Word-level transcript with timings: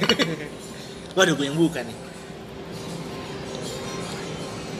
Waduh, 1.16 1.34
gue 1.34 1.46
yang 1.48 1.56
buka 1.56 1.80
nih. 1.80 1.96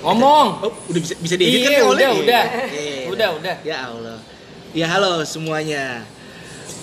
Ngomong. 0.06 0.48
Oh, 0.62 0.72
udah 0.86 1.00
bisa 1.02 1.14
bisa 1.18 1.34
diedit 1.34 1.66
kan 1.66 1.70
Iya, 1.72 1.80
oleh 1.82 1.90
udah, 1.90 2.08
nih? 2.08 2.20
udah. 2.22 2.44
Iya. 2.70 3.04
Udah, 3.10 3.28
udah. 3.42 3.56
Ya 3.66 3.76
Allah. 3.90 4.18
Ya 4.70 4.86
halo 4.92 5.24
semuanya. 5.26 6.04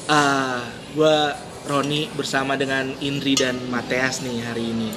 Ah, 0.09 0.65
gua 0.91 1.37
Roni 1.63 2.11
bersama 2.11 2.59
dengan 2.59 2.91
Indri 2.99 3.39
dan 3.39 3.55
Mateas 3.71 4.19
nih 4.19 4.43
hari 4.43 4.75
ini. 4.75 4.91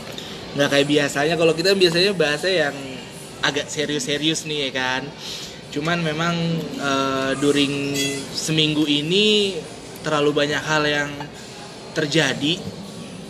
Nggak 0.59 0.69
kayak 0.75 0.89
biasanya 0.91 1.35
kalau 1.39 1.55
kita 1.55 1.79
biasanya 1.79 2.11
bahasa 2.17 2.51
yang 2.51 2.75
agak 3.45 3.71
serius-serius 3.71 4.43
nih 4.49 4.67
ya 4.67 4.71
kan. 4.75 5.03
Cuman 5.71 6.03
memang 6.03 6.35
eh, 6.81 7.33
during 7.39 7.95
seminggu 8.35 8.89
ini 8.91 9.55
terlalu 10.03 10.35
banyak 10.35 10.63
hal 10.67 10.83
yang 10.83 11.11
terjadi 11.95 12.59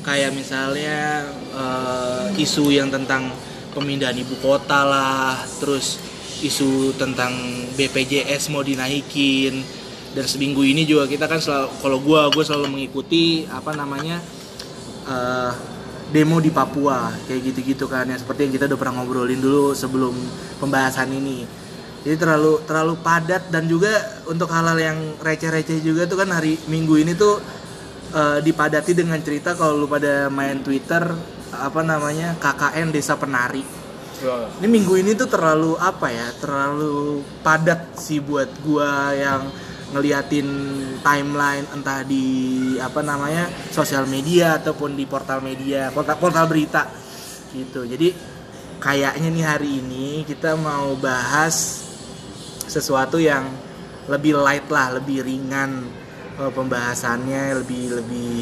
kayak 0.06 0.30
misalnya 0.30 1.26
eh, 1.50 2.42
isu 2.46 2.70
yang 2.70 2.88
tentang 2.94 3.34
pemindahan 3.74 4.14
ibu 4.14 4.38
kota 4.38 4.86
lah, 4.86 5.34
terus 5.58 5.98
isu 6.46 6.94
tentang 6.94 7.34
BPJS 7.74 8.54
mau 8.54 8.62
dinaikin 8.62 9.66
dan 10.14 10.24
seminggu 10.24 10.64
ini 10.64 10.88
juga 10.88 11.10
kita 11.10 11.28
kan 11.28 11.42
selalu 11.42 11.68
kalau 11.82 11.98
gua 12.00 12.28
gue 12.32 12.44
selalu 12.44 12.72
mengikuti 12.72 13.44
apa 13.50 13.74
namanya 13.74 14.22
eh, 15.10 15.52
demo 16.14 16.38
di 16.38 16.54
Papua 16.54 17.10
kayak 17.26 17.52
gitu-gitu 17.52 17.90
kan 17.90 18.06
ya 18.06 18.14
seperti 18.14 18.46
yang 18.46 18.52
kita 18.54 18.64
udah 18.70 18.78
pernah 18.78 19.02
ngobrolin 19.02 19.42
dulu 19.42 19.74
sebelum 19.74 20.14
pembahasan 20.62 21.10
ini. 21.10 21.66
Jadi 22.06 22.22
terlalu 22.22 22.62
terlalu 22.62 22.94
padat 23.02 23.50
dan 23.50 23.66
juga 23.66 23.90
untuk 24.30 24.46
hal-hal 24.54 24.78
yang 24.78 24.98
receh-receh 25.18 25.82
juga 25.82 26.06
tuh 26.06 26.22
kan 26.22 26.30
hari 26.30 26.54
minggu 26.70 27.02
ini 27.02 27.18
tuh 27.18 27.42
eh, 28.16 28.38
dipadati 28.40 28.96
dengan 28.96 29.20
cerita 29.20 29.52
kalau 29.52 29.84
lu 29.84 29.86
pada 29.86 30.32
main 30.32 30.64
Twitter 30.64 31.04
apa 31.52 31.80
namanya 31.84 32.34
KKN 32.40 32.88
Desa 32.90 33.20
Penari. 33.20 33.62
Ini 34.56 34.64
minggu 34.64 34.96
ini 34.96 35.12
tuh 35.12 35.28
terlalu 35.28 35.76
apa 35.76 36.08
ya 36.08 36.32
terlalu 36.40 37.20
padat 37.44 38.00
sih 38.00 38.24
buat 38.24 38.48
gua 38.64 39.12
yang 39.12 39.52
ngeliatin 39.92 40.48
timeline 41.04 41.68
entah 41.70 42.00
di 42.02 42.24
apa 42.80 43.04
namanya 43.04 43.46
sosial 43.70 44.08
media 44.08 44.56
ataupun 44.56 44.96
di 44.96 45.04
portal 45.04 45.44
media 45.44 45.92
portal 45.92 46.16
portal 46.16 46.48
berita. 46.48 46.88
Gitu. 47.52 47.84
Jadi 47.84 48.08
kayaknya 48.80 49.28
nih 49.28 49.44
hari 49.44 49.70
ini 49.84 50.06
kita 50.24 50.56
mau 50.56 50.96
bahas 50.96 51.84
sesuatu 52.66 53.20
yang 53.20 53.46
lebih 54.08 54.38
light 54.38 54.66
lah 54.72 54.96
lebih 54.96 55.22
ringan 55.22 55.86
eh, 56.40 56.52
pembahasannya 56.52 57.42
lebih 57.64 57.84
lebih 58.02 58.32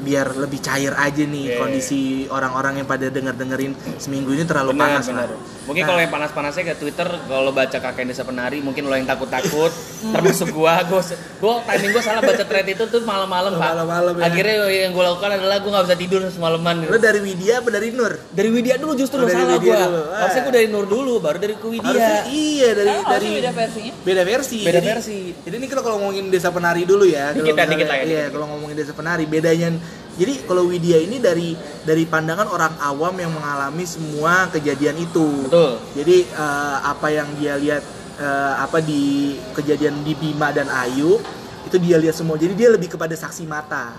biar 0.00 0.32
lebih 0.32 0.60
cair 0.64 0.96
aja 0.96 1.22
nih 1.28 1.54
Oke. 1.54 1.58
kondisi 1.60 2.24
orang-orang 2.32 2.80
yang 2.80 2.88
pada 2.88 3.12
denger 3.12 3.36
dengerin 3.36 3.72
seminggu 4.00 4.32
ini 4.32 4.48
terlalu 4.48 4.72
Benar, 4.72 4.80
panas 4.96 5.04
benar. 5.12 5.28
lah. 5.28 5.40
Mungkin 5.70 5.80
Nah, 5.80 5.88
kalau 5.88 6.00
yang 6.02 6.10
panas-panasnya 6.10 6.64
ke 6.66 6.74
Twitter, 6.76 7.06
kalau 7.06 7.46
lo 7.46 7.52
baca 7.52 7.78
kakek 7.78 8.02
desa 8.04 8.26
penari, 8.26 8.58
mungkin 8.58 8.82
lo 8.82 8.92
yang 8.92 9.06
takut-takut, 9.06 9.70
termasuk 10.02 10.50
gua, 10.50 10.82
gua, 10.82 10.98
gua 11.38 11.62
timing 11.62 11.94
gua 11.94 12.02
salah 12.02 12.18
baca 12.20 12.42
thread 12.42 12.66
itu 12.66 12.82
tuh 12.84 12.98
malam-malam 13.00 13.54
pak. 13.54 13.70
Malam-malam, 13.70 14.18
ya. 14.18 14.26
Akhirnya 14.26 14.54
yang 14.66 14.90
gua 14.90 15.14
lakukan 15.14 15.30
adalah 15.32 15.62
gua 15.62 15.70
nggak 15.72 15.86
bisa 15.86 15.96
tidur 15.96 16.20
semalaman. 16.26 16.74
Lo 16.84 16.98
dari 16.98 17.22
Widya 17.22 17.62
apa 17.62 17.70
dari 17.70 17.88
Nur? 17.90 18.18
Dari 18.28 18.50
Widya 18.50 18.74
dulu 18.76 18.92
justru 18.94 19.16
Oh, 19.16 19.24
dari 19.24 19.38
salah 19.38 19.54
Widya 19.56 19.70
gua. 19.70 19.86
dulu. 19.86 20.02
Ah. 20.02 20.18
Harusnya 20.26 20.42
gua 20.42 20.52
dari 20.52 20.66
Nur 20.66 20.86
dulu, 20.86 21.12
baru 21.16 21.38
dari 21.38 21.54
ke 21.54 21.66
Harusnya 21.70 21.86
Widya. 21.86 22.18
iya 22.26 22.68
dari 22.74 22.90
Emang 22.90 23.06
dari 23.06 23.28
beda 23.30 23.50
versinya? 23.54 23.92
beda 24.02 24.22
versi. 24.26 24.58
Beda 24.60 24.74
jadi, 24.74 24.88
versi. 24.90 25.18
Jadi 25.38 25.54
ini 25.54 25.66
kalau 25.70 25.82
ngomongin 25.94 26.24
desa 26.28 26.48
penari 26.50 26.82
dulu 26.82 27.06
ya. 27.06 27.30
Dikit 27.30 27.54
dikit 27.54 27.62
misalnya- 27.62 27.86
lah 27.86 27.96
ya, 27.96 28.04
Iya, 28.10 28.24
kalau 28.28 28.46
ngomongin 28.50 28.74
desa 28.74 28.90
penari 28.90 29.22
bedanya. 29.22 29.70
Jadi 30.18 30.46
kalau 30.46 30.66
Widya 30.66 30.98
ini 31.02 31.22
dari 31.22 31.54
dari 31.86 32.04
pandangan 32.04 32.50
orang 32.50 32.74
awam 32.82 33.14
yang 33.18 33.30
mengalami 33.30 33.84
semua 33.86 34.50
kejadian 34.50 34.98
itu. 34.98 35.46
Betul. 35.46 35.78
Jadi 35.94 36.16
eh, 36.26 36.76
apa 36.82 37.06
yang 37.12 37.28
dia 37.38 37.54
lihat 37.60 37.82
eh, 38.18 38.54
apa 38.58 38.82
di 38.82 39.36
kejadian 39.54 40.02
di 40.02 40.12
Bima 40.18 40.50
dan 40.50 40.66
Ayu 40.66 41.20
itu 41.66 41.76
dia 41.78 41.96
lihat 42.00 42.16
semua. 42.16 42.34
Jadi 42.40 42.56
dia 42.56 42.68
lebih 42.72 42.90
kepada 42.90 43.12
saksi 43.12 43.44
mata. 43.46 43.94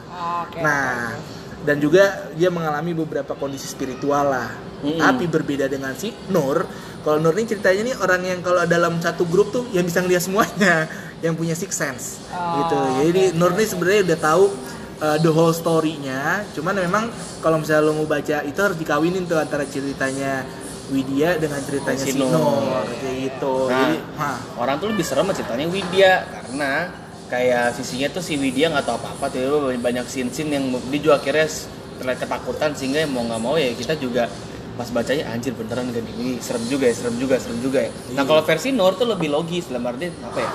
Oke. 0.46 0.60
Nah, 0.60 1.16
dan 1.62 1.78
juga 1.78 2.34
dia 2.34 2.50
mengalami 2.50 2.92
beberapa 2.98 3.38
kondisi 3.38 3.70
spiritual 3.70 4.34
lah. 4.34 4.50
Mm-mm. 4.82 4.98
Tapi 4.98 5.30
berbeda 5.30 5.70
dengan 5.70 5.94
si 5.94 6.10
Nur, 6.34 6.66
kalau 7.06 7.22
Nur 7.22 7.38
ini 7.38 7.46
ceritanya 7.46 7.94
nih 7.94 7.96
orang 8.02 8.22
yang 8.26 8.40
kalau 8.42 8.66
dalam 8.66 8.98
satu 8.98 9.30
grup 9.30 9.54
tuh 9.54 9.70
yang 9.70 9.86
bisa 9.86 10.02
ngeliat 10.02 10.26
semuanya, 10.26 10.90
yang 11.26 11.38
punya 11.38 11.54
six 11.54 11.78
sense 11.78 12.18
Oh, 12.34 12.66
gitu. 12.66 12.78
Jadi 13.14 13.24
Nur 13.38 13.54
ini 13.54 13.66
sebenarnya 13.70 14.02
udah 14.10 14.20
tahu 14.22 14.46
uh, 15.02 15.18
the 15.20 15.32
whole 15.34 15.52
story-nya. 15.52 16.46
Cuman 16.54 16.78
memang 16.78 17.10
kalau 17.42 17.58
misalnya 17.60 17.90
lo 17.90 17.98
mau 17.98 18.08
baca 18.08 18.46
itu 18.46 18.60
harus 18.62 18.78
dikawinin 18.78 19.26
tuh 19.26 19.42
antara 19.42 19.66
ceritanya 19.66 20.46
Widya 20.92 21.40
dengan 21.40 21.64
ceritanya 21.64 22.04
Si 22.04 22.14
si 22.14 22.20
Nur. 22.20 22.30
Nur 22.30 22.84
kayak 23.00 23.16
gitu. 23.32 23.54
Nah. 23.68 23.76
Jadi, 23.76 23.96
hah, 24.20 24.38
Orang 24.60 24.76
tuh 24.78 24.88
lebih 24.92 25.06
serem 25.08 25.28
ceritanya 25.32 25.68
Widya 25.72 26.12
karena 26.28 26.72
kayak 27.32 27.66
sisinya 27.80 28.08
tuh 28.12 28.20
si 28.20 28.36
Widya 28.36 28.68
nggak 28.76 28.84
tahu 28.84 29.00
apa-apa 29.00 29.26
tuh 29.32 29.72
banyak 29.80 30.04
scene-scene 30.04 30.52
yang 30.52 30.68
dia 30.92 31.00
juga 31.00 31.16
akhirnya 31.24 31.48
terlihat 31.96 32.20
ketakutan 32.28 32.76
sehingga 32.76 33.08
mau 33.08 33.24
nggak 33.24 33.40
mau 33.40 33.56
ya 33.56 33.72
kita 33.72 33.96
juga 33.96 34.28
pas 34.82 34.90
bacanya 34.90 35.30
anjir 35.30 35.54
beneran 35.54 35.94
gak 35.94 36.02
nih 36.02 36.14
ini 36.18 36.32
serem 36.42 36.66
juga 36.66 36.90
ya 36.90 36.96
serem 36.98 37.22
juga 37.22 37.38
serem 37.38 37.62
juga 37.62 37.86
ya. 37.86 37.92
Nah 38.18 38.26
kalau 38.26 38.42
versi 38.42 38.74
Nur 38.74 38.98
tuh 38.98 39.06
lebih 39.06 39.30
logis 39.30 39.70
dalam 39.70 39.86
arti 39.86 40.10
apa 40.10 40.40
ya? 40.42 40.50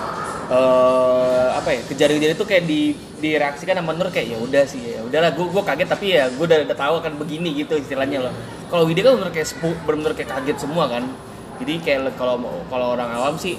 Eh 0.51 1.49
apa 1.55 1.69
ya? 1.71 1.81
Kejadian-kejadian 1.87 2.35
itu 2.35 2.47
kayak 2.51 2.65
di 2.67 2.81
direaksikan 3.23 3.79
sama 3.79 3.95
Nur 3.95 4.11
kayak 4.11 4.35
ya 4.35 4.39
udah 4.43 4.67
sih 4.67 4.83
ya 4.83 5.07
udahlah 5.07 5.31
gue 5.31 5.47
gue 5.47 5.63
kaget 5.63 5.89
tapi 5.95 6.07
ya 6.19 6.27
gue 6.27 6.43
udah, 6.43 6.59
udah 6.67 6.75
tahu 6.75 6.95
akan 7.07 7.13
begini 7.23 7.55
gitu 7.55 7.79
istilahnya 7.79 8.27
loh. 8.27 8.35
Kalau 8.67 8.83
Widya 8.83 9.07
kan 9.07 9.15
bener 9.15 9.31
kayak 9.31 9.47
sepu, 9.47 9.71
bener-bener 9.87 10.19
kayak 10.19 10.31
kaget 10.35 10.59
semua 10.59 10.91
kan. 10.91 11.07
Jadi 11.63 11.75
kayak 11.87 12.19
kalau 12.19 12.43
kalau 12.67 12.99
orang 12.99 13.15
awam 13.15 13.39
sih 13.39 13.55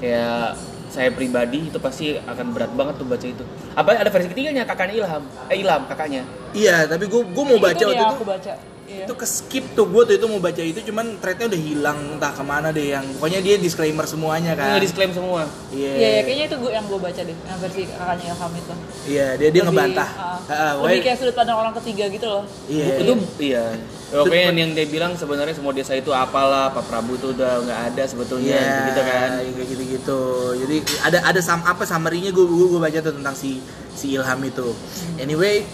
kayak 0.00 0.56
saya 0.88 1.12
pribadi 1.12 1.68
itu 1.68 1.76
pasti 1.76 2.16
akan 2.16 2.56
berat 2.56 2.72
banget 2.72 2.96
tuh 2.96 3.04
baca 3.04 3.26
itu. 3.28 3.44
Apa 3.76 4.00
ada 4.00 4.08
versi 4.08 4.32
ketiganya? 4.32 4.64
Kakaknya 4.64 5.04
Ilham. 5.04 5.28
Eh 5.52 5.60
Ilham 5.60 5.84
kakaknya. 5.92 6.24
Iya, 6.56 6.88
tapi 6.88 7.04
gue 7.04 7.20
gue 7.20 7.44
mau 7.44 7.60
baca 7.60 7.76
itu 7.76 7.84
waktu 7.84 8.00
itu. 8.00 8.16
aku 8.16 8.24
baca. 8.24 8.75
Iya. 8.96 9.04
itu 9.04 9.14
ke 9.14 9.26
skip 9.26 9.64
tuh 9.72 9.84
gue 9.84 10.02
tuh 10.02 10.14
itu 10.14 10.26
mau 10.26 10.38
baca 10.38 10.56
itu 10.58 10.80
cuman 10.82 11.20
threadnya 11.20 11.46
udah 11.46 11.60
hilang 11.60 11.98
entah 12.12 12.32
ke 12.32 12.40
mana 12.40 12.68
deh 12.70 12.88
yang 12.90 13.04
pokoknya 13.14 13.40
dia 13.40 13.54
disclaimer 13.56 14.04
semuanya 14.04 14.52
kan 14.52 14.72
nggak 14.72 14.82
disclaim 14.82 15.12
semua 15.12 15.44
iya 15.68 15.92
Iya, 15.92 16.08
ya, 16.08 16.20
kayaknya 16.22 16.44
itu 16.46 16.56
gua 16.56 16.70
yang 16.72 16.84
gue 16.84 16.98
baca 16.98 17.20
deh, 17.20 17.36
yang 17.36 17.58
versi 17.58 17.82
kakaknya 17.86 18.24
Ilham 18.26 18.52
itu. 18.54 18.74
iya 19.06 19.26
dia 19.34 19.48
dia 19.48 19.60
Lebih, 19.60 19.64
ngebantah 19.68 20.10
ah, 20.10 20.38
Ah, 20.46 20.54
ah, 20.54 20.72
lebih 20.80 21.00
kayak 21.02 21.16
sudut 21.18 21.34
pandang 21.34 21.58
orang 21.58 21.74
ketiga 21.76 22.04
gitu 22.08 22.26
loh. 22.26 22.44
iya 22.66 22.84
itu 22.96 23.12
iya 23.38 23.64
oke 24.08 24.30
yang, 24.30 24.54
yang 24.56 24.70
dia 24.72 24.86
bilang 24.86 25.12
sebenarnya 25.12 25.52
semua 25.52 25.70
desa 25.70 25.92
itu 25.92 26.08
apalah 26.08 26.70
Pak 26.70 26.86
Prabu 26.86 27.14
itu 27.14 27.30
udah 27.30 27.52
nggak 27.60 27.80
ada 27.90 28.02
sebetulnya 28.04 28.54
Iya, 28.54 28.76
gitu 28.86 29.00
kan 29.02 29.28
kayak 29.42 29.68
gitu-gitu. 29.68 30.20
Jadi 30.56 30.76
ada 31.02 31.18
ada 31.26 31.40
sam 31.40 31.60
apa 31.60 31.82
summary-nya 31.82 32.30
gue 32.30 32.44
gue 32.44 32.78
baca 32.78 32.98
tuh 33.00 33.12
tentang 33.12 33.34
si 33.34 33.58
si 33.92 34.14
Ilham 34.14 34.38
itu. 34.40 34.70
Anyway, 35.16 35.66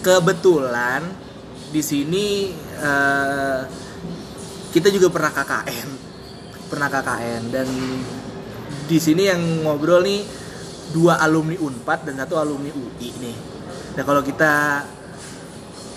kebetulan 0.00 1.02
di 1.72 1.80
sini 1.80 2.52
eh, 2.78 3.60
kita 4.70 4.88
juga 4.88 5.08
pernah 5.08 5.32
KKN. 5.32 5.88
Pernah 6.68 6.88
KKN 6.88 7.42
dan 7.48 7.68
di 8.82 8.98
sini 8.98 9.26
yang 9.26 9.40
ngobrol 9.62 10.00
nih 10.00 10.20
dua 10.92 11.16
alumni 11.18 11.56
Unpad 11.56 12.04
dan 12.04 12.16
satu 12.18 12.36
alumni 12.36 12.68
UI 12.68 13.08
nih. 13.14 13.36
Nah, 13.92 14.04
kalau 14.04 14.20
kita 14.20 14.84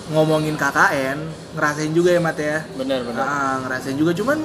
ngomongin 0.07 0.53
KKN, 0.53 1.17
ngerasain 1.53 1.91
juga 1.91 2.09
ya 2.09 2.19
Mat 2.19 2.37
ya. 2.37 2.61
benar 2.75 3.01
benar 3.01 3.23
Ah, 3.23 3.55
ngerasain 3.59 3.95
juga 3.95 4.11
cuman 4.11 4.37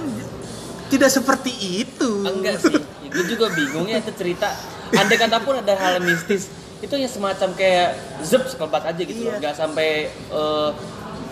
tidak 0.88 1.10
seperti 1.12 1.52
itu. 1.84 2.24
enggak 2.24 2.58
sih 2.58 2.74
itu 3.02 3.20
juga 3.28 3.50
bingungnya 3.50 3.98
itu 3.98 4.10
cerita 4.14 4.46
andai 4.92 5.18
kata 5.18 5.38
pun 5.40 5.54
ada 5.56 5.74
hal 5.74 5.98
mistis 5.98 6.46
itu 6.78 6.94
ya 6.94 7.06
semacam 7.06 7.50
kayak 7.52 7.90
zup 8.22 8.46
sekelebat 8.46 8.86
aja 8.86 9.02
gitu 9.02 9.20
loh 9.20 9.34
Iya. 9.34 9.38
nggak 9.38 9.54
sampai 9.54 9.88
eh, 10.08 10.70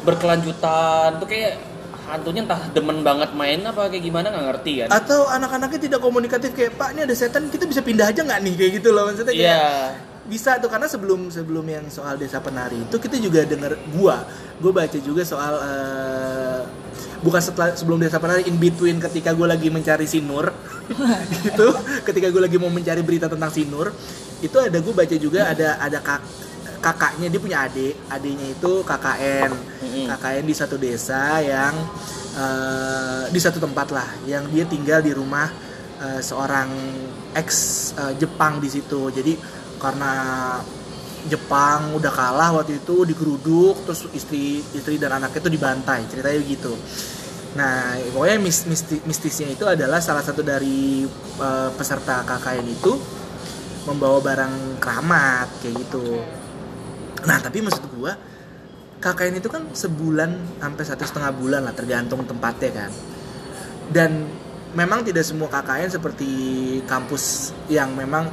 berkelanjutan. 0.04 1.18
Tuh 1.18 1.28
kayak 1.28 1.58
hantunya 2.08 2.40
entah 2.40 2.60
demen 2.72 3.04
banget 3.04 3.36
main 3.36 3.60
apa 3.68 3.92
kayak 3.92 4.00
gimana 4.00 4.32
nggak 4.32 4.46
ngerti 4.48 4.72
kan? 4.84 4.88
Atau 4.88 5.28
anak-anaknya 5.28 5.80
tidak 5.80 6.00
komunikatif 6.00 6.56
kayak 6.56 6.80
Pak 6.80 6.96
ini 6.96 7.04
ada 7.04 7.14
setan 7.14 7.52
kita 7.52 7.68
bisa 7.68 7.84
pindah 7.84 8.08
aja 8.08 8.24
nggak 8.24 8.40
nih? 8.40 8.54
Kayak 8.56 8.72
gitu 8.80 8.88
loh 8.96 9.04
maksudnya 9.08 9.34
kayak 9.36 9.40
iya. 9.40 9.62
Bisa 10.28 10.60
tuh 10.60 10.68
karena 10.68 10.84
sebelum 10.84 11.32
sebelum 11.32 11.64
yang 11.64 11.88
soal 11.88 12.20
desa 12.20 12.36
penari 12.44 12.76
itu 12.84 13.00
kita 13.00 13.16
juga 13.16 13.48
denger 13.48 13.80
gua 13.96 14.28
gua 14.60 14.72
baca 14.84 14.98
juga 15.00 15.24
soal 15.24 15.56
eh, 15.56 16.60
bukan 17.24 17.40
setelah 17.40 17.72
sebelum 17.72 17.96
desa 17.96 18.20
penari 18.20 18.44
in 18.44 18.60
between 18.60 19.00
ketika 19.00 19.32
gua 19.32 19.56
lagi 19.56 19.72
mencari 19.72 20.04
si 20.04 20.20
Nur 20.20 20.52
gitu 21.32 21.72
ketika 22.08 22.28
gua 22.28 22.44
lagi 22.44 22.60
mau 22.60 22.68
mencari 22.68 23.00
berita 23.00 23.24
tentang 23.24 23.48
si 23.48 23.64
Nur 23.64 23.88
itu 24.44 24.56
ada 24.60 24.76
gua 24.84 24.94
baca 25.00 25.16
juga 25.16 25.48
ada 25.48 25.80
ada 25.80 25.96
kak, 25.96 26.20
kakaknya 26.78 27.26
dia 27.30 27.40
punya 27.40 27.58
adik. 27.66 27.94
Adiknya 28.08 28.46
itu 28.54 28.72
KKN 28.82 29.50
Mm-mm. 29.82 30.06
KKN 30.14 30.44
di 30.46 30.54
satu 30.54 30.76
desa 30.78 31.38
yang 31.42 31.74
eh, 32.34 33.24
di 33.30 33.40
satu 33.40 33.58
tempat 33.58 33.88
lah 33.90 34.08
yang 34.24 34.46
dia 34.48 34.64
tinggal 34.64 35.02
di 35.02 35.12
rumah 35.12 35.50
eh, 36.00 36.20
seorang 36.22 36.70
ex 37.34 37.48
eh, 37.98 38.14
Jepang 38.16 38.62
di 38.62 38.68
situ. 38.70 39.10
Jadi 39.10 39.34
karena 39.78 40.12
Jepang 41.26 41.92
udah 41.98 42.12
kalah 42.14 42.50
waktu 42.56 42.78
itu 42.78 43.02
digeruduk 43.04 43.84
terus 43.84 44.06
istri 44.14 44.62
istri 44.72 44.96
dan 44.96 45.18
anaknya 45.18 45.42
itu 45.44 45.50
dibantai 45.50 46.06
ceritanya 46.06 46.38
begitu 46.40 46.72
nah 47.58 47.96
pokoknya 48.14 48.38
mis, 48.38 48.68
misti- 48.70 49.02
mistisnya 49.02 49.50
itu 49.50 49.66
adalah 49.66 49.98
salah 49.98 50.22
satu 50.22 50.46
dari 50.46 51.02
eh, 51.42 51.70
peserta 51.74 52.22
KKN 52.22 52.66
itu 52.70 52.92
membawa 53.88 54.20
barang 54.20 54.78
keramat 54.78 55.48
kayak 55.64 55.74
gitu 55.84 56.22
nah 57.26 57.38
tapi 57.42 57.64
maksud 57.64 57.82
gua 57.96 58.14
KKN 58.98 59.38
itu 59.38 59.46
kan 59.46 59.62
sebulan 59.70 60.58
sampai 60.58 60.84
satu 60.84 61.02
setengah 61.06 61.30
bulan 61.38 61.62
lah 61.62 61.74
tergantung 61.74 62.26
tempatnya 62.26 62.70
kan. 62.74 62.90
Dan 63.88 64.26
memang 64.74 65.06
tidak 65.06 65.22
semua 65.22 65.46
KKN 65.48 65.88
seperti 65.88 66.30
kampus 66.84 67.54
yang 67.70 67.94
memang 67.94 68.28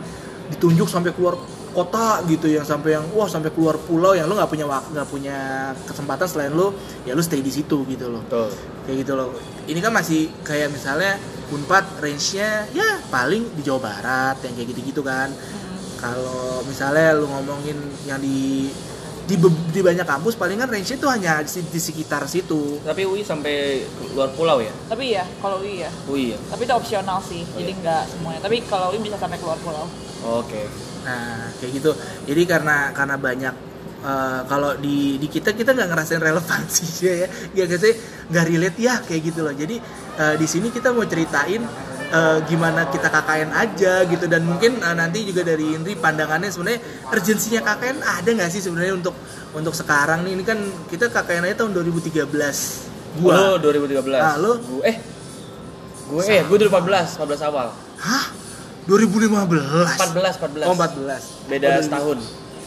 ditunjuk 0.50 0.90
sampai 0.90 1.14
keluar 1.14 1.38
kota 1.76 2.24
gitu 2.32 2.48
yang 2.48 2.64
sampai 2.64 2.96
yang 2.96 3.04
wah 3.12 3.28
sampai 3.28 3.52
keluar 3.52 3.76
pulau 3.76 4.16
yang 4.16 4.32
lu 4.32 4.40
nggak 4.40 4.48
punya 4.48 4.64
waktu 4.64 4.96
nggak 4.96 5.10
punya 5.12 5.38
kesempatan 5.84 6.24
selain 6.24 6.56
lu 6.56 6.72
ya 7.04 7.12
lu 7.12 7.20
stay 7.20 7.44
di 7.44 7.52
situ 7.52 7.84
gitu 7.86 8.10
loh. 8.10 8.24
Betul. 8.26 8.50
kayak 8.90 8.98
gitu 9.06 9.14
loh. 9.14 9.30
Ini 9.70 9.80
kan 9.84 9.92
masih 9.94 10.32
kayak 10.42 10.74
misalnya 10.74 11.20
unpad 11.54 12.02
range-nya 12.02 12.70
ya 12.74 13.02
paling 13.14 13.54
di 13.54 13.62
Jawa 13.62 13.92
Barat 13.92 14.42
yang 14.42 14.54
kayak 14.58 14.68
gitu-gitu 14.74 15.06
kan 15.06 15.30
kalau 16.06 16.62
misalnya 16.70 17.18
lu 17.18 17.26
ngomongin 17.26 17.78
yang 18.06 18.22
di 18.22 18.70
di, 19.26 19.36
be- 19.42 19.66
di 19.74 19.82
banyak 19.82 20.06
kampus 20.06 20.38
palingan 20.38 20.70
range-nya 20.70 21.02
tuh 21.02 21.10
hanya 21.10 21.42
di, 21.42 21.66
di 21.66 21.80
sekitar 21.82 22.30
situ 22.30 22.78
Tapi 22.86 23.10
UI 23.10 23.26
sampai 23.26 23.82
luar 24.14 24.30
pulau 24.38 24.62
ya? 24.62 24.70
Tapi 24.86 25.18
ya, 25.18 25.26
kalau 25.42 25.66
UI 25.66 25.82
ya. 25.82 25.90
UI 26.06 26.38
ya. 26.38 26.40
Tapi 26.54 26.62
itu 26.70 26.74
opsional 26.78 27.18
sih, 27.26 27.42
jadi 27.58 27.74
nggak 27.74 28.04
semuanya. 28.14 28.40
Tapi 28.46 28.62
kalau 28.70 28.94
UI 28.94 29.02
bisa 29.02 29.18
sampai 29.18 29.42
keluar 29.42 29.58
pulau. 29.66 29.90
Oke. 30.22 30.70
Nah, 31.10 31.50
kayak 31.58 31.72
gitu. 31.74 31.92
Jadi 32.30 32.42
karena 32.46 32.94
karena 32.94 33.18
banyak 33.18 33.56
eh, 34.06 34.42
kalau 34.46 34.78
di 34.78 35.18
di 35.18 35.26
kita 35.26 35.58
kita 35.58 35.74
nggak 35.74 35.90
ngerasain 35.90 36.22
relevansi 36.22 36.86
ya, 37.10 37.26
ya 37.58 37.64
nggak 37.66 37.82
sih 37.82 37.94
nggak 38.30 38.46
relate 38.46 38.78
ya 38.78 39.02
kayak 39.02 39.22
gitu 39.34 39.42
loh. 39.42 39.54
Jadi 39.58 39.82
eh, 40.22 40.36
di 40.38 40.46
sini 40.46 40.70
kita 40.70 40.94
mau 40.94 41.06
ceritain 41.10 41.66
eh, 42.08 42.38
gimana 42.46 42.88
kita 42.88 43.08
KKN 43.08 43.50
aja 43.52 43.94
gitu 44.04 44.26
dan 44.26 44.42
mungkin 44.42 44.78
eh, 44.78 44.96
nanti 44.96 45.24
juga 45.24 45.42
dari 45.44 45.72
Indri 45.72 45.94
pandangannya 45.94 46.48
sebenarnya 46.48 46.80
urgensinya 47.08 47.62
KKN 47.64 47.98
ada 48.00 48.30
nggak 48.32 48.50
sih 48.50 48.62
sebenarnya 48.62 48.94
untuk 48.96 49.16
untuk 49.52 49.72
sekarang 49.72 50.22
nih 50.22 50.34
ini 50.34 50.44
kan 50.44 50.58
kita 50.88 51.08
KKN 51.08 51.44
aja 51.46 51.56
tahun 51.58 51.72
2013 51.74 52.28
Lo 53.16 53.24
gua 53.24 53.56
2013. 53.58 54.12
Ah, 54.18 54.36
lo? 54.36 54.60
Gue 54.60 54.84
eh 54.84 54.98
gue 56.06 56.22
eh 56.28 56.42
gue 56.44 56.58
2014, 56.62 57.16
14 57.18 57.48
awal. 57.48 57.68
hah 57.98 58.26
2015 58.86 59.32
14, 59.32 60.38
14. 60.38 60.68
oh 60.68 60.76
14 60.76 61.50
Beda 61.50 61.68
Oh, 61.68 61.82
setahun. 61.82 62.20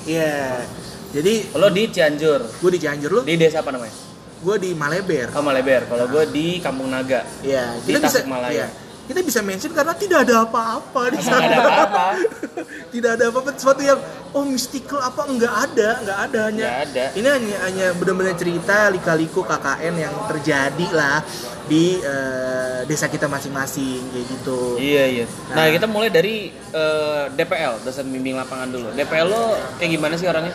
iya 0.03 0.65
jadi 1.09 1.53
Lo 1.53 1.69
di 1.69 1.87
Cianjur. 1.87 2.41
gue 2.59 2.71
di 2.71 2.79
Cianjur 2.79 3.11
lu 3.13 3.21
Di 3.23 3.37
desa 3.37 3.61
apa 3.61 3.71
namanya? 3.71 3.95
gue 4.39 4.57
di 4.57 4.71
Maleber 4.73 5.31
Oh 5.33 5.43
Maleber. 5.43 5.85
Kalau 5.85 6.07
gue 6.09 6.25
di 6.29 6.59
Kampung 6.59 6.89
Naga. 6.89 7.23
Iya, 7.41 7.75
Di 7.79 7.91
kita 7.91 7.99
bisa 8.01 8.23
Tasikmalaya. 8.23 8.55
iya, 8.55 8.67
kita 9.09 9.25
bisa 9.25 9.41
mention 9.41 9.73
karena 9.73 9.97
tidak 9.97 10.29
ada 10.29 10.45
apa-apa 10.45 11.03
di 11.09 11.19
sana. 11.25 11.41
Nggak 11.41 11.57
ada 11.57 11.65
apa-apa. 11.65 12.07
tidak 12.95 13.11
ada 13.17 13.25
apa-apa 13.33 13.51
sesuatu 13.57 13.81
yang 13.81 13.97
oh 14.37 14.45
mystical 14.45 15.01
apa 15.01 15.23
enggak 15.25 15.55
ada, 15.65 15.89
enggak 16.05 16.19
ada 16.29 16.39
hanya. 16.53 16.67
Ada. 16.85 17.05
Ini 17.17 17.29
hanya 17.33 17.57
hanya 17.65 17.87
benar-benar 17.97 18.37
cerita 18.37 18.93
lika-liku 18.93 19.41
KKN 19.41 19.95
yang 19.97 20.15
terjadi 20.29 20.87
lah 20.93 21.25
di 21.65 22.05
eh, 22.05 22.85
desa 22.85 23.09
kita 23.09 23.25
masing-masing 23.25 24.13
kayak 24.13 24.27
gitu. 24.29 24.77
Iya 24.77 25.05
iya. 25.09 25.27
Nah, 25.57 25.65
Nah. 25.65 25.73
kita 25.73 25.87
mulai 25.89 26.13
dari 26.13 26.53
eh, 26.53 27.23
DPL, 27.33 27.81
dosen 27.81 28.13
bimbing 28.13 28.37
lapangan 28.37 28.69
dulu. 28.69 28.93
DPL 28.93 29.27
lo 29.27 29.57
kayak 29.81 29.91
gimana 29.97 30.15
sih 30.21 30.29
orangnya? 30.29 30.53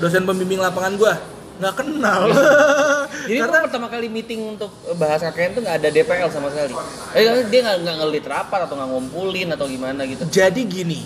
Dosen 0.00 0.24
pembimbing 0.24 0.58
lapangan 0.58 0.96
gua 0.96 1.14
nggak 1.54 1.74
kenal. 1.78 2.22
Jadi 3.30 3.38
karena 3.38 3.58
pertama 3.62 3.86
kali 3.86 4.06
meeting 4.10 4.58
untuk 4.58 4.70
bahas 4.98 5.22
KKN 5.22 5.50
tuh 5.54 5.62
nggak 5.62 5.76
ada 5.78 5.88
DPL 5.90 6.28
sama 6.34 6.50
sekali. 6.50 6.74
Eh 7.14 7.46
dia 7.46 7.60
nggak 7.62 7.76
nggak 7.86 7.96
ngelit 8.02 8.24
rapat 8.26 8.60
atau 8.66 8.74
nggak 8.74 8.90
ngumpulin 8.90 9.48
atau 9.54 9.66
gimana 9.70 10.02
gitu. 10.02 10.26
Jadi 10.26 10.60
gini, 10.66 11.00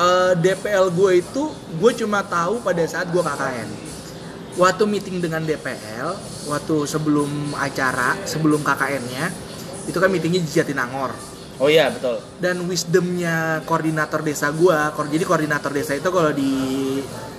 eh, 0.00 0.32
DPL 0.40 0.88
gue 0.92 1.12
itu 1.20 1.42
gue 1.52 1.92
cuma 2.00 2.24
tahu 2.24 2.64
pada 2.64 2.82
saat 2.88 3.12
gue 3.12 3.20
KKN. 3.20 3.68
Waktu 4.56 4.82
meeting 4.88 5.20
dengan 5.20 5.44
DPL, 5.44 6.16
waktu 6.48 6.76
sebelum 6.88 7.52
acara, 7.60 8.16
sebelum 8.24 8.64
KKN-nya, 8.64 9.28
itu 9.84 9.98
kan 10.00 10.08
meetingnya 10.08 10.40
di 10.40 10.48
Jatinangor. 10.48 11.12
Oh 11.60 11.68
iya 11.68 11.92
betul. 11.92 12.24
Dan 12.40 12.64
wisdomnya 12.64 13.60
koordinator 13.68 14.24
desa 14.24 14.48
gue, 14.56 14.76
jadi 15.12 15.24
koordinator 15.28 15.68
desa 15.76 15.92
itu 15.92 16.08
kalau 16.08 16.32
di 16.32 16.52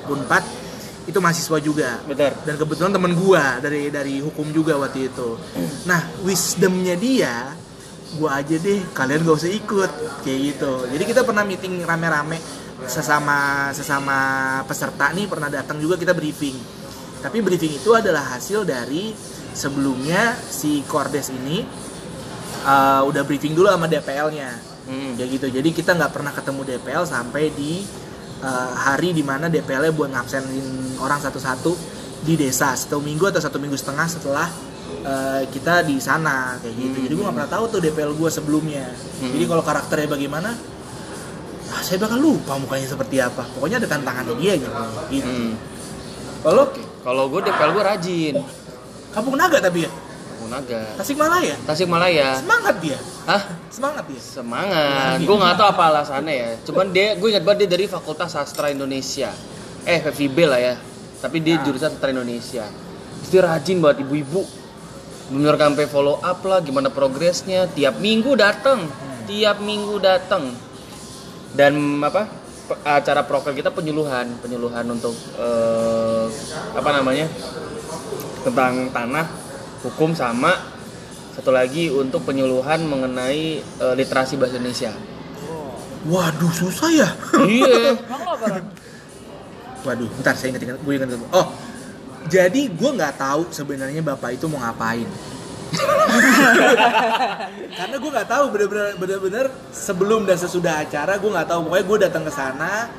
Unpad 0.06 0.67
itu 1.07 1.18
mahasiswa 1.24 1.57
juga. 1.63 2.04
Betul. 2.04 2.36
dan 2.44 2.56
kebetulan 2.59 2.92
temen 2.92 3.12
gua 3.15 3.57
dari 3.63 3.88
dari 3.88 4.19
hukum 4.19 4.51
juga 4.51 4.75
waktu 4.77 5.07
itu. 5.07 5.39
Nah 5.88 6.04
wisdomnya 6.21 7.00
dia 7.00 7.56
gua 8.19 8.39
aja 8.44 8.56
deh 8.59 8.83
kalian 8.92 9.24
gak 9.24 9.38
usah 9.39 9.51
ikut 9.51 9.92
kayak 10.27 10.39
gitu. 10.54 10.74
Jadi 10.92 11.04
kita 11.07 11.24
pernah 11.24 11.48
meeting 11.48 11.83
rame-rame 11.88 12.38
sesama 12.86 13.71
sesama 13.74 14.18
peserta 14.69 15.09
nih 15.15 15.25
pernah 15.25 15.48
datang 15.48 15.80
juga 15.80 15.95
kita 15.95 16.12
briefing. 16.12 16.56
Tapi 17.24 17.42
briefing 17.42 17.80
itu 17.80 17.95
adalah 17.95 18.38
hasil 18.38 18.68
dari 18.68 19.15
sebelumnya 19.56 20.38
si 20.38 20.86
Kordes 20.86 21.33
ini 21.33 21.65
uh, 22.68 23.01
udah 23.07 23.25
briefing 23.25 23.57
dulu 23.57 23.71
sama 23.71 23.89
DPL-nya 23.89 24.77
Hmm. 24.88 25.19
kayak 25.19 25.30
gitu. 25.36 25.48
Jadi 25.51 25.69
kita 25.75 26.00
nggak 26.00 26.15
pernah 26.15 26.31
ketemu 26.31 26.63
DPL 26.63 27.04
sampai 27.04 27.51
di 27.51 27.83
uh, 28.39 28.72
hari 28.75 29.12
di 29.12 29.22
mana 29.22 29.48
DPL-nya 29.48 29.92
buat 29.92 30.10
ngabsenin 30.10 30.98
orang 30.98 31.19
satu-satu 31.19 31.72
di 32.19 32.34
desa 32.34 32.74
satu 32.74 32.98
minggu 33.00 33.24
atau 33.24 33.39
satu 33.39 33.57
minggu 33.57 33.74
setengah 33.74 34.07
setelah 34.07 34.48
uh, 35.04 35.42
kita 35.48 35.81
di 35.81 35.98
sana 35.98 36.57
kayak 36.57 36.74
gitu 36.75 36.98
jadi 37.04 37.13
gue 37.13 37.24
nggak 37.24 37.38
pernah 37.38 37.51
tahu 37.51 37.63
tuh 37.69 37.80
DPL 37.80 38.13
gue 38.13 38.30
sebelumnya 38.30 38.86
Hmm. 39.18 39.34
jadi 39.34 39.50
kalau 39.50 39.63
karakternya 39.66 40.10
bagaimana 40.12 40.54
ah, 41.68 41.81
saya 41.81 41.98
bakal 41.98 42.18
lupa 42.18 42.54
mukanya 42.56 42.86
seperti 42.86 43.18
apa 43.18 43.42
pokoknya 43.50 43.81
ada 43.81 43.89
tantangannya 43.89 44.38
dia 44.38 44.54
gitu, 44.56 44.69
gitu. 45.10 45.25
Hmm. 45.25 45.54
kalau 46.42 46.69
Kalau 47.01 47.24
gue 47.31 47.42
DPL 47.42 47.72
gue 47.72 47.83
rajin. 47.83 48.36
kampung 49.10 49.33
naga 49.33 49.57
tapi 49.57 49.88
ya 49.88 49.92
Naga. 50.47 50.81
Tasikmalaya 50.95 51.56
Tasikmalaya. 51.63 52.39
semangat 52.39 52.75
dia 52.80 52.97
Hah? 53.27 53.42
semangat 53.68 54.04
dia 54.07 54.21
Semangat. 54.21 55.19
Gue 55.21 55.35
nggak 55.35 55.56
tahu 55.56 55.68
apa 55.68 55.83
alasannya 55.92 56.33
ya. 56.33 56.49
Cuman 56.63 56.89
dia, 56.89 57.13
gue 57.13 57.27
ingat 57.27 57.44
banget 57.44 57.68
dia 57.68 57.69
dari 57.75 57.85
Fakultas 57.85 58.31
Sastra 58.31 58.71
Indonesia. 58.71 59.30
Eh, 59.83 59.99
FIB 60.01 60.37
lah 60.44 60.57
ya. 60.57 60.75
Tapi 61.19 61.44
dia 61.44 61.59
Ah. 61.59 61.63
jurusan 61.63 61.92
Sastra 61.92 62.09
Indonesia. 62.09 62.63
Terus 63.19 63.30
dia 63.30 63.42
rajin 63.44 63.77
banget 63.77 64.07
ibu-ibu. 64.07 64.47
Bener 65.27 65.59
sampai 65.59 65.85
follow 65.85 66.18
up 66.18 66.39
lah 66.42 66.63
gimana 66.63 66.87
progresnya. 66.87 67.68
Tiap 67.68 67.99
minggu 67.99 68.31
datang. 68.33 68.87
Tiap 69.27 69.59
minggu 69.59 69.99
datang. 69.99 70.56
Dan 71.51 71.99
apa? 71.99 72.27
Acara 72.83 73.23
proker 73.23 73.51
kita 73.51 73.71
penyuluhan, 73.71 74.39
penyuluhan 74.39 74.83
untuk 74.87 75.16
eh, 75.35 76.25
apa 76.73 76.89
namanya? 76.94 77.27
tentang 78.37 78.87
tanah, 78.87 79.27
hukum 79.86 80.18
sama 80.18 80.57
satu 81.38 81.54
lagi 81.54 81.94
untuk 81.94 82.26
penyuluhan 82.26 82.81
mengenai 82.86 83.62
eh, 83.62 83.94
literasi 83.94 84.42
bahasa 84.42 84.57
Indonesia. 84.57 84.94
waduh 86.07 86.54
susah 86.54 86.90
ya 86.94 87.10
iya. 87.46 87.98
Waduh, 89.88 90.10
bentar 90.19 90.36
saya 90.36 90.52
ingat 90.52 90.68
ingat 90.68 90.78
gue 90.84 90.94
ingat 91.00 91.07
ingat. 91.16 91.31
Oh, 91.31 91.48
jadi 92.28 92.62
gue 92.68 92.90
nggak 92.92 93.16
tahu 93.16 93.48
sebenarnya 93.56 94.04
bapak 94.04 94.36
itu 94.36 94.52
mau 94.52 94.60
ngapain. 94.60 95.07
Karena 97.78 97.96
gue 97.96 98.12
nggak 98.12 98.28
tahu 98.28 98.46
bener-bener 98.52 99.00
bener-bener 99.00 99.46
sebelum 99.72 100.28
dan 100.28 100.36
sesudah 100.36 100.84
acara 100.84 101.16
gue 101.16 101.31
nggak 101.31 101.48
tahu. 101.48 101.72
Pokoknya 101.72 101.86
gue 101.88 101.98
datang 102.04 102.24
ke 102.28 102.31
sana 102.36 102.92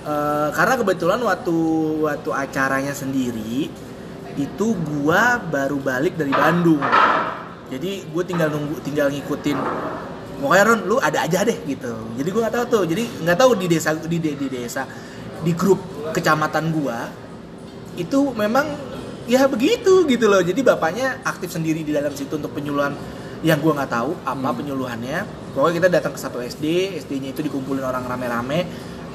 eh, 0.00 0.48
karena 0.56 0.74
kebetulan 0.80 1.20
waktu 1.20 1.56
waktu 2.08 2.30
acaranya 2.32 2.96
sendiri 2.96 3.68
itu 4.38 4.66
gue 4.76 5.22
baru 5.50 5.78
balik 5.80 6.14
dari 6.14 6.30
Bandung. 6.30 6.82
Jadi 7.70 8.06
gue 8.10 8.22
tinggal 8.26 8.50
nunggu, 8.50 8.82
tinggal 8.82 9.10
ngikutin. 9.10 9.58
Pokoknya 10.40 10.64
Ron, 10.72 10.80
lu 10.88 10.96
ada 10.98 11.26
aja 11.26 11.44
deh 11.44 11.58
gitu. 11.68 11.92
Jadi 12.18 12.28
gue 12.32 12.40
nggak 12.40 12.54
tahu 12.54 12.64
tuh. 12.66 12.82
Jadi 12.88 13.04
nggak 13.26 13.38
tahu 13.38 13.50
di 13.60 13.66
desa 13.68 13.94
di, 13.94 14.18
de- 14.18 14.38
di 14.38 14.48
desa 14.48 14.82
di 15.40 15.52
grup 15.56 15.80
kecamatan 16.12 16.72
gua 16.72 17.08
itu 17.96 18.32
memang 18.36 18.66
ya 19.24 19.48
begitu 19.48 20.04
gitu 20.08 20.28
loh. 20.28 20.40
Jadi 20.40 20.60
bapaknya 20.60 21.20
aktif 21.24 21.52
sendiri 21.52 21.84
di 21.84 21.92
dalam 21.92 22.12
situ 22.12 22.36
untuk 22.36 22.52
penyuluhan 22.52 22.92
yang 23.40 23.60
gua 23.60 23.80
nggak 23.80 23.92
tahu 23.92 24.10
apa 24.24 24.48
penyuluhannya. 24.56 25.18
Pokoknya 25.56 25.74
kita 25.82 25.88
datang 25.88 26.12
ke 26.14 26.20
satu 26.20 26.38
SD, 26.38 26.96
SD-nya 27.02 27.34
itu 27.34 27.40
dikumpulin 27.42 27.82
orang 27.82 28.06
rame-rame 28.06 28.60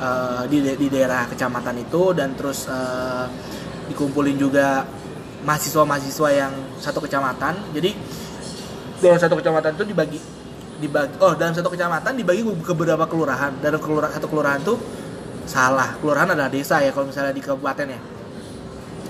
eh, 0.02 0.44
di 0.50 0.58
di 0.76 0.88
daerah 0.92 1.30
kecamatan 1.30 1.86
itu 1.86 2.12
dan 2.18 2.34
terus 2.34 2.68
eh, 2.68 3.26
dikumpulin 3.94 4.36
juga 4.36 4.84
mahasiswa-mahasiswa 5.46 6.30
yang 6.34 6.54
satu 6.82 7.00
kecamatan. 7.00 7.54
Jadi 7.72 7.94
dalam 9.00 9.20
satu 9.22 9.38
kecamatan 9.38 9.78
itu 9.78 9.86
dibagi 9.86 10.20
dibagi 10.76 11.16
oh 11.24 11.34
dalam 11.40 11.56
satu 11.56 11.72
kecamatan 11.72 12.20
dibagi 12.20 12.44
ke 12.44 12.74
beberapa 12.76 13.08
kelurahan 13.08 13.56
dalam 13.64 13.80
kelurahan 13.80 14.12
satu 14.12 14.28
kelurahan 14.28 14.60
tuh 14.60 14.76
salah 15.48 15.96
kelurahan 16.04 16.36
adalah 16.36 16.52
desa 16.52 16.84
ya 16.84 16.92
kalau 16.92 17.08
misalnya 17.08 17.32
di 17.32 17.40
kabupaten 17.40 17.88
ya 17.96 18.00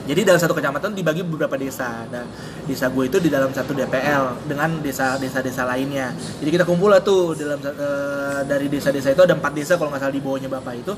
jadi 0.06 0.22
dalam 0.22 0.38
satu 0.38 0.54
kecamatan 0.54 0.94
dibagi 0.94 1.25
beberapa 1.25 1.58
desa. 1.58 2.06
Nah, 2.13 2.30
desa 2.70 2.94
gue 2.94 3.10
itu 3.10 3.18
di 3.18 3.25
dalam 3.25 3.50
satu 3.50 3.74
DPL 3.74 4.46
dengan 4.46 4.77
desa-desa-desa 4.77 5.65
lainnya. 5.65 6.13
Jadi 6.13 6.50
kita 6.54 6.62
kumpul 6.62 6.94
lah 6.94 7.01
tuh 7.01 7.34
dalam 7.34 7.58
eh, 7.58 8.39
dari 8.46 8.70
desa-desa 8.70 9.18
itu 9.18 9.25
ada 9.25 9.34
empat 9.34 9.58
desa 9.58 9.82
kalau 9.82 9.89
nggak 9.89 10.06
salah 10.06 10.13
di 10.13 10.22
bawahnya 10.22 10.46
bapak 10.46 10.74
itu 10.77 10.94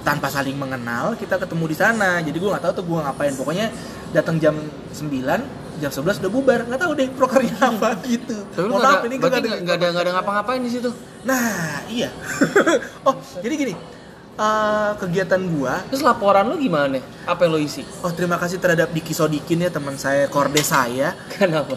tanpa 0.00 0.32
saling 0.32 0.56
mengenal 0.56 1.14
kita 1.14 1.36
ketemu 1.36 1.64
di 1.70 1.76
sana. 1.76 2.20
Jadi 2.20 2.36
gue 2.36 2.50
nggak 2.50 2.64
tahu 2.64 2.72
tuh 2.80 2.84
gue 2.88 2.98
ngapain. 3.00 3.32
Pokoknya 3.36 3.66
datang 4.10 4.36
jam 4.40 4.56
9 4.92 5.08
jam 5.80 5.88
11 5.88 6.20
udah 6.20 6.30
bubar 6.32 6.60
nggak 6.68 6.80
tahu 6.80 6.92
deh 6.92 7.08
prokernya 7.16 7.56
apa 7.56 7.96
gitu. 8.04 8.36
Tapi 8.52 8.68
maaf, 8.68 9.00
ada, 9.00 9.06
ini 9.08 9.16
nggak 9.16 9.30
nggak 9.32 9.58
nggak 9.64 9.76
ada 9.80 9.86
nggak 9.96 10.04
ada 10.04 10.12
ngapa-ngapain 10.20 10.60
di 10.60 10.70
situ. 10.70 10.90
Nah 11.24 11.80
iya. 11.88 12.12
oh 13.08 13.14
jadi 13.40 13.54
gini 13.56 13.74
eh, 14.36 14.90
kegiatan 15.00 15.40
gua 15.56 15.80
Terus 15.88 16.04
laporan 16.04 16.48
lu 16.52 16.60
gimana? 16.60 17.00
Apa 17.24 17.48
yang 17.48 17.56
lo 17.56 17.60
isi? 17.60 17.84
Oh 18.04 18.12
terima 18.12 18.36
kasih 18.36 18.60
terhadap 18.60 18.92
Diki 18.92 19.16
Sodikin 19.16 19.64
ya 19.64 19.72
teman 19.72 19.96
saya 19.96 20.28
korde 20.28 20.60
saya 20.60 21.16
Kenapa? 21.32 21.76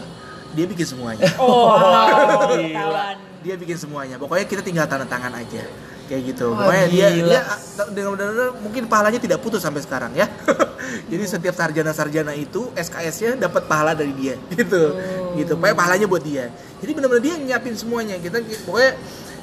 dia 0.54 0.64
bikin 0.70 0.86
semuanya 0.86 1.26
Oh, 1.42 1.74
gila. 1.74 2.78
kawan. 2.78 3.16
dia 3.42 3.54
bikin 3.58 3.76
semuanya 3.76 4.16
pokoknya 4.16 4.46
kita 4.46 4.62
tinggal 4.62 4.86
tanda 4.86 5.04
tangan 5.04 5.34
aja 5.34 5.66
kayak 6.06 6.22
gitu. 6.34 6.52
Wah, 6.52 6.68
pokoknya 6.68 6.86
dia 6.92 7.06
dia 7.16 7.40
ah, 7.44 7.58
dengan 7.90 8.10
benar-benar 8.16 8.48
mungkin 8.60 8.82
pahalanya 8.86 9.20
tidak 9.20 9.38
putus 9.40 9.64
sampai 9.64 9.80
sekarang 9.80 10.12
ya. 10.14 10.28
Jadi 11.10 11.24
setiap 11.24 11.54
sarjana-sarjana 11.56 12.32
itu 12.36 12.70
SKS-nya 12.76 13.40
dapat 13.40 13.66
pahala 13.66 13.96
dari 13.96 14.12
dia 14.14 14.36
gitu. 14.54 14.96
Gitu. 15.34 15.52
Pokoknya 15.56 15.76
pahalanya 15.76 16.06
buat 16.06 16.22
dia. 16.22 16.52
Jadi 16.78 16.90
benar-benar 16.92 17.22
dia 17.24 17.34
nyiapin 17.40 17.74
semuanya. 17.74 18.16
Kita 18.20 18.38
pokoknya 18.68 18.92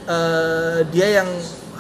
eh, 0.05 0.79
dia 0.93 1.07
yang 1.21 1.29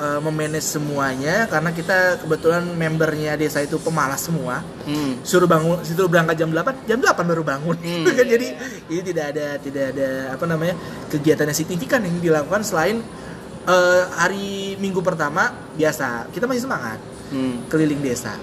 eh, 0.01 0.19
memanage 0.19 0.67
semuanya 0.67 1.45
karena 1.45 1.69
kita 1.71 1.97
kebetulan 2.25 2.63
membernya 2.73 3.37
desa 3.37 3.61
itu 3.61 3.77
pemalas 3.77 4.25
semua. 4.25 4.65
Hmm. 4.81 5.21
suruh 5.21 5.45
bangun 5.45 5.77
situ 5.85 6.01
berangkat 6.09 6.41
jam 6.41 6.49
8 6.49 6.89
jam 6.89 6.97
8 6.97 7.31
baru 7.31 7.43
bangun. 7.45 7.77
Hmm. 7.77 8.05
Jadi 8.33 8.47
ini 8.89 9.01
tidak 9.05 9.25
ada 9.37 9.47
tidak 9.61 9.85
ada 9.93 10.09
apa 10.33 10.45
namanya 10.49 10.75
kegiatan 11.13 11.45
yang 11.45 11.57
signifikan 11.57 12.01
yang 12.01 12.17
dilakukan 12.17 12.65
selain 12.65 13.05
eh, 13.63 14.03
hari 14.15 14.75
minggu 14.77 15.01
pertama 15.01 15.51
biasa. 15.75 16.29
Kita 16.29 16.45
masih 16.45 16.65
semangat. 16.65 16.99
Hmm. 17.31 17.63
keliling 17.71 18.03
desa. 18.03 18.35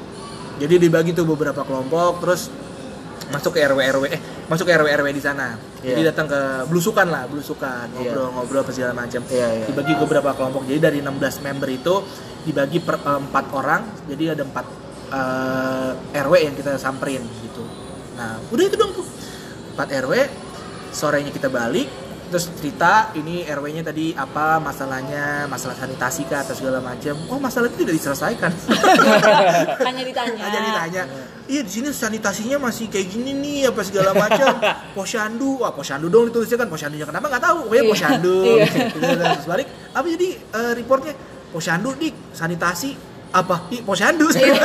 Jadi 0.56 0.80
dibagi 0.80 1.12
tuh 1.12 1.28
beberapa 1.28 1.60
kelompok 1.60 2.24
terus 2.24 2.48
masuk 3.28 3.52
ke 3.52 3.60
RW 3.60 3.76
RW 3.76 4.04
eh 4.08 4.20
masuk 4.48 4.64
ke 4.64 4.72
RW 4.72 4.88
RW 4.88 5.08
di 5.12 5.20
sana. 5.20 5.60
Jadi 5.84 6.00
Iya. 6.00 6.08
datang 6.08 6.24
ke 6.32 6.40
belusukan 6.72 7.04
lah 7.12 7.28
belusukan. 7.28 7.84
Iya. 7.92 8.16
ngobrol 8.16 8.28
ngobrol 8.32 8.64
apa 8.64 8.72
segala 8.72 8.96
macam 8.96 9.20
Iya, 9.28 9.48
iya. 9.60 9.64
dibagi 9.68 9.92
ke 9.92 10.00
beberapa 10.08 10.32
kelompok. 10.32 10.64
Jadi 10.64 10.80
dari 10.80 10.98
16 11.04 11.44
member 11.44 11.68
itu 11.68 11.94
dibagi 12.48 12.80
per 12.80 12.96
eh, 12.96 13.20
empat 13.20 13.44
orang. 13.52 13.82
Jadi 14.08 14.24
ada 14.32 14.42
empat 14.48 14.66
eh, 15.12 15.90
RW 16.24 16.34
yang 16.48 16.54
kita 16.56 16.80
samperin 16.80 17.20
gitu. 17.44 17.60
Nah 18.16 18.40
udah 18.48 18.64
itu 18.64 18.76
dong 18.80 18.96
tuh. 18.96 19.04
Empat 19.76 19.88
RW 20.00 20.12
sorenya 20.96 21.28
kita 21.28 21.52
balik 21.52 21.86
terus 22.28 22.52
cerita 22.60 23.08
ini 23.16 23.48
RW-nya 23.48 23.80
tadi 23.80 24.12
apa 24.12 24.60
masalahnya 24.60 25.48
masalah 25.48 25.72
sanitasi 25.74 26.28
kah 26.28 26.44
atau 26.44 26.52
segala 26.52 26.78
macam. 26.84 27.16
Oh 27.32 27.40
masalah 27.40 27.72
itu 27.72 27.82
tidak 27.82 27.94
diselesaikan. 27.96 28.52
Hanya 29.88 30.02
ditanya. 30.04 30.40
hanya 30.44 30.60
ditanya. 30.60 31.02
Iya 31.48 31.60
di 31.64 31.70
sini 31.72 31.88
sanitasinya 31.88 32.60
masih 32.60 32.92
kayak 32.92 33.08
gini 33.08 33.32
nih 33.32 33.72
apa 33.72 33.80
segala 33.80 34.12
macam. 34.12 34.60
Posyandu. 34.96 35.64
Wah 35.64 35.72
posyandu 35.72 36.12
dong 36.12 36.28
ditulisnya 36.28 36.60
kan 36.60 36.68
posyandunya. 36.68 37.08
Kenapa 37.08 37.26
nggak 37.32 37.42
tahu? 37.42 37.58
Pokoknya 37.66 37.82
Iya. 37.84 37.90
posyandu. 37.92 38.36
Iya. 38.48 38.64
Gitu, 38.68 38.98
terus 39.00 39.46
balik. 39.48 39.66
Apa 39.96 40.06
jadi 40.12 40.28
eh, 40.36 40.72
reportnya? 40.76 41.14
Posyandu 41.48 41.90
dik. 41.96 42.14
Sanitasi. 42.36 42.90
Apa? 43.28 43.68
Ih, 43.72 43.80
posyandu. 43.84 44.28
Gitu, 44.28 44.40
jadi, 44.40 44.60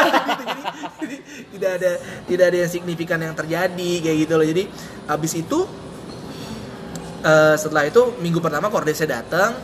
jadi 0.99 1.15
tidak 1.55 1.71
ada 1.79 1.91
tidak 2.27 2.45
ada 2.51 2.57
yang 2.63 2.71
signifikan 2.71 3.19
yang 3.19 3.35
terjadi 3.35 3.89
kayak 4.03 4.17
gitu 4.27 4.33
loh. 4.35 4.47
Jadi 4.47 4.63
habis 5.07 5.33
itu 5.35 5.59
eh, 7.23 7.55
setelah 7.55 7.87
itu 7.87 8.19
minggu 8.19 8.43
pertama 8.43 8.67
kordesnya 8.67 9.19
datang 9.23 9.55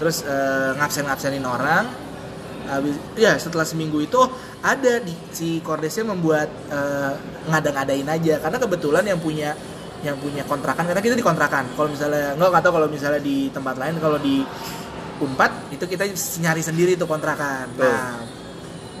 terus 0.00 0.24
eh, 0.24 0.72
ngabsen-ngabsenin 0.76 1.44
orang. 1.44 1.84
Habis 2.66 2.98
ya 3.14 3.38
setelah 3.38 3.62
seminggu 3.62 4.02
itu 4.02 4.18
ada 4.58 4.98
di 4.98 5.14
si 5.30 5.62
kordesnya 5.62 6.10
membuat 6.10 6.50
eh, 6.72 7.12
ngada-ngadain 7.52 8.08
aja. 8.08 8.42
Karena 8.42 8.58
kebetulan 8.58 9.04
yang 9.06 9.20
punya 9.22 9.54
yang 10.04 10.18
punya 10.20 10.42
kontrakan 10.44 10.90
karena 10.90 11.02
kita 11.04 11.14
di 11.14 11.24
kontrakan. 11.24 11.70
Kalau 11.76 11.88
misalnya 11.88 12.34
nggak 12.34 12.52
kata 12.60 12.68
kalau 12.74 12.88
misalnya 12.90 13.22
di 13.22 13.52
tempat 13.52 13.76
lain 13.78 13.96
kalau 14.02 14.18
di 14.18 14.42
Unpad 15.16 15.72
itu 15.72 15.84
kita 15.88 16.04
nyari 16.44 16.60
sendiri 16.60 16.92
tuh 16.98 17.08
kontrakan. 17.08 17.72
Betul. 17.72 17.88
nah 17.88 18.36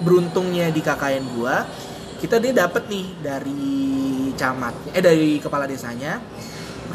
beruntungnya 0.00 0.68
di 0.68 0.80
KKN 0.84 1.24
gua 1.36 1.64
kita 2.20 2.40
dia 2.40 2.52
dapat 2.52 2.88
nih 2.88 3.06
dari 3.20 3.76
camat 4.36 4.92
eh 4.92 5.00
dari 5.04 5.40
kepala 5.40 5.64
desanya 5.64 6.20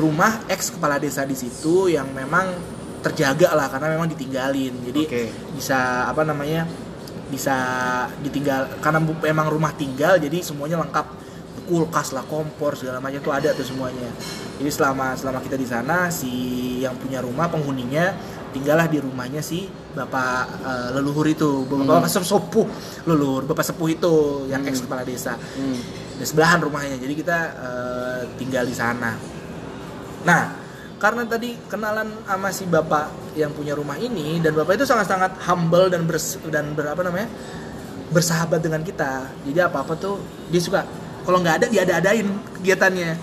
rumah 0.01 0.41
ex 0.49 0.73
kepala 0.73 0.97
desa 0.97 1.21
di 1.21 1.37
situ 1.37 1.93
yang 1.93 2.09
memang 2.09 2.49
terjaga 3.01 3.53
lah 3.57 3.67
karena 3.67 3.97
memang 3.97 4.07
ditinggalin. 4.09 4.73
Jadi 4.89 5.01
Oke. 5.09 5.23
bisa 5.57 6.09
apa 6.09 6.21
namanya 6.21 6.69
bisa 7.29 7.55
ditinggal 8.21 8.81
karena 8.83 8.99
memang 9.01 9.47
rumah 9.49 9.73
tinggal 9.73 10.17
jadi 10.21 10.41
semuanya 10.41 10.81
lengkap. 10.81 11.21
Kulkas 11.61 12.11
lah 12.11 12.25
kompor 12.27 12.75
segala 12.75 12.99
macam 12.99 13.21
itu 13.21 13.31
ada 13.31 13.55
tuh 13.55 13.63
semuanya. 13.63 14.09
Jadi 14.59 14.71
selama 14.75 15.15
selama 15.15 15.39
kita 15.39 15.55
di 15.55 15.63
sana 15.63 16.11
si 16.11 16.31
yang 16.83 16.99
punya 16.99 17.23
rumah 17.23 17.47
penghuninya 17.47 18.11
tinggallah 18.51 18.91
di 18.91 18.99
rumahnya 18.99 19.39
si 19.39 19.71
bapak 19.95 20.67
eh, 20.67 20.89
leluhur 20.99 21.31
itu. 21.31 21.63
Bapak, 21.63 22.03
bapak 22.03 22.11
sepuh 22.11 22.67
leluhur 23.07 23.47
bapak 23.47 23.63
sepuh 23.63 23.87
itu 23.87 24.13
yang 24.51 24.67
ex 24.67 24.83
kepala 24.83 25.07
desa. 25.07 25.37
Hmm. 25.37 25.79
di 26.19 26.27
sebelahan 26.27 26.59
rumahnya. 26.59 26.99
Jadi 26.99 27.13
kita 27.15 27.37
eh, 27.55 28.21
tinggal 28.35 28.67
di 28.67 28.75
sana 28.75 29.40
nah 30.21 30.61
karena 31.01 31.25
tadi 31.25 31.57
kenalan 31.65 32.13
sama 32.29 32.53
si 32.53 32.69
bapak 32.69 33.33
yang 33.33 33.49
punya 33.57 33.73
rumah 33.73 33.97
ini 33.97 34.37
dan 34.37 34.53
bapak 34.53 34.77
itu 34.77 34.85
sangat-sangat 34.85 35.33
humble 35.49 35.89
dan 35.89 36.05
bers 36.05 36.37
dan 36.53 36.77
berapa 36.77 37.01
namanya 37.01 37.25
bersahabat 38.13 38.61
dengan 38.61 38.85
kita. 38.85 39.25
Jadi 39.47 39.59
apa 39.65 39.81
apa 39.81 39.97
tuh 39.97 40.21
dia 40.53 40.61
suka. 40.61 40.85
Kalau 41.25 41.41
nggak 41.41 41.55
ada 41.57 41.65
dia 41.73 41.81
ada 41.89 41.97
adain 41.97 42.29
kegiatannya. 42.61 43.17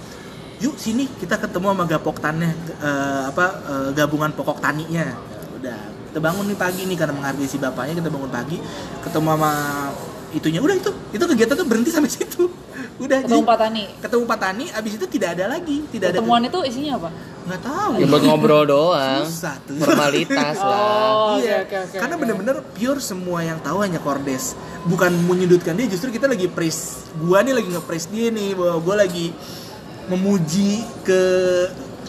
Yuk 0.58 0.74
sini 0.74 1.06
kita 1.22 1.38
ketemu 1.38 1.70
sama 1.70 1.84
gapoktannya 1.86 2.50
eh, 2.82 3.22
apa 3.30 3.46
eh, 3.62 3.88
gabungan 3.94 4.34
pokok 4.34 4.58
taninya. 4.58 5.14
Ya 5.14 5.46
udah 5.54 5.78
kita 6.10 6.18
bangun 6.18 6.50
nih 6.50 6.58
pagi 6.58 6.82
nih 6.82 6.98
karena 6.98 7.14
menghargai 7.14 7.46
si 7.46 7.62
bapaknya 7.62 7.94
kita 8.02 8.10
bangun 8.10 8.32
pagi 8.32 8.58
ketemu 9.06 9.28
sama 9.38 9.52
itunya. 10.34 10.58
Udah 10.58 10.74
itu 10.74 10.90
itu 11.14 11.24
kegiatan 11.30 11.54
tuh 11.54 11.66
berhenti 11.68 11.94
sampai 11.94 12.10
situ 12.10 12.50
udah 12.98 13.18
Ketemu 13.22 13.30
jadi- 13.36 13.46
Pak 13.46 13.56
Tani. 13.56 13.84
ketemu 13.98 14.22
Pak 14.26 14.38
Tani 14.38 14.64
abis 14.68 14.92
itu 14.94 15.06
tidak 15.06 15.30
ada 15.34 15.44
lagi 15.48 15.78
tidak 15.88 16.06
ada 16.08 16.18
Pertemuan 16.18 16.42
itu 16.42 16.58
isinya 16.62 16.92
apa? 16.96 17.10
nggak 17.48 17.60
tahu 17.62 17.92
Ya 17.96 18.06
buat 18.06 18.22
ngobrol 18.22 18.64
doang. 18.64 19.24
susah 19.24 19.56
tuh 19.64 19.74
Formalitas 19.78 20.56
lah. 20.60 20.76
Oh, 21.08 21.36
iya, 21.38 21.62
oke, 21.62 21.76
oke, 21.80 21.96
karena 21.96 22.14
oke. 22.14 22.20
bener-bener 22.20 22.56
pure 22.74 23.00
semua 23.00 23.40
yang 23.40 23.56
tahu 23.58 23.80
hanya 23.80 23.96
Kordes. 23.98 24.52
Bukan 24.84 25.08
menyudutkan 25.24 25.72
dia, 25.72 25.86
justru 25.86 26.10
kita 26.10 26.26
lagi 26.26 26.44
praise. 26.46 27.08
Gua 27.16 27.40
nih 27.40 27.54
lagi 27.54 27.68
nge-praise 27.68 28.04
dia 28.06 28.28
nih, 28.28 28.52
bahwa 28.52 28.76
gua 28.78 28.94
lagi 28.98 29.32
memuji 30.06 30.76
ke 31.02 31.22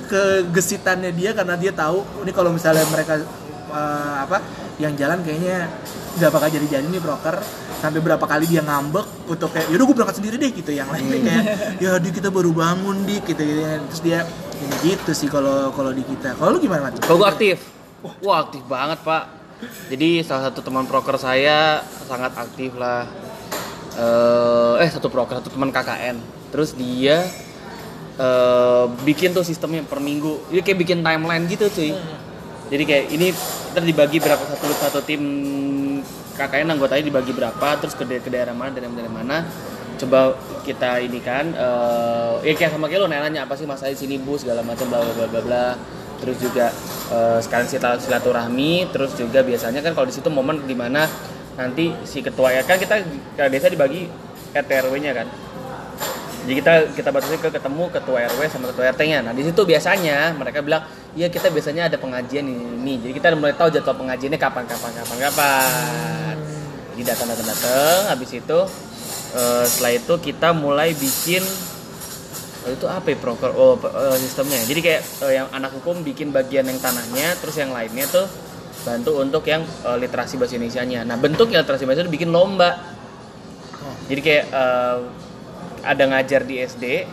kegesitannya 0.09 1.11
dia 1.11 1.31
karena 1.31 1.53
dia 1.53 1.69
tahu 1.69 2.01
ini 2.19 2.31
kalau 2.31 2.49
misalnya 2.49 2.81
mereka 2.85 3.21
eh, 3.69 4.15
apa 4.25 4.37
yang 4.79 4.93
jalan 4.95 5.21
kayaknya 5.21 5.69
nggak 6.17 6.31
bakal 6.33 6.49
jadi-jadi 6.49 6.87
nih 6.89 7.01
broker 7.03 7.35
sampai 7.79 7.99
berapa 8.03 8.25
kali 8.27 8.45
dia 8.49 8.59
ngambek 8.59 9.31
untuk 9.31 9.55
kayak 9.55 9.71
yaudah 9.71 9.85
gue 9.87 9.95
berangkat 9.95 10.17
sendiri 10.19 10.35
deh 10.35 10.51
gitu 10.51 10.71
yang 10.75 10.91
lainnya 10.91 11.15
kayak 11.23 11.43
ya 11.79 11.91
di 11.95 12.09
kita 12.11 12.27
baru 12.27 12.51
bangun 12.51 13.07
dik 13.07 13.23
gitu, 13.31 13.39
gitu 13.39 13.63
terus 13.87 14.01
dia 14.03 14.19
ini 14.59 14.75
gitu 14.83 15.11
sih 15.15 15.31
kalau 15.31 15.71
kalau 15.71 15.95
di 15.95 16.03
kita 16.03 16.35
kalau 16.35 16.55
lu 16.55 16.59
gimana 16.59 16.91
Mat? 16.91 16.99
Kalau 16.99 17.23
gue 17.23 17.29
aktif, 17.29 17.57
wah 18.19 18.43
aktif 18.43 18.63
banget 18.67 18.99
pak. 19.03 19.23
Jadi 19.91 20.23
salah 20.23 20.51
satu 20.51 20.63
teman 20.63 20.87
proker 20.87 21.15
saya 21.19 21.83
sangat 22.07 22.35
aktif 22.35 22.75
lah. 22.75 23.07
Eh, 23.99 24.83
eh 24.83 24.89
satu 24.91 25.11
proker, 25.11 25.43
satu 25.43 25.51
teman 25.51 25.71
KKN. 25.71 26.19
Terus 26.51 26.75
dia 26.75 27.27
eh, 28.19 28.85
bikin 29.03 29.35
tuh 29.35 29.43
sistemnya 29.43 29.83
per 29.83 29.99
minggu. 30.03 30.51
Dia 30.51 30.63
kayak 30.63 30.79
bikin 30.79 30.99
timeline 31.03 31.47
gitu 31.47 31.67
cuy. 31.71 31.91
Jadi 32.69 32.83
kayak 32.85 33.05
ini 33.09 33.27
ntar 33.73 33.81
dibagi 33.81 34.21
berapa 34.21 34.41
satu 34.45 34.65
satu 34.77 34.99
tim 35.01 35.21
KKN 36.37 36.69
anggotanya 36.71 37.03
dibagi 37.03 37.33
berapa, 37.35 37.67
terus 37.81 37.97
ke, 37.97 38.05
ke 38.07 38.29
daerah 38.29 38.53
mana, 38.53 38.71
daerah 38.71 38.93
daerah 38.93 39.11
mana. 39.11 39.37
Coba 39.99 40.37
kita 40.63 41.03
ini 41.03 41.19
kan, 41.19 41.51
eh 41.51 42.33
ya 42.47 42.53
kayak 42.55 42.71
sama 42.71 42.87
kayak 42.87 43.03
lo 43.03 43.07
nanya 43.11 43.43
apa 43.43 43.57
sih 43.59 43.67
masalah 43.67 43.91
di 43.91 43.99
sini 43.99 44.15
bu 44.15 44.39
segala 44.39 44.63
macam 44.63 44.87
bla 44.87 45.03
bla 45.03 45.27
bla 45.27 45.41
bla. 45.43 45.65
Terus 46.23 46.37
juga 46.39 46.71
eh, 47.11 47.39
sekalian 47.43 47.67
silat- 47.67 48.01
silaturahmi, 48.05 48.87
terus 48.93 49.11
juga 49.17 49.43
biasanya 49.43 49.83
kan 49.83 49.91
kalau 49.91 50.07
di 50.07 50.15
situ 50.15 50.29
momen 50.31 50.63
di 50.63 50.77
mana 50.77 51.09
nanti 51.59 51.91
si 52.07 52.23
ketua 52.23 52.55
ya 52.55 52.63
kan 52.63 52.79
kita 52.79 53.03
ke 53.35 53.43
desa 53.51 53.67
dibagi 53.67 54.07
RT 54.55 54.71
RW-nya 54.87 55.11
kan. 55.11 55.27
Jadi 56.49 56.65
kita 56.65 56.73
kita 56.97 57.09
batasi 57.13 57.37
ke 57.37 57.53
ketemu 57.53 57.93
ketua 57.93 58.25
RW 58.25 58.41
sama 58.49 58.73
ketua 58.73 58.89
RT-nya. 58.89 59.21
Nah 59.21 59.37
di 59.37 59.45
situ 59.45 59.61
biasanya 59.69 60.33
mereka 60.33 60.65
bilang, 60.65 60.81
iya 61.13 61.29
kita 61.29 61.53
biasanya 61.53 61.93
ada 61.93 62.01
pengajian 62.01 62.41
ini, 62.41 62.65
ini. 62.73 62.93
Jadi 63.05 63.13
kita 63.21 63.37
mulai 63.37 63.53
tahu 63.53 63.69
jadwal 63.69 63.93
pengajiannya 63.93 64.41
kapan, 64.41 64.65
kapan, 64.65 64.89
kapan, 64.97 65.17
kapan. 65.29 66.35
Jadi 66.97 67.03
datang 67.05 67.29
datang 67.29 67.53
datang, 67.53 67.99
habis 68.09 68.33
itu 68.33 68.59
eh, 69.37 69.63
setelah 69.69 69.93
itu 69.93 70.13
kita 70.17 70.49
mulai 70.57 70.97
bikin 70.97 71.45
eh, 72.65 72.71
itu 72.73 72.85
apa 72.89 73.13
ya 73.13 73.17
proker 73.21 73.53
oh 73.53 73.77
eh, 73.85 74.17
sistemnya. 74.17 74.65
Jadi 74.65 74.79
kayak 74.81 75.01
eh, 75.29 75.33
yang 75.37 75.53
anak 75.53 75.69
hukum 75.77 76.01
bikin 76.01 76.33
bagian 76.33 76.65
yang 76.65 76.81
tanahnya, 76.81 77.37
terus 77.37 77.61
yang 77.61 77.69
lainnya 77.69 78.09
tuh 78.09 78.25
bantu 78.89 79.21
untuk 79.21 79.45
yang 79.45 79.61
eh, 79.85 79.97
literasi 80.01 80.41
bahasa 80.41 80.57
Indonesianya. 80.57 81.05
Nah 81.05 81.13
bentuk 81.13 81.53
literasi 81.53 81.85
bahasa 81.85 82.01
itu 82.01 82.09
bikin 82.09 82.33
lomba. 82.33 82.97
Jadi 84.09 84.21
kayak 84.25 84.45
eh, 84.49 85.28
ada 85.83 86.03
ngajar 86.09 86.43
di 86.43 86.59
SD 86.61 87.07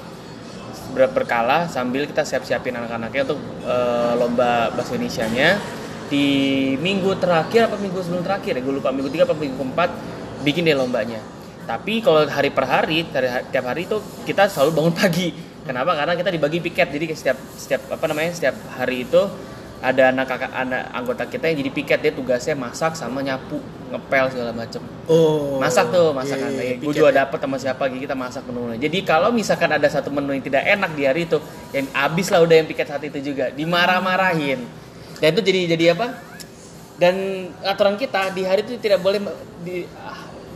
ber- 0.94 1.12
berkala 1.12 1.66
sambil 1.68 2.06
kita 2.08 2.22
siap-siapin 2.22 2.76
anak-anaknya 2.76 3.22
untuk 3.28 3.40
eh, 3.64 4.12
lomba 4.16 4.72
bahasa 4.72 4.94
Indonesianya. 4.96 5.58
Di 6.06 6.26
minggu 6.78 7.18
terakhir 7.18 7.66
apa 7.66 7.74
minggu 7.82 7.98
sebelum 7.98 8.22
terakhir 8.22 8.54
ya 8.54 8.62
gue 8.62 8.74
lupa 8.78 8.94
minggu 8.94 9.10
tiga 9.10 9.26
apa 9.26 9.34
minggu 9.34 9.58
keempat 9.58 9.90
bikin 10.46 10.62
deh 10.62 10.78
lombanya. 10.78 11.18
Tapi 11.66 11.98
kalau 11.98 12.22
hari 12.30 12.54
per 12.54 12.62
hari 12.62 13.02
tiap 13.10 13.66
hari 13.66 13.90
itu 13.90 13.98
kita 14.22 14.46
selalu 14.46 14.70
bangun 14.70 14.94
pagi. 14.94 15.34
Kenapa? 15.66 15.98
Karena 15.98 16.14
kita 16.14 16.30
dibagi 16.30 16.62
piket. 16.62 16.94
Jadi 16.94 17.10
setiap 17.10 17.38
setiap 17.58 17.90
apa 17.90 18.04
namanya 18.06 18.30
setiap 18.38 18.54
hari 18.78 19.02
itu 19.02 19.18
ada 19.84 20.08
anak 20.08 20.24
kakak 20.24 20.52
anak 20.56 20.82
anggota 20.92 21.24
kita 21.28 21.52
yang 21.52 21.58
jadi 21.60 21.70
piket 21.72 21.98
dia 22.00 22.12
tugasnya 22.12 22.56
masak 22.56 22.96
sama 22.96 23.20
nyapu 23.20 23.60
ngepel 23.92 24.24
segala 24.32 24.52
macem. 24.56 24.82
Oh. 25.06 25.62
masak 25.62 25.94
tuh 25.94 26.10
masakan. 26.10 26.50
Iya, 26.50 26.62
iya, 26.62 26.74
gue 26.82 26.92
juga 26.96 27.12
dapet 27.14 27.38
sama 27.38 27.56
siapa 27.60 27.82
gitu 27.92 28.08
kita 28.08 28.16
masak 28.18 28.42
menunya. 28.48 28.78
Jadi 28.82 28.98
kalau 29.06 29.30
misalkan 29.30 29.70
ada 29.70 29.86
satu 29.86 30.10
menu 30.10 30.34
yang 30.34 30.42
tidak 30.42 30.62
enak 30.66 30.90
di 30.96 31.02
hari 31.06 31.28
itu 31.28 31.38
yang 31.70 31.86
abis 31.94 32.26
lah 32.34 32.40
udah 32.42 32.56
yang 32.58 32.66
piket 32.66 32.86
saat 32.90 33.04
itu 33.06 33.18
juga 33.22 33.52
dimarah-marahin. 33.54 34.64
Dan 35.22 35.28
itu 35.32 35.42
jadi 35.44 35.60
jadi 35.76 35.84
apa? 35.94 36.06
Dan 36.96 37.14
aturan 37.62 37.94
kita 38.00 38.32
di 38.32 38.42
hari 38.42 38.64
itu 38.64 38.80
tidak 38.80 39.04
boleh 39.04 39.20
di 39.62 39.84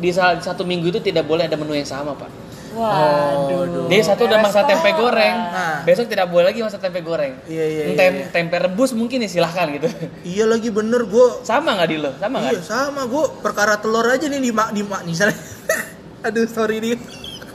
di 0.00 0.10
satu 0.16 0.64
minggu 0.64 0.96
itu 0.96 1.00
tidak 1.04 1.28
boleh 1.28 1.44
ada 1.44 1.60
menu 1.60 1.76
yang 1.76 1.84
sama 1.84 2.16
pak 2.16 2.49
Waduh. 2.70 3.86
jadi 3.86 4.02
satu 4.04 4.24
udah 4.24 4.38
masak 4.38 4.64
tempe 4.64 4.90
goreng 4.92 5.36
Nah. 5.42 5.82
besok 5.82 6.06
tidak 6.06 6.26
boleh 6.26 6.48
lagi 6.48 6.60
masak 6.60 6.80
tempe 6.80 7.00
goreng 7.00 7.34
Iya, 7.44 7.64
iya, 7.64 7.82
iya, 7.84 7.96
Tem- 7.96 8.20
iya. 8.20 8.26
tempe 8.30 8.56
rebus 8.56 8.90
mungkin 8.92 9.18
ya 9.18 9.28
silahkan 9.28 9.66
gitu 9.70 9.90
Iya 10.22 10.46
lagi 10.46 10.68
bener 10.68 11.02
gue 11.04 11.26
sama 11.42 11.74
nggak 11.74 11.88
di 11.88 11.96
lo 11.96 12.10
sama 12.16 12.36
nggak 12.38 12.52
Iya 12.52 12.62
sama 12.62 13.02
gue 13.04 13.24
perkara 13.38 13.74
telur 13.76 14.04
aja 14.04 14.24
nih 14.24 14.38
di 14.38 14.50
mak 14.50 14.70
di 14.70 14.82
mak 14.82 15.02
misalnya. 15.02 15.34
Aduh 16.26 16.46
sorry 16.46 16.78
nih. 16.78 16.94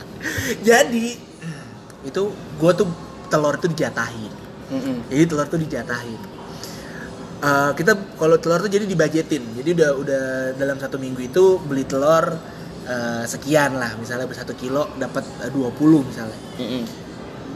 Jadi 0.68 1.16
itu 2.04 2.22
gue 2.34 2.72
tuh 2.74 2.88
telur 3.28 3.56
itu 3.56 3.68
dijatahin. 3.68 4.34
Mm-mm. 4.68 4.98
Jadi 5.08 5.24
telur 5.26 5.46
tuh 5.46 5.58
dijatahin. 5.58 6.22
Eh, 7.38 7.72
kita 7.74 7.92
kalau 8.16 8.36
telur 8.36 8.58
tuh 8.60 8.72
jadi 8.72 8.84
dibajetin. 8.84 9.44
Jadi 9.54 9.70
udah 9.72 9.90
udah 9.94 10.24
dalam 10.56 10.76
satu 10.76 10.98
minggu 10.98 11.22
itu 11.24 11.62
beli 11.62 11.84
telur 11.84 12.34
eh, 12.86 13.24
sekian 13.27 13.75
lah. 13.82 13.98
Misalnya 13.98 14.30
satu 14.32 14.54
kilo 14.56 14.94
dapat 14.96 15.25
eh, 15.44 15.51
20 15.51 16.10
misalnya. 16.10 16.39
Mm-mm. 16.62 16.84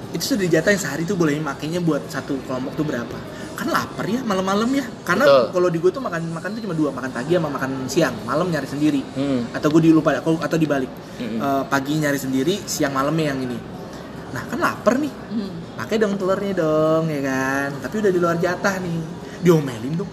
Itu 0.10 0.34
sudah 0.36 0.50
dijatahin 0.50 0.82
sehari 0.82 1.06
tuh 1.06 1.14
boleh 1.14 1.38
makainya 1.38 1.80
buat 1.80 2.10
satu 2.10 2.42
kelompok 2.50 2.74
tuh 2.82 2.86
berapa? 2.86 3.18
Kan 3.54 3.70
lapar 3.70 4.10
ya 4.10 4.26
malam-malam 4.26 4.70
ya. 4.74 4.86
Karena 5.06 5.54
kalau 5.54 5.70
di 5.70 5.78
gue 5.78 5.92
tuh 5.94 6.02
makan 6.02 6.34
makan 6.34 6.50
tuh 6.58 6.62
cuma 6.66 6.74
dua, 6.74 6.90
makan 6.90 7.14
pagi 7.14 7.38
sama 7.38 7.50
makan 7.54 7.72
siang. 7.86 8.16
Malam 8.26 8.50
nyari 8.50 8.66
sendiri. 8.66 9.02
Mm. 9.14 9.54
Atau 9.54 9.70
gue 9.70 9.92
dilupa 9.92 10.18
atau 10.18 10.58
dibalik. 10.58 10.90
Mm-mm. 11.22 11.38
Eh, 11.38 11.64
pagi 11.70 11.94
nyari 12.02 12.18
sendiri, 12.18 12.66
siang 12.66 12.92
malamnya 12.92 13.32
yang 13.36 13.42
ini. 13.46 13.60
Nah 14.30 14.44
kan 14.46 14.60
lapar 14.62 15.02
nih. 15.02 15.14
Hmm. 15.34 15.52
Pakai 15.78 15.96
dong 15.98 16.14
telurnya 16.20 16.54
dong 16.54 17.10
ya 17.10 17.22
kan. 17.24 17.70
Tapi 17.82 17.96
udah 17.98 18.12
di 18.14 18.20
luar 18.22 18.38
jatah 18.38 18.76
nih. 18.78 19.00
Diomelin 19.42 19.94
dong. 19.98 20.12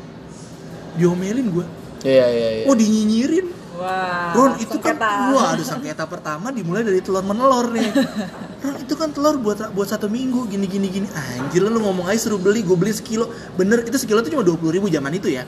Diomelin 0.96 1.46
gue. 1.52 1.66
Iya 2.06 2.26
iya 2.30 2.48
iya. 2.62 2.64
Oh 2.68 2.76
dinyinyirin. 2.76 3.46
Wah. 3.76 4.32
Ron 4.32 4.52
itu 4.56 4.76
kan 4.80 4.96
sengketa. 4.96 5.36
wah 5.36 5.46
ada 5.52 5.64
sengketa 5.64 6.04
pertama 6.08 6.48
dimulai 6.48 6.80
dari 6.80 7.04
telur 7.04 7.20
menelor 7.20 7.70
nih. 7.76 7.92
Ron 8.64 8.76
itu 8.80 8.94
kan 8.96 9.12
telur 9.12 9.36
buat 9.36 9.70
buat 9.76 9.88
satu 9.88 10.08
minggu 10.08 10.48
gini 10.48 10.64
gini 10.64 10.88
gini. 10.88 11.08
Anjir 11.12 11.60
lu 11.60 11.76
ngomong 11.76 12.08
aja 12.08 12.16
suruh 12.16 12.40
beli 12.40 12.64
gue 12.64 12.76
beli 12.76 12.96
sekilo. 12.96 13.28
Bener 13.60 13.84
itu 13.84 14.00
sekilo 14.00 14.24
tuh 14.24 14.32
cuma 14.32 14.42
dua 14.42 14.56
puluh 14.56 14.80
ribu 14.80 14.88
zaman 14.88 15.12
itu 15.12 15.28
ya. 15.28 15.44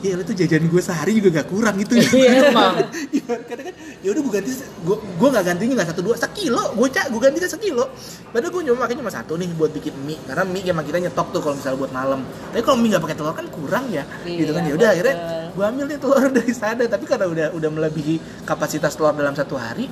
Ya 0.00 0.16
itu 0.16 0.32
jajan 0.32 0.64
gue 0.64 0.80
sehari 0.80 1.20
juga 1.20 1.44
gak 1.44 1.48
kurang 1.52 1.76
itu. 1.76 1.92
Iya, 1.92 2.48
emang. 2.48 2.74
Iya 3.16 3.34
kata 3.46 3.62
kan 3.68 3.74
ya 4.00 4.08
udah 4.16 4.22
gue 4.24 4.32
ganti 4.32 4.50
gue 4.56 4.96
gue 4.96 5.28
nggak 5.28 5.44
gantinya 5.44 5.72
nggak 5.76 5.88
satu 5.92 6.00
dua 6.00 6.16
sekilo 6.16 6.72
gue 6.72 6.88
cak 6.88 7.06
gue 7.12 7.20
ganti 7.20 7.38
kan 7.38 7.50
sekilo. 7.52 7.84
Padahal 8.32 8.50
gue 8.54 8.62
nyoba 8.64 8.78
makanya 8.86 8.98
cuma 9.04 9.12
satu 9.12 9.32
nih 9.36 9.48
buat 9.54 9.70
bikin 9.76 9.94
mie 10.08 10.18
karena 10.24 10.44
mie 10.48 10.64
emang 10.64 10.84
kita 10.88 10.98
nyetok 11.04 11.28
tuh 11.36 11.40
kalau 11.44 11.54
misalnya 11.60 11.78
buat 11.78 11.92
malam. 11.92 12.20
Tapi 12.52 12.62
kalau 12.64 12.78
mie 12.80 12.88
nggak 12.96 13.02
pakai 13.04 13.16
telur 13.20 13.34
kan 13.36 13.46
kurang 13.52 13.84
ya. 13.92 14.04
gitu 14.24 14.50
kan 14.56 14.62
Iya, 14.64 14.72
ya 14.72 14.74
udah 14.78 14.88
akhirnya 14.94 15.16
gue 15.50 15.64
ambil 15.66 15.84
nih 15.90 15.98
telur 15.98 16.24
dari 16.38 16.52
sana 16.54 16.82
tapi 16.86 17.04
karena 17.04 17.26
udah 17.26 17.46
udah 17.54 17.70
melebihi 17.70 18.46
kapasitas 18.46 18.94
telur 18.96 19.12
dalam 19.12 19.34
satu 19.34 19.54
hari 19.58 19.86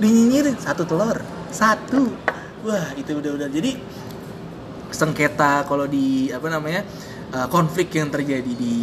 dinyinyirin 0.00 0.56
satu 0.60 0.82
telur 0.84 1.20
satu 1.52 2.12
wah 2.66 2.92
itu 2.96 3.16
udah 3.16 3.32
udah 3.36 3.48
jadi 3.48 3.76
sengketa 4.92 5.66
kalau 5.68 5.84
di 5.84 6.30
apa 6.32 6.46
namanya 6.48 6.82
eh, 7.32 7.46
konflik 7.52 7.92
yang 7.96 8.08
terjadi 8.08 8.52
di 8.56 8.76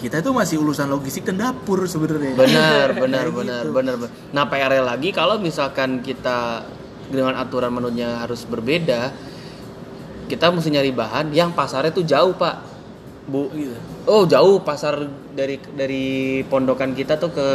kita 0.00 0.24
itu 0.24 0.30
masih 0.32 0.56
urusan 0.62 0.88
logistik 0.88 1.28
dan 1.28 1.40
dapur 1.40 1.84
sebenarnya 1.84 2.34
benar 2.38 2.88
benar 3.02 3.26
benar 3.28 3.64
gitu. 3.66 3.74
benar 3.74 3.94
benar. 4.00 4.12
nah 4.32 4.44
PR 4.48 4.72
lagi 4.80 5.10
kalau 5.12 5.36
misalkan 5.36 6.00
kita 6.00 6.64
dengan 7.12 7.36
aturan 7.36 7.72
menunya 7.74 8.22
harus 8.22 8.48
berbeda 8.48 9.12
kita 10.30 10.48
mesti 10.48 10.72
nyari 10.72 10.92
bahan 10.96 11.34
yang 11.36 11.52
pasarnya 11.52 11.92
tuh 11.92 12.06
jauh 12.08 12.32
pak 12.32 12.72
bu 13.28 13.46
Gitu. 13.54 13.76
oh 14.10 14.26
jauh 14.26 14.58
pasar 14.64 14.98
dari 15.36 15.60
dari 15.78 16.04
pondokan 16.46 16.90
kita 16.90 17.14
tuh 17.20 17.30
ke 17.30 17.48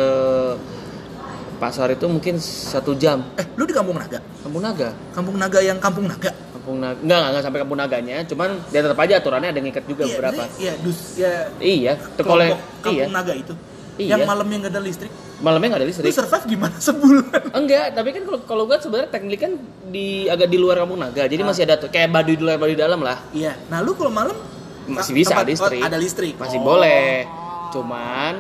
pasar 1.58 1.92
itu 1.92 2.06
mungkin 2.08 2.38
satu 2.40 2.94
jam 2.96 3.34
eh 3.36 3.46
lu 3.58 3.66
di 3.66 3.74
kampung 3.74 3.98
naga 3.98 4.22
kampung 4.46 4.62
naga 4.64 4.90
kampung 5.12 5.36
naga 5.36 5.60
yang 5.60 5.82
kampung 5.82 6.06
naga 6.06 6.32
kampung 6.68 6.78
naga 6.78 7.00
enggak 7.00 7.08
enggak, 7.16 7.30
enggak 7.30 7.44
sampai 7.48 7.60
kampung 7.64 7.80
naganya 7.80 8.18
cuman 8.24 8.50
dia 8.68 8.82
tetap 8.84 9.00
aja 9.00 9.14
aturannya 9.16 9.50
ada 9.50 9.60
ngikat 9.62 9.84
juga 9.86 10.04
Iya, 10.04 10.12
beberapa 10.12 10.44
iya 10.58 10.74
dus 10.78 11.00
ya 11.16 11.32
iya 11.58 11.94
kelompok 12.14 12.60
kampung 12.82 12.92
iya 12.94 13.06
naga 13.08 13.32
itu 13.34 13.56
Iya. 13.98 14.14
yang 14.14 14.30
malamnya 14.30 14.62
nggak 14.62 14.74
ada 14.74 14.82
listrik 14.84 15.10
malamnya 15.40 15.68
nggak 15.70 15.82
ada 15.82 15.90
listrik 15.90 16.12
survive 16.12 16.46
gimana 16.46 16.78
sebulan 16.86 17.42
Enggak, 17.50 17.86
tapi 17.94 18.10
kan 18.12 18.22
kalau 18.24 18.40
kalau 18.44 18.64
gue 18.66 18.78
sebenarnya 18.78 19.10
teknik 19.10 19.40
kan 19.40 19.52
di 19.88 20.08
agak 20.28 20.46
di 20.46 20.58
luar 20.60 20.78
kampung 20.78 21.00
naga, 21.00 21.24
jadi 21.24 21.42
Ah. 21.42 21.48
masih 21.48 21.64
ada 21.64 21.76
tuh 21.78 21.88
kayak 21.88 22.12
baduy 22.12 22.36
di 22.36 22.44
luar 22.44 22.60
baduy 22.60 22.76
dalam 22.76 23.00
lah. 23.00 23.18
iya 23.32 23.58
nah 23.66 23.80
lu 23.80 23.96
kalau 23.96 24.12
malam 24.12 24.38
Masih 24.86 25.16
bisa 25.16 25.34
tempat- 25.34 25.42
ada 25.42 25.50
listrik. 25.50 25.80
oh, 25.80 25.88
ada 25.88 25.98
listrik 25.98 26.34
Masih 26.36 26.60
Oh. 26.60 26.66
boleh. 26.68 27.26
Cuman 27.68 28.34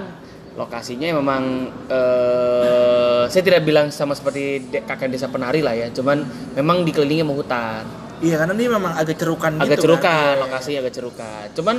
lokasinya 0.53 1.07
memang 1.11 1.73
eh 1.87 3.23
saya 3.27 3.43
tidak 3.43 3.61
bilang 3.61 3.89
sama 3.89 4.13
seperti 4.13 4.43
kakek 4.79 5.09
desa 5.09 5.27
penari 5.27 5.59
lah 5.59 5.73
ya, 5.73 5.89
cuman 5.89 6.21
memang 6.53 6.81
dikelilingi 6.83 7.21
sama 7.21 7.33
hutan. 7.33 7.83
Iya 8.19 8.35
karena 8.37 8.53
ini 8.53 8.65
memang 8.67 8.93
agak 8.93 9.17
cerukan 9.17 9.57
Agak 9.57 9.77
gitu 9.77 9.83
cerukan, 9.89 10.03
kan. 10.03 10.33
Iya. 10.33 10.41
lokasinya 10.43 10.79
agak 10.81 10.93
cerukan. 10.93 11.45
Cuman 11.53 11.75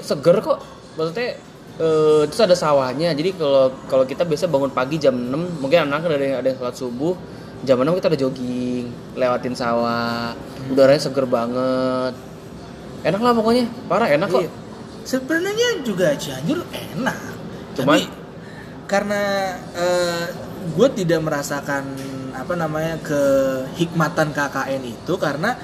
seger 0.00 0.36
kok. 0.38 0.58
Maksudnya 0.92 1.28
eh, 1.78 2.22
terus 2.28 2.42
ada 2.42 2.56
sawahnya. 2.56 3.12
Jadi 3.12 3.30
kalau 3.36 3.72
kalau 3.86 4.04
kita 4.04 4.22
biasa 4.22 4.46
bangun 4.46 4.70
pagi 4.70 4.96
jam 4.96 5.12
6, 5.14 5.60
mungkin 5.60 5.88
anak 5.88 6.04
ada 6.04 6.16
yang 6.16 6.38
ada 6.40 6.48
yang 6.48 6.58
sholat 6.58 6.76
subuh. 6.76 7.14
Jam 7.62 7.78
6 7.78 7.94
kita 7.94 8.06
udah 8.10 8.20
jogging, 8.20 8.84
lewatin 9.14 9.54
sawah. 9.54 10.34
Hmm. 10.34 10.72
Udaranya 10.74 11.00
seger 11.00 11.24
banget. 11.24 12.14
Enak 13.02 13.20
lah 13.20 13.32
pokoknya. 13.32 13.64
Parah 13.86 14.08
enak 14.08 14.28
kok. 14.28 14.42
Iya. 14.42 14.50
Sebenarnya 15.02 15.82
juga 15.82 16.14
Cianjur 16.14 16.62
enak. 16.70 17.18
Cuman- 17.74 17.98
Tapi 17.98 18.02
karena 18.86 19.22
gue 20.72 20.88
tidak 20.94 21.20
merasakan 21.22 21.84
apa 22.32 22.54
namanya 22.56 22.96
kehikmatan 23.04 24.32
KKN 24.32 24.82
itu 24.88 25.14
karena 25.16 25.54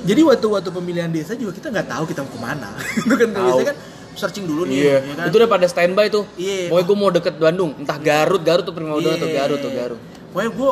jadi 0.00 0.24
waktu 0.24 0.46
waktu 0.48 0.70
pemilihan 0.72 1.10
desa 1.12 1.36
juga 1.36 1.52
kita 1.52 1.68
nggak 1.68 1.88
tahu 1.92 2.04
kita 2.08 2.24
mau 2.24 2.32
ke 2.32 2.40
mana. 2.40 2.68
itu 3.04 3.14
kan 3.14 3.28
biasanya 3.28 3.68
kan 3.74 3.78
searching 4.16 4.48
dulu 4.48 4.64
nih, 4.64 4.76
Iya. 4.80 4.96
ya 5.04 5.14
kan? 5.16 5.24
Itu 5.28 5.36
udah 5.36 5.50
pada 5.50 5.66
standby 5.68 6.06
tuh. 6.08 6.24
Iya. 6.40 6.72
Pokoknya 6.72 6.86
gue 6.88 6.96
mau 6.96 7.10
deket 7.12 7.34
Bandung, 7.36 7.70
entah 7.76 7.98
Garut, 8.00 8.40
Garut 8.40 8.64
tuh 8.64 8.72
Prima 8.72 8.96
Udah 8.96 9.14
tuh 9.16 9.28
Iya. 9.28 9.36
Garut 9.44 9.58
tuh 9.60 9.72
Garut. 9.72 10.00
Pokoknya 10.32 10.50
gue 10.56 10.70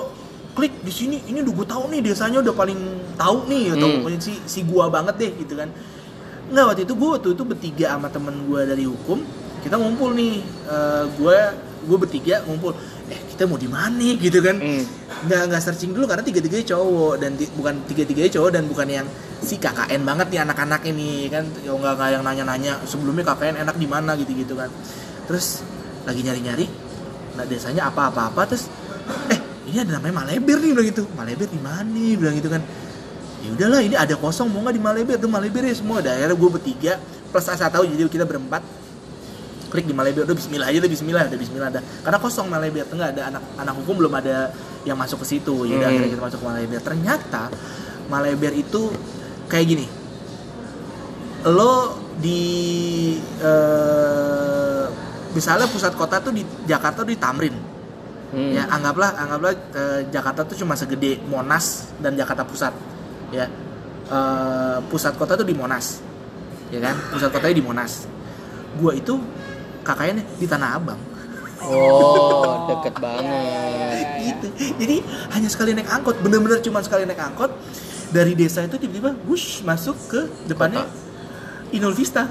klik 0.57 0.75
di 0.81 0.93
sini, 0.93 1.17
ini 1.29 1.39
udah 1.45 1.55
gue 1.55 1.67
tahu 1.69 1.83
nih 1.93 2.01
desanya 2.03 2.39
udah 2.41 2.55
paling 2.57 2.81
tahu 3.15 3.39
nih 3.47 3.65
atau 3.77 3.87
Hmm. 3.87 3.97
pokoknya 4.01 4.19
si 4.19 4.33
si 4.43 4.61
gua 4.65 4.89
banget 4.89 5.15
deh 5.21 5.31
gitu 5.39 5.55
kan. 5.55 5.69
Nggak 6.49 6.65
waktu 6.65 6.83
itu 6.89 6.95
gue 6.97 7.09
waktu 7.13 7.29
itu 7.37 7.43
bertiga 7.45 7.87
sama 7.95 8.09
temen 8.09 8.35
gue 8.49 8.61
dari 8.65 8.85
hukum 8.89 9.21
kita 9.59 9.75
ngumpul 9.77 10.17
nih, 10.17 10.41
gue 11.21 11.39
gue 11.85 11.97
bertiga 12.01 12.41
ngumpul. 12.49 12.73
Kita 13.39 13.47
mau 13.47 13.55
di 13.55 13.71
mana? 13.71 14.19
gitu 14.19 14.43
kan? 14.43 14.59
Hmm. 14.59 14.83
Nggak 15.31 15.41
nggak 15.47 15.63
searching 15.63 15.95
dulu 15.95 16.11
karena 16.11 16.27
tiga 16.27 16.43
tiganya 16.43 16.75
cowok 16.75 17.15
dan 17.23 17.39
ti- 17.39 17.47
bukan 17.55 17.75
tiga 17.87 18.03
tiganya 18.03 18.31
cowok 18.35 18.51
dan 18.51 18.67
bukan 18.67 18.87
yang 18.91 19.07
si 19.39 19.63
KKN 19.63 20.03
banget 20.03 20.27
nih 20.35 20.41
anak-anak 20.43 20.83
ini 20.91 21.31
kan. 21.31 21.47
Ya 21.63 21.71
nggak 21.71 21.93
nggak 21.95 22.09
yang 22.19 22.23
nanya-nanya 22.27 22.83
sebelumnya 22.83 23.23
KKN 23.23 23.63
enak 23.63 23.79
di 23.79 23.87
mana? 23.87 24.19
gitu 24.19 24.35
gitu 24.35 24.59
kan. 24.59 24.67
Terus 25.31 25.63
lagi 26.03 26.27
nyari-nyari 26.27 26.67
nah 27.39 27.47
desanya 27.47 27.87
apa-apa-apa 27.87 28.51
terus 28.51 28.67
eh 29.31 29.39
ini 29.71 29.79
ada 29.87 30.03
namanya 30.03 30.27
Maleber 30.27 30.59
nih 30.59 30.71
bilang 30.75 30.89
gitu. 30.91 31.03
Maleber 31.15 31.47
di 31.47 31.61
mana? 31.63 31.87
nih 31.87 32.19
bilang 32.19 32.35
gitu 32.35 32.51
kan. 32.51 32.63
Ya 33.47 33.55
udahlah 33.55 33.87
ini 33.87 33.95
ada 33.95 34.19
kosong 34.19 34.51
mau 34.51 34.67
nggak 34.67 34.75
di 34.75 34.83
Maleber? 34.83 35.15
Tuh 35.15 35.31
Maleber 35.31 35.63
ya 35.63 35.79
semua 35.79 36.03
akhirnya 36.03 36.35
gue 36.35 36.51
bertiga 36.51 36.99
plus 37.31 37.47
asa 37.47 37.71
tahu 37.71 37.87
jadi 37.87 38.11
kita 38.11 38.27
berempat 38.27 38.67
klik 39.69 39.87
di 39.87 39.95
Maleber 39.95 40.25
udah 40.25 40.37
Bismillah 40.37 40.67
aja 40.69 40.79
udah 40.81 40.93
Bismillah 40.93 41.23
udah 41.29 41.39
Bismillah 41.39 41.71
dah. 41.71 41.83
Karena 42.03 42.19
kosong 42.19 42.47
Maleber 42.49 42.85
tuh 42.89 42.97
nggak 42.97 43.11
ada 43.17 43.23
anak 43.31 43.43
anak 43.57 43.75
hukum 43.81 43.95
belum 44.01 44.13
ada 44.17 44.51
yang 44.83 44.97
masuk 44.97 45.23
ke 45.23 45.37
situ. 45.37 45.65
Ya 45.69 45.79
udah 45.79 45.89
Hmm. 45.89 45.93
akhirnya 45.95 46.11
kita 46.13 46.23
masuk 46.25 46.39
ke 46.41 46.47
Maleber 46.49 46.81
ternyata 46.81 47.43
Maleber 48.09 48.53
itu 48.57 48.83
kayak 49.47 49.67
gini. 49.69 49.87
Lo 51.47 51.95
di 52.19 52.43
eh, 53.41 54.85
misalnya 55.33 55.71
pusat 55.71 55.95
kota 55.95 56.19
tuh 56.19 56.33
di 56.35 56.43
Jakarta 56.67 57.07
tuh 57.07 57.11
di 57.13 57.19
Tamrin. 57.19 57.57
Hmm. 58.29 58.53
ya 58.53 58.69
anggaplah 58.69 59.17
anggaplah 59.17 59.53
eh, 59.73 60.01
Jakarta 60.13 60.45
tuh 60.45 60.53
cuma 60.61 60.77
segede 60.77 61.17
Monas 61.25 61.89
dan 62.01 62.13
Jakarta 62.13 62.45
Pusat. 62.45 62.75
Ya 63.33 63.49
Eh, 64.09 64.79
pusat 64.89 65.21
kota 65.21 65.37
tuh 65.37 65.45
di 65.45 65.53
Monas. 65.53 66.01
Ya 66.73 66.81
kan? 66.81 66.97
Pusat 67.13 67.29
kotanya 67.29 67.57
di 67.61 67.65
Monas. 67.65 68.09
Gua 68.81 68.97
itu 68.97 69.21
kakaknya 69.89 70.21
nih 70.21 70.27
di 70.37 70.47
Tanah 70.47 70.71
Abang 70.77 71.01
Oh, 71.59 72.71
deket 72.71 72.95
Iya, 72.95 73.03
banget. 73.03 74.07
gitu 74.29 74.47
jadi 74.79 74.97
hanya 75.31 75.49
sekali 75.49 75.71
naik 75.73 75.89
angkot 75.89 76.17
bener-bener 76.21 76.61
cuma 76.61 76.79
sekali 76.81 77.03
naik 77.03 77.19
angkot 77.19 77.51
dari 78.09 78.33
desa 78.33 78.63
itu 78.63 78.77
tiba-tiba 78.77 79.17
wush 79.25 79.61
masuk 79.63 79.97
ke 80.07 80.21
depannya 80.45 80.87
Inul 81.69 81.93
Vista 81.93 82.25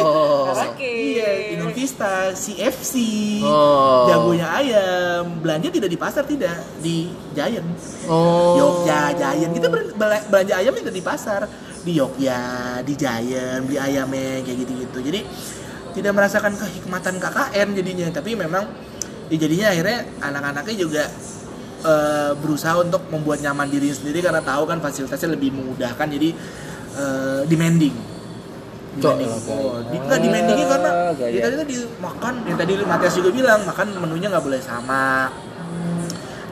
Oh. 0.00 0.48
Oke. 0.48 0.88
iya 1.12 1.52
Inul 1.52 1.72
Vista 1.72 2.32
CFC 2.32 2.94
Oh. 3.42 4.06
jagonya 4.06 4.46
ayam 4.54 5.42
belanja 5.42 5.68
tidak 5.68 5.90
di 5.90 5.98
pasar 5.98 6.24
tidak 6.24 6.56
di 6.78 7.10
Giant 7.34 7.66
Oh. 8.06 8.56
Yogya, 8.56 9.12
Giant 9.12 9.52
kita 9.52 9.68
belanja 10.24 10.54
ayam 10.54 10.72
tidak 10.72 10.94
di 10.94 11.02
pasar 11.02 11.40
di 11.82 11.92
Yogya, 11.92 12.40
di 12.82 12.94
Giant, 12.94 13.62
beli 13.62 13.78
ayamnya 13.78 14.42
kayak 14.42 14.58
gitu-gitu. 14.58 14.98
Jadi 15.02 15.20
tidak 15.96 16.12
merasakan 16.12 16.52
kehikmatan 16.60 17.16
KKN 17.16 17.68
jadinya, 17.72 18.06
tapi 18.12 18.36
memang 18.36 18.68
ya 19.32 19.36
jadinya 19.40 19.72
akhirnya 19.72 19.98
anak-anaknya 20.20 20.76
juga 20.76 21.04
eh, 21.82 22.32
berusaha 22.36 22.76
untuk 22.84 23.08
membuat 23.08 23.40
nyaman 23.40 23.72
diri 23.72 23.88
sendiri 23.90 24.20
karena 24.20 24.44
tahu 24.44 24.68
kan 24.68 24.78
fasilitasnya 24.84 25.32
lebih 25.32 25.56
memudahkan 25.56 26.06
jadi 26.12 26.30
eh, 27.00 27.40
demanding. 27.48 27.96
Demanding. 28.96 29.28
Oh, 29.48 29.80
di, 29.88 29.96
enggak 29.96 30.20
demandingnya 30.20 30.66
karena 30.68 30.90
Gaya. 31.16 31.32
ya, 31.32 31.40
tadi 31.48 31.56
tadi 31.64 31.74
makan 32.00 32.34
yang 32.48 32.56
tadi 32.60 32.72
Matias 32.84 33.14
juga 33.16 33.30
bilang 33.32 33.60
makan 33.64 33.86
menunya 34.00 34.28
nggak 34.32 34.44
boleh 34.44 34.60
sama 34.60 35.32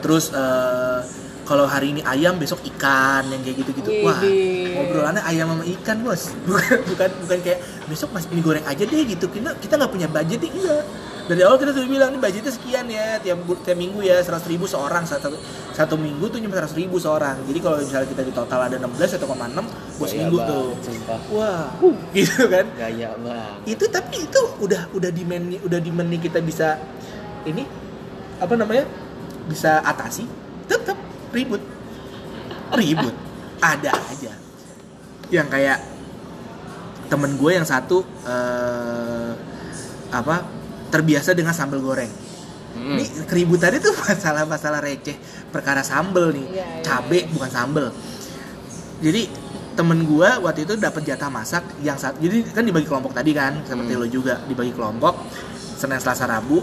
terus 0.04 0.28
eh, 0.37 1.00
kalau 1.44 1.68
hari 1.68 1.92
ini 1.92 2.00
ayam 2.02 2.40
besok 2.40 2.64
ikan 2.74 3.28
yang 3.28 3.40
kayak 3.44 3.57
gitu-gitu. 3.61 3.90
Wah 4.00 4.16
Widih. 4.20 4.80
obrolannya 4.80 5.22
ayam 5.24 5.52
sama 5.52 5.64
ikan 5.78 5.96
bos. 6.00 6.33
Bukan 6.48 6.78
bukan 6.88 7.11
bukan 7.24 7.38
kayak 7.44 7.59
besok 7.87 8.09
mas 8.16 8.24
ini 8.33 8.40
goreng 8.40 8.64
aja 8.64 8.85
deh 8.85 9.02
gitu. 9.04 9.28
Kita 9.28 9.52
kita 9.61 9.76
nggak 9.76 9.92
punya 9.92 10.09
budget 10.09 10.40
nih 10.40 10.50
enggak. 10.57 10.85
Dari 11.24 11.40
awal 11.40 11.57
kita 11.57 11.72
sudah 11.72 11.88
bilang 11.88 12.12
nih 12.12 12.20
budgetnya 12.20 12.52
sekian 12.52 12.85
ya 12.92 13.16
tiap 13.16 13.40
tiap 13.64 13.76
minggu 13.80 14.04
ya 14.04 14.20
seratus 14.20 14.44
ribu 14.44 14.68
seorang 14.68 15.09
satu 15.09 15.33
satu 15.72 15.96
minggu 15.96 16.28
tuh 16.28 16.37
cuma 16.37 16.52
seratus 16.52 16.76
ribu 16.76 16.96
seorang. 17.00 17.40
Jadi 17.48 17.59
kalau 17.64 17.76
misalnya 17.80 18.09
kita 18.12 18.22
di 18.28 18.33
total 18.33 18.61
ada 18.68 18.76
16 18.76 19.16
atau 19.16 19.33
enam 19.33 19.64
bos 19.96 20.09
Gaya 20.09 20.20
minggu 20.20 20.37
banget, 20.37 20.52
tuh. 20.52 20.68
Sumpah. 20.85 21.18
wah 21.33 21.64
gitu 22.16 22.44
kan? 22.48 22.64
Gaya 22.76 23.09
banget. 23.20 23.57
itu 23.72 23.85
tapi 23.88 24.16
itu 24.20 24.40
udah 24.61 24.92
udah 24.92 25.11
demand 25.12 25.44
udah 25.64 25.80
demand 25.80 26.09
nih 26.12 26.20
kita 26.28 26.44
bisa 26.44 26.76
ini 27.48 27.64
apa 28.40 28.54
namanya 28.57 28.85
bisa 29.48 29.80
atasi. 29.80 30.24
Tetap 30.68 30.96
ribut. 31.35 31.62
Ribut. 32.73 33.14
Ada 33.61 33.92
aja. 33.92 34.33
Yang 35.29 35.49
kayak 35.51 35.79
temen 37.11 37.37
gue 37.37 37.51
yang 37.53 37.66
satu 37.66 38.07
eh, 38.25 39.33
apa 40.14 40.37
terbiasa 40.88 41.35
dengan 41.35 41.53
sambal 41.53 41.83
goreng. 41.83 42.23
Hmm. 42.75 42.99
ini 42.99 43.07
keributannya 43.31 43.79
tuh 43.79 43.94
masalah-masalah 44.07 44.83
receh. 44.83 45.14
Perkara 45.51 45.83
sambel 45.83 46.35
nih. 46.35 46.47
Iya, 46.55 46.64
iya, 46.64 46.83
cabe 46.83 47.27
bukan 47.31 47.51
sambel 47.51 47.87
jadi 49.05 49.27
temen 49.75 50.07
gua 50.07 50.38
waktu 50.38 50.64
itu 50.64 50.79
dapat 50.79 51.03
jatah 51.03 51.29
masak 51.29 51.64
yang 51.83 51.99
saat 51.99 52.16
jadi 52.23 52.40
kan 52.55 52.62
dibagi 52.62 52.87
kelompok 52.87 53.12
tadi 53.12 53.35
kan 53.35 53.59
seperti 53.66 53.92
Hmm. 53.92 54.01
lo 54.01 54.07
juga 54.07 54.35
dibagi 54.47 54.73
kelompok. 54.73 55.14
Senin 55.75 55.99
selasa 55.99 56.25
rabu. 56.25 56.62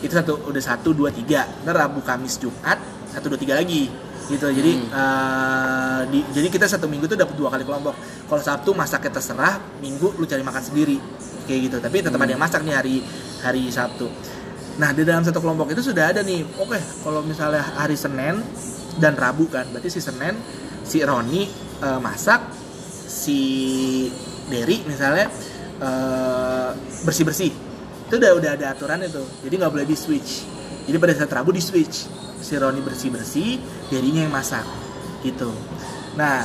Itu 0.00 0.12
satu 0.14 0.46
udah 0.46 0.62
satu 0.62 0.92
dua 0.92 1.10
tiga. 1.10 1.48
Ntar 1.64 1.88
rabu 1.88 2.04
kamis 2.04 2.36
jumat 2.38 2.76
satu 3.10 3.26
dua 3.28 3.38
tiga 3.38 3.54
lagi 3.54 3.90
gitu. 4.26 4.46
Jadi 4.46 4.72
Hmm. 4.78 4.90
eh, 4.90 6.00
di- 6.08 6.26
jadi 6.30 6.48
kita 6.48 6.66
satu 6.66 6.86
minggu 6.86 7.06
tuh 7.06 7.18
dapat 7.18 7.34
dua 7.34 7.50
kali 7.50 7.62
kelompok. 7.62 7.94
Kalau 8.26 8.42
sabtu 8.42 8.70
masaknya 8.72 9.10
terserah 9.12 9.58
minggu 9.78 10.14
lu 10.14 10.24
cari 10.24 10.40
makan 10.40 10.62
sendiri 10.62 10.96
kayak 11.44 11.60
gitu. 11.66 11.76
Tapi 11.78 11.96
tetap 12.00 12.14
Hmm. 12.14 12.24
ada 12.24 12.32
yang 12.32 12.42
masak 12.42 12.62
nih 12.62 12.74
hari 12.74 12.96
hari 13.42 13.66
sabtu. 13.68 14.06
Nah 14.78 14.94
di 14.94 15.02
dalam 15.02 15.20
satu 15.20 15.42
kelompok 15.42 15.68
itu 15.70 15.82
sudah 15.82 16.08
ada 16.08 16.22
nih 16.22 16.46
oke 16.56 16.78
kalau 17.02 17.20
misalnya 17.20 17.60
hari 17.74 17.98
senin 17.98 18.40
dan 18.96 19.12
rabu 19.14 19.44
kan 19.46 19.66
berarti 19.68 19.90
si 19.90 20.00
senin 20.00 20.38
si 20.86 21.02
Roni 21.02 21.44
eh, 21.80 21.98
masak 22.00 22.40
si 23.10 23.38
Derry 24.46 24.82
misalnya 24.84 25.26
bersih 27.02 27.24
bersih 27.24 27.50
itu 28.06 28.14
udah 28.14 28.30
udah 28.36 28.50
ada 28.58 28.66
aturan 28.74 29.00
itu 29.00 29.22
jadi 29.40 29.54
nggak 29.56 29.72
boleh 29.72 29.86
di 29.86 29.96
switch. 29.96 30.44
Jadi 30.84 30.96
pada 30.98 31.14
saat 31.14 31.30
rabu 31.30 31.50
di 31.50 31.62
switch 31.62 32.10
si 32.50 32.58
Roni 32.58 32.82
bersih 32.82 33.14
bersih 33.14 33.62
Derrynya 33.86 34.26
yang 34.26 34.34
masak 34.34 34.66
gitu. 35.22 35.54
Nah 36.18 36.42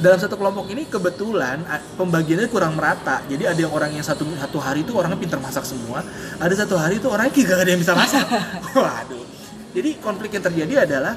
dalam 0.00 0.20
satu 0.20 0.36
kelompok 0.36 0.68
ini 0.68 0.84
kebetulan 0.84 1.64
pembagiannya 1.96 2.48
kurang 2.52 2.76
merata. 2.76 3.24
Jadi 3.24 3.48
ada 3.48 3.56
yang 3.56 3.72
orang 3.72 3.96
yang 3.96 4.04
satu 4.04 4.28
satu 4.36 4.60
hari 4.60 4.84
itu 4.84 4.92
orangnya 4.92 5.16
pintar 5.16 5.40
masak 5.40 5.64
semua 5.64 6.04
ada 6.36 6.52
satu 6.52 6.76
hari 6.76 7.00
itu 7.00 7.08
orangnya 7.08 7.32
gak 7.32 7.60
ada 7.64 7.70
yang 7.72 7.80
bisa 7.80 7.96
masak. 7.96 8.28
Waduh. 8.76 9.24
Jadi 9.72 9.90
konflik 10.04 10.36
yang 10.36 10.44
terjadi 10.44 10.74
adalah 10.84 11.16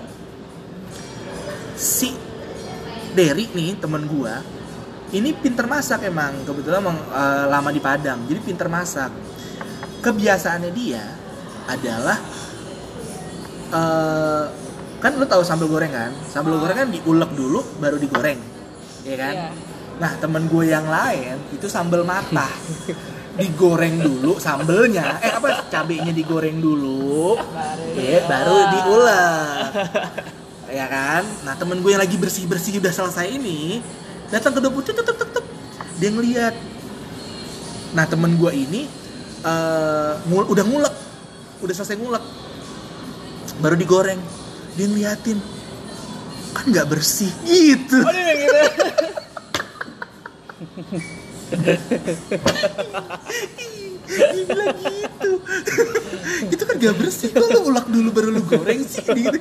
si 1.75 2.15
Derry 3.11 3.51
nih 3.51 3.75
temen 3.83 4.07
gua 4.07 4.39
ini 5.11 5.35
pinter 5.35 5.67
masak 5.67 6.07
emang. 6.07 6.47
Kebetulan 6.47 6.79
emang 6.79 6.97
eh, 6.97 7.45
lama 7.51 7.69
di 7.75 7.81
Padang 7.83 8.23
jadi 8.23 8.39
pinter 8.39 8.71
masak. 8.71 9.11
Kebiasaannya 10.03 10.71
dia 10.75 11.03
adalah 11.71 12.19
eh 13.73 14.43
kan 15.03 15.11
lu 15.19 15.25
tahu 15.27 15.43
sambal 15.43 15.67
goreng 15.67 15.91
kan? 15.91 16.11
Sambal 16.29 16.55
goreng 16.55 16.77
kan 16.77 16.87
diulek 16.87 17.31
dulu 17.33 17.59
baru 17.77 17.97
digoreng. 17.99 18.39
Ya 19.03 19.15
kan? 19.19 19.35
Iya. 19.35 19.49
nah 19.93 20.09
temen 20.17 20.49
gue 20.49 20.65
yang 20.65 20.89
lain 20.89 21.37
itu 21.51 21.67
sambal 21.67 22.01
matah. 22.01 22.49
Digoreng 23.33 23.97
dulu 23.97 24.37
sambelnya. 24.37 25.17
Eh 25.17 25.33
apa? 25.33 25.65
Cabenya 25.67 26.13
digoreng 26.13 26.61
dulu. 26.61 27.33
Baru 27.33 27.97
ya 27.97 28.19
baru 28.29 28.57
diulek. 28.69 29.69
ya 30.69 30.85
kan? 30.85 31.23
Nah 31.41 31.53
temen 31.57 31.81
gue 31.81 31.91
yang 31.93 32.01
lagi 32.01 32.13
bersih 32.15 32.45
bersih 32.45 32.77
udah 32.77 32.93
selesai 32.93 33.25
ini 33.27 33.81
datang 34.29 34.53
ke 34.53 34.61
dapur 34.61 34.81
tek 34.81 34.97
tek 34.97 35.17
tek 35.17 35.45
dia 35.97 36.09
ngeliat. 36.09 36.53
Nah 37.93 38.05
temen 38.05 38.37
gue 38.37 38.51
ini 38.53 38.85
eh, 39.43 40.13
ngul- 40.29 40.49
udah 40.49 40.63
ngulek. 40.65 40.95
Udah 41.59 41.73
selesai 41.73 41.97
ngulek 41.97 42.23
baru 43.61 43.75
digoreng 43.77 44.21
dia 44.73 44.87
ngeliatin 44.89 45.37
kan 46.53 46.65
nggak 46.69 46.87
bersih 46.89 47.29
gitu. 47.45 48.01
Oh, 48.01 48.09
bilang 48.13 48.37
gitu. 48.39 48.61
dia 54.13 54.43
bilang 54.45 54.75
gitu. 54.77 55.29
Itu 56.49 56.63
kan 56.65 56.75
gak 56.81 56.95
bersih. 56.97 57.29
Kok 57.33 57.49
lu 57.49 57.59
ulek 57.69 57.85
dulu 57.89 58.09
baru 58.09 58.29
lu 58.33 58.41
goreng 58.45 58.81
sih 58.85 59.05
gitu 59.05 59.39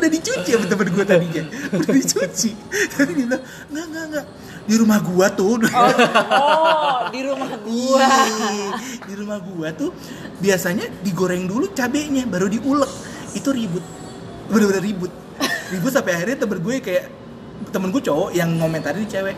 udah 0.00 0.10
dicuci 0.10 0.50
sama 0.56 0.66
temen 0.66 0.88
gue 0.88 1.04
tadinya. 1.04 1.44
Udah 1.76 1.92
dicuci. 1.92 2.50
Tapi 2.96 3.12
dia 3.12 3.26
bilang 3.28 3.42
nggak 3.68 3.86
nggak 3.92 4.04
nggak. 4.10 4.26
Di 4.70 4.74
rumah 4.78 4.98
gua 5.02 5.26
tuh 5.34 5.58
Oh, 5.58 5.58
oh, 5.58 6.98
di 7.10 7.20
rumah 7.26 7.52
gua. 7.58 8.06
Di 9.02 9.14
rumah 9.18 9.38
gua 9.42 9.68
tuh 9.74 9.90
biasanya 10.38 10.86
digoreng 11.02 11.44
dulu 11.50 11.74
cabenya 11.74 12.24
baru 12.28 12.46
diulek. 12.46 12.92
Itu 13.34 13.50
ribut. 13.50 13.82
Bener-bener 14.48 14.82
ribut. 14.84 15.12
Ribut 15.70 15.92
sampai 15.94 16.18
akhirnya 16.18 16.36
temen 16.46 16.58
gue 16.62 16.76
kayak 16.82 17.04
temen 17.70 17.92
gue 17.92 18.02
cowok 18.02 18.30
yang 18.34 18.50
ngomentarin 18.58 19.06
cewek 19.06 19.36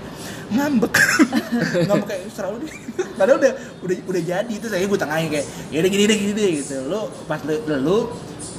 ngambek. 0.52 0.92
Ngambek 1.88 2.06
kayak 2.08 2.22
selalu 2.32 2.56
deh. 2.68 2.72
Padahal 3.16 3.38
udah 3.40 3.52
udah 3.84 3.96
udah 4.08 4.22
jadi. 4.22 4.52
Itu 4.52 4.66
saya 4.68 4.84
gue 4.84 4.98
tengahin 5.00 5.28
kayak 5.32 5.46
ya 5.72 5.78
udah 5.80 5.90
gini 5.90 6.04
deh 6.08 6.16
gini 6.16 6.32
deh 6.36 6.50
gitu. 6.60 6.76
Lo 6.88 7.08
pas 7.24 7.40
lu, 7.44 7.56
lu 7.80 7.96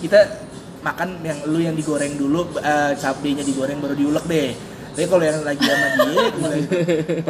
kita 0.02 0.20
makan 0.84 1.10
yang 1.24 1.40
lu 1.48 1.60
yang 1.60 1.74
digoreng 1.74 2.14
dulu 2.14 2.60
eh, 2.60 2.92
cabenya 3.00 3.42
digoreng 3.42 3.80
baru 3.80 3.96
diulek 3.96 4.26
deh. 4.28 4.52
Tapi 4.94 5.10
kalau 5.10 5.26
yang 5.26 5.42
lagi 5.42 5.64
sama 5.66 5.88
dia 5.98 6.22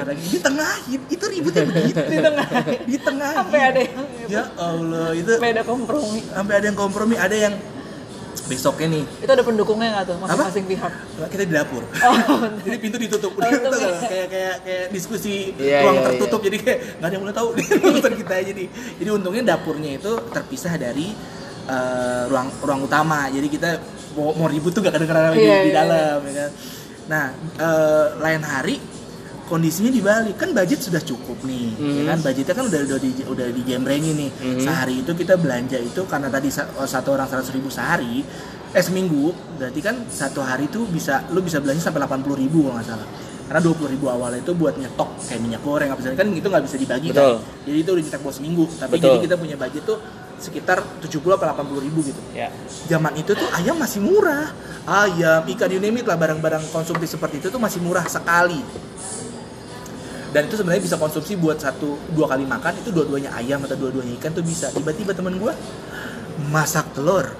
lagi 0.04 0.26
di 0.36 0.40
tengahin 0.44 1.02
itu 1.08 1.26
ributnya 1.32 1.64
begitu. 1.64 2.02
Di 2.12 2.20
tengah. 2.20 2.48
di 2.84 2.98
tengah. 3.00 3.32
Sampai 3.40 3.60
ada 3.64 3.80
yang 3.80 3.96
ya 4.28 4.44
Allah 4.60 5.08
itu 5.16 5.32
sampai 5.32 5.52
ada 5.56 5.64
kompromi. 5.64 6.20
sampai 6.28 6.54
ada 6.60 6.66
yang 6.68 6.76
kompromi 6.76 7.16
ada 7.16 7.36
yang 7.40 7.56
besoknya 8.44 9.00
nih. 9.00 9.04
Itu 9.24 9.32
ada 9.32 9.44
pendukungnya 9.48 9.90
nggak 9.96 10.06
tuh 10.12 10.16
masing-masing 10.20 10.66
pihak? 10.68 10.94
kita 11.32 11.44
di 11.48 11.54
dapur. 11.56 11.84
Oh, 11.88 12.18
jadi 12.68 12.78
pintu 12.84 12.98
ditutup. 13.00 13.32
Udah 13.40 13.48
Oh, 13.48 13.80
ya. 13.80 13.96
kayak 14.04 14.28
kayak 14.28 14.56
kayak 14.68 14.86
diskusi 14.92 15.56
Iya, 15.56 15.88
ruang 15.88 15.96
iya, 15.96 16.06
tertutup. 16.12 16.40
jadi 16.44 16.58
kayak 16.60 16.80
nggak 17.00 17.08
ada 17.08 17.14
yang 17.16 17.24
boleh 17.24 17.36
tahu. 17.36 17.48
Urusan 17.96 18.14
kita 18.20 18.34
aja 18.44 18.52
nih. 18.52 18.68
Jadi 19.00 19.10
untungnya 19.10 19.44
dapurnya 19.56 19.92
itu 19.96 20.12
terpisah 20.36 20.76
dari 20.76 21.16
eh, 21.66 22.24
ruang 22.28 22.48
ruang 22.60 22.82
utama. 22.82 23.28
Jadi 23.28 23.48
kita 23.48 23.70
mau, 24.14 24.32
mau 24.34 24.48
ribut 24.48 24.70
tuh 24.70 24.82
gak 24.82 24.94
kedengeran 24.94 25.32
di, 25.32 25.42
Iya, 25.42 25.58
di 25.60 25.70
iya, 25.70 25.76
dalam 25.76 26.18
ya 26.22 26.34
kan? 26.38 26.52
Nah 27.04 27.26
eh, 27.58 28.06
lain 28.18 28.42
hari 28.42 28.76
kondisinya 29.44 29.92
dibalik 29.92 30.36
kan 30.36 30.50
budget 30.50 30.80
sudah 30.82 31.00
cukup 31.00 31.36
nih 31.44 31.68
ya 31.74 31.84
Mhm. 31.84 32.06
kan? 32.08 32.18
Budgetnya 32.22 32.54
kan 32.54 32.66
udah 32.66 32.80
udah 32.82 33.00
di, 33.00 33.10
udah 33.24 33.46
dijembrengin 33.54 34.16
nih. 34.18 34.32
Mhm. 34.34 34.62
sehari 34.62 34.96
itu 35.02 35.12
kita 35.14 35.36
belanja 35.36 35.78
itu 35.78 36.02
karena 36.04 36.28
tadi 36.28 36.48
sa- 36.48 36.70
satu 36.80 37.12
orang 37.12 37.28
seratus 37.28 37.52
ribu 37.52 37.68
sehari 37.68 38.24
eh 38.72 38.82
seminggu 38.82 39.30
berarti 39.54 39.80
kan 39.80 40.02
satu 40.08 40.42
hari 40.42 40.66
tuh 40.68 40.88
bisa 40.88 41.28
lu 41.30 41.40
bisa 41.40 41.60
belanja 41.60 41.84
sampai 41.84 42.02
80 42.02 42.34
ribu 42.34 42.66
kalau 42.66 42.76
nggak 42.76 42.88
salah. 42.88 43.08
Karena 43.44 43.60
20 43.62 43.86
ribu 43.88 44.08
awalnya 44.08 44.40
itu 44.40 44.56
buat 44.56 44.74
nyetok 44.74 45.10
kayak 45.22 45.38
minyak 45.38 45.62
goreng 45.62 45.92
apa 45.92 46.00
segala 46.00 46.18
kan 46.18 46.32
itu 46.32 46.48
nggak 46.48 46.64
bisa 46.64 46.78
dibagi 46.80 47.08
Betul. 47.12 47.36
kan 47.38 47.44
jadi 47.62 47.78
itu 47.78 47.90
udah 47.92 48.04
nyetok 48.04 48.22
buat 48.24 48.34
seminggu. 48.34 48.64
Tapi 48.72 48.92
Betul. 48.96 49.06
jadi 49.06 49.18
kita 49.22 49.36
punya 49.36 49.56
budget 49.56 49.84
tuh 49.84 49.98
sekitar 50.44 50.84
70 51.00 51.24
atau 51.24 51.48
80 51.48 51.86
ribu 51.88 52.04
gitu. 52.04 52.20
Ya. 52.36 52.52
zaman 52.92 53.16
itu 53.16 53.32
tuh 53.32 53.48
ayam 53.56 53.80
masih 53.80 54.04
murah. 54.04 54.52
Ayam 54.84 55.48
ikan 55.56 55.72
you 55.72 55.80
name 55.80 55.96
it 55.96 56.06
lah 56.06 56.20
barang-barang 56.20 56.68
konsumsi 56.76 57.08
seperti 57.08 57.40
itu 57.40 57.48
tuh 57.48 57.62
masih 57.64 57.80
murah 57.80 58.04
sekali. 58.04 58.60
Dan 60.34 60.50
itu 60.50 60.58
sebenarnya 60.60 60.84
bisa 60.84 60.98
konsumsi 60.98 61.38
buat 61.38 61.62
satu 61.62 61.96
dua 62.12 62.26
kali 62.26 62.44
makan 62.44 62.74
itu 62.82 62.90
dua-duanya 62.90 63.32
ayam 63.38 63.62
atau 63.64 63.78
dua-duanya 63.78 64.18
ikan 64.20 64.34
tuh 64.34 64.44
bisa. 64.44 64.74
Tiba-tiba 64.74 65.16
temen 65.16 65.40
gue 65.40 65.54
masak 66.52 66.90
telur 66.98 67.32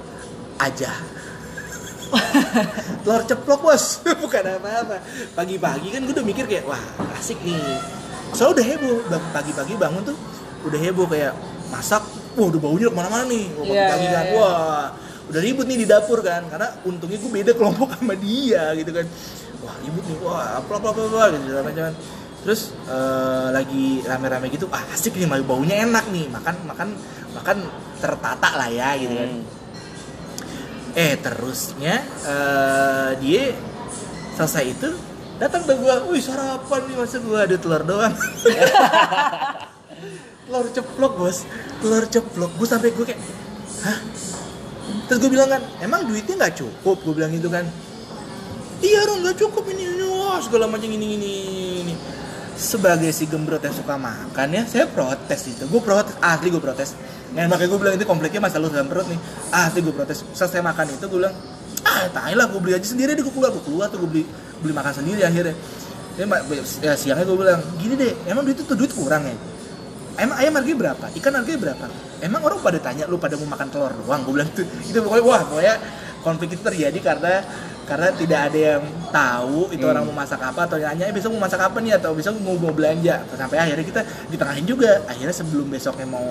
aja. 0.62 0.94
Telur 3.04 3.22
ceplok 3.26 3.60
bos. 3.66 4.00
Bukan 4.24 4.44
apa-apa. 4.46 5.02
Pagi-pagi 5.34 5.90
kan 5.90 6.06
gue 6.06 6.14
udah 6.14 6.24
mikir 6.24 6.46
kayak 6.46 6.70
wah 6.70 6.80
asik 7.18 7.42
nih. 7.42 7.60
Soalnya 8.32 8.62
udah 8.62 8.66
heboh. 8.72 8.98
Pagi-pagi 9.34 9.74
bangun 9.76 10.14
tuh 10.14 10.18
udah 10.64 10.80
heboh 10.80 11.10
kayak 11.10 11.34
masak 11.74 12.06
wah 12.36 12.48
udah 12.50 12.62
baunya 12.62 12.88
ke 12.90 12.96
mana-mana 12.96 13.26
nih. 13.30 13.46
Wah 13.58 13.86
kan 13.90 14.00
iya. 14.00 14.22
wah 14.36 14.84
udah 15.32 15.42
ribut 15.42 15.66
nih 15.66 15.78
di 15.84 15.88
dapur 15.88 16.20
kan. 16.22 16.46
Karena 16.50 16.68
untungnya 16.84 17.18
gue 17.18 17.32
beda 17.32 17.52
kelompok 17.56 17.96
sama 17.98 18.16
dia 18.18 18.74
gitu 18.78 18.92
kan. 18.92 19.06
Wah 19.64 19.76
ribut 19.82 20.04
nih. 20.08 20.18
Wah 20.22 20.60
apa 20.62 20.72
apa 20.78 20.88
apa, 20.92 21.02
apa 21.08 21.24
gitu 21.38 21.54
macam 21.62 21.94
terus 22.44 22.76
eh, 22.92 23.48
lagi 23.56 24.04
rame-rame 24.04 24.52
gitu 24.52 24.68
ah 24.68 24.84
asik 24.92 25.16
nih 25.16 25.30
baunya 25.44 25.88
enak 25.88 26.06
nih. 26.12 26.28
Makan 26.30 26.56
makan 26.68 26.90
makan 27.34 27.58
tertata 28.04 28.50
lah 28.60 28.70
ya 28.70 29.00
gitu 29.00 29.16
kan. 29.16 29.30
Hmm. 29.32 29.46
eh 30.94 31.18
terusnya 31.18 32.06
eh, 32.22 33.12
dia 33.18 33.50
selesai 34.38 34.66
itu 34.70 34.90
datang 35.42 35.66
ke 35.66 35.74
gua, 35.76 36.06
wih 36.10 36.22
sarapan 36.22 36.82
nih 36.90 36.96
masa 36.98 37.18
gua 37.22 37.46
ada 37.46 37.58
telur 37.58 37.84
doang. 37.84 38.14
telur 40.54 40.70
ceplok 40.70 41.14
bos, 41.18 41.38
telur 41.82 42.06
ceplok. 42.06 42.52
Gue 42.62 42.68
sampai 42.70 42.94
gue 42.94 43.06
kayak, 43.10 43.22
hah? 43.82 43.98
Terus 45.10 45.18
gue 45.18 45.32
bilang 45.34 45.50
kan, 45.50 45.66
emang 45.82 46.06
duitnya 46.06 46.38
nggak 46.38 46.62
cukup? 46.62 47.02
Gue 47.02 47.14
bilang 47.18 47.34
gitu 47.34 47.50
kan. 47.50 47.66
Iya 48.86 49.02
Ron 49.10 49.26
nggak 49.26 49.42
cukup 49.42 49.66
ini, 49.74 49.90
ini 49.90 50.06
wah 50.06 50.38
segala 50.46 50.70
macam 50.70 50.86
ini 50.86 51.18
ini 51.18 51.32
ini. 51.82 51.94
Sebagai 52.54 53.10
si 53.10 53.26
gembrot 53.26 53.66
yang 53.66 53.74
suka 53.74 53.98
makan 53.98 54.48
ya, 54.54 54.62
saya 54.70 54.86
protes 54.86 55.42
itu. 55.50 55.66
Gue 55.66 55.82
protes, 55.82 56.14
asli 56.22 56.54
gue 56.54 56.62
protes. 56.62 56.94
Nah 57.34 57.50
makanya 57.50 57.74
gue 57.74 57.80
bilang 57.82 57.96
itu 57.98 58.06
kompleknya 58.06 58.46
masalah 58.46 58.70
dalam 58.70 58.86
perut 58.86 59.10
nih. 59.10 59.18
Asli 59.50 59.82
gue 59.82 59.90
protes. 59.90 60.22
Selesai 60.38 60.62
makan 60.62 60.94
itu 60.94 61.10
gue 61.10 61.18
bilang, 61.18 61.34
ah 61.82 62.06
tai 62.14 62.38
lah 62.38 62.46
gue 62.46 62.62
beli 62.62 62.78
aja 62.78 62.86
sendiri 62.86 63.18
deh 63.18 63.26
gue 63.26 63.34
keluar 63.34 63.50
gue 63.50 63.64
keluar 63.66 63.90
tuh 63.90 64.06
gue 64.06 64.10
beli 64.22 64.24
beli 64.62 64.74
makan 64.78 64.94
sendiri 65.02 65.26
akhirnya. 65.26 65.58
Ma- 66.30 66.46
ya, 66.78 66.94
siangnya 66.94 67.26
gue 67.26 67.38
bilang, 67.42 67.58
gini 67.82 67.98
deh, 67.98 68.14
emang 68.30 68.46
duit 68.46 68.62
itu 68.62 68.78
duit 68.78 68.94
kurang 68.94 69.26
ya? 69.26 69.34
Emang 70.16 70.38
ayam 70.38 70.54
harganya 70.54 70.78
berapa? 70.80 71.06
Ikan 71.12 71.34
harganya 71.34 71.60
berapa? 71.60 71.86
Emang 72.20 72.42
orang 72.42 72.60
pada 72.60 72.78
tanya 72.78 73.04
lu 73.06 73.18
pada 73.18 73.34
mau 73.36 73.50
makan 73.50 73.68
telur 73.68 73.92
doang? 73.92 74.22
Gue 74.22 74.34
bilang 74.38 74.50
itu, 74.50 74.62
itu 74.84 74.98
pokoknya 74.98 75.24
wah 75.24 75.42
pokoknya 75.44 75.76
konflik 76.22 76.54
itu 76.54 76.62
terjadi 76.62 77.00
karena 77.00 77.44
karena 77.84 78.16
tidak 78.16 78.40
ada 78.48 78.60
yang 78.72 78.84
tahu 79.12 79.68
itu 79.70 79.84
Hmm. 79.84 79.92
orang 79.92 80.04
mau 80.08 80.16
masak 80.16 80.40
apa 80.40 80.64
atau 80.64 80.80
nanya 80.80 81.04
eh 81.04 81.12
besok 81.12 81.36
mau 81.36 81.44
masak 81.44 81.60
apa 81.60 81.84
nih 81.84 82.00
atau 82.00 82.16
besok 82.16 82.40
mau 82.40 82.56
mau 82.56 82.72
belanja 82.72 83.28
sampai 83.28 83.60
akhirnya 83.60 83.84
kita 83.84 84.02
ditengahin 84.32 84.64
juga 84.64 85.04
akhirnya 85.04 85.36
sebelum 85.36 85.68
besoknya 85.68 86.08
mau 86.08 86.24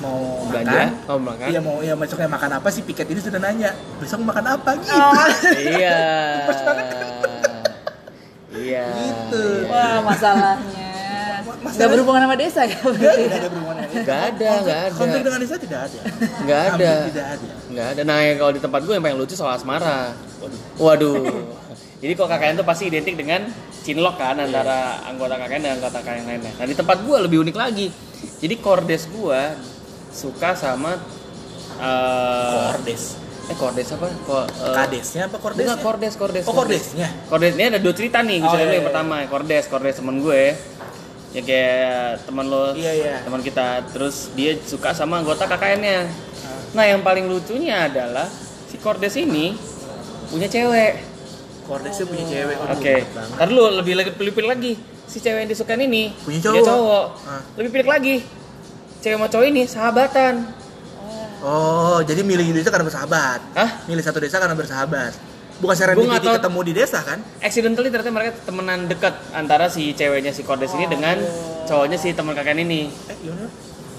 mau 0.00 0.48
Belanja, 0.48 0.72
makan 0.72 0.88
mau 1.04 1.20
makan. 1.20 1.46
iya 1.52 1.60
mau 1.60 1.76
ya 1.84 1.92
besoknya 1.92 2.32
makan 2.32 2.50
apa 2.56 2.68
sih 2.72 2.80
piket 2.80 3.04
ini 3.06 3.20
sudah 3.20 3.36
nanya 3.36 3.70
besok 4.00 4.24
mau 4.24 4.32
makan 4.32 4.46
apa 4.56 4.70
gitu 4.80 4.96
Oh. 4.96 5.12
Iya. 5.68 6.00
Iya. 8.50 8.84
Gitu. 8.88 9.44
iya. 9.44 9.68
Wah, 9.68 9.98
masalahnya. 10.02 10.89
Masalah- 11.56 11.76
Gak 11.76 11.88
berhubungan 11.90 12.20
sama 12.22 12.36
desa 12.36 12.60
ya? 12.62 12.78
Tidak 12.78 13.36
ada 13.36 13.48
berhubungan 13.48 13.76
Nggak 13.90 14.20
ada, 14.28 14.50
nggak 14.60 14.80
ada. 14.80 14.94
konflik 14.94 15.22
dengan 15.22 15.38
desa 15.38 15.54
tidak 15.56 15.80
ada 15.82 15.98
Nggak 16.40 16.60
ada. 16.68 16.92
Tidak 17.04 17.26
ada 17.28 17.46
Nggak 17.66 17.86
ada. 17.88 18.00
Nah, 18.02 18.16
kalau 18.34 18.52
di 18.52 18.60
tempat 18.60 18.80
gue 18.80 18.92
yang 18.92 19.02
paling 19.02 19.16
lucu 19.16 19.34
soal 19.34 19.52
asmara. 19.52 20.14
Waduh. 20.76 21.26
Jadi 21.98 22.12
kok 22.14 22.26
KKN 22.26 22.54
tuh 22.56 22.64
pasti 22.64 22.84
identik 22.86 23.14
dengan 23.14 23.44
cinlok 23.80 24.16
kan 24.16 24.36
antara 24.36 24.78
anggota 25.04 25.36
KKN 25.36 25.60
dan 25.60 25.72
anggota 25.76 25.98
KKN 25.98 26.24
lainnya. 26.26 26.52
Nah, 26.54 26.64
di 26.64 26.74
tempat 26.74 26.96
gue 26.98 27.16
lebih 27.20 27.38
unik 27.40 27.56
lagi. 27.56 27.86
Jadi 28.38 28.54
kordes 28.56 29.04
gue 29.06 29.40
suka 30.10 30.52
sama 30.54 30.96
eh 31.78 32.60
kordes 32.68 33.02
eh 33.46 33.56
kordes 33.56 33.88
apa? 33.90 34.06
Ko, 34.22 34.36
eh, 34.42 34.74
kadesnya 34.76 35.26
apa 35.26 35.36
kordesnya 35.36 35.74
Bukan 35.74 35.82
kordes, 35.82 36.14
kordes. 36.14 36.44
oh 36.44 36.54
kordesnya 36.54 37.08
Kordes 37.26 37.52
ini 37.52 37.66
ada 37.66 37.78
dua 37.78 37.90
cerita 37.90 38.20
nih, 38.20 38.38
gue 38.38 38.46
Oh, 38.46 38.52
cerita 38.52 38.62
dulu 38.62 38.68
iya, 38.68 38.76
yang 38.76 38.84
iya. 38.84 38.90
pertama, 38.90 39.14
kordes, 39.26 39.64
kordes 39.66 39.94
temen 39.96 40.16
gue 40.20 40.42
ya 41.30 41.40
kayak 41.40 41.90
teman 42.24 42.46
lo, 42.46 42.72
Iya, 42.72 42.92
iya. 42.92 43.14
teman 43.20 43.38
kita, 43.38 43.86
terus 43.88 44.30
dia 44.32 44.58
suka 44.60 44.90
sama 44.90 45.18
anggota 45.18 45.46
KKN-nya. 45.46 46.10
Nah 46.70 46.84
yang 46.84 47.00
paling 47.00 47.26
lucunya 47.26 47.86
adalah 47.86 48.26
si 48.66 48.76
kordes 48.76 49.14
ini 49.14 49.54
punya 50.26 50.46
cewek. 50.46 51.06
kordesnya 51.62 52.02
punya 52.02 52.24
cewek 52.24 52.56
Oke, 52.68 52.94
banget. 53.06 53.34
ntar 53.36 53.48
lu 53.48 53.62
lebih 53.72 53.94
lebih 53.94 54.34
pilih 54.34 54.50
lagi 54.50 54.74
si 55.06 55.18
cewek 55.18 55.38
yang 55.40 55.50
disukain 55.50 55.78
ini 55.80 56.10
Punya 56.20 56.42
dia 56.42 56.62
cowok. 56.62 57.06
Ah. 57.24 57.42
Lebih 57.54 57.70
pilih 57.72 57.88
lagi 57.88 58.16
cewek 58.98 59.14
sama 59.14 59.26
cowok 59.26 59.46
ini 59.46 59.62
sahabatan. 59.64 60.34
oh 61.40 62.02
jadi 62.02 62.20
milih 62.20 62.52
desa 62.52 62.68
karena 62.68 62.84
bersahabat 62.84 63.40
Hah? 63.54 63.70
milih 63.86 64.02
satu 64.02 64.18
desa 64.18 64.36
karena 64.36 64.52
bersahabat 64.52 65.14
bukan 65.60 65.76
serendipity 65.76 66.26
ketemu 66.26 66.60
di 66.62 66.72
desa 66.72 66.98
kan 67.00 67.18
accidentally 67.38 67.88
ternyata 67.88 68.10
mereka 68.10 68.30
temenan 68.42 68.84
dekat 68.84 69.12
antara 69.30 69.68
si 69.68 69.92
ceweknya 69.92 70.32
si 70.32 70.40
kordes 70.40 70.72
ini 70.72 70.84
dengan 70.84 71.20
cowoknya 71.64 71.94
si 71.94 72.10
teman 72.10 72.32
KKN 72.32 72.58
ini. 72.62 72.88
eh 72.88 73.16
gimana 73.16 73.46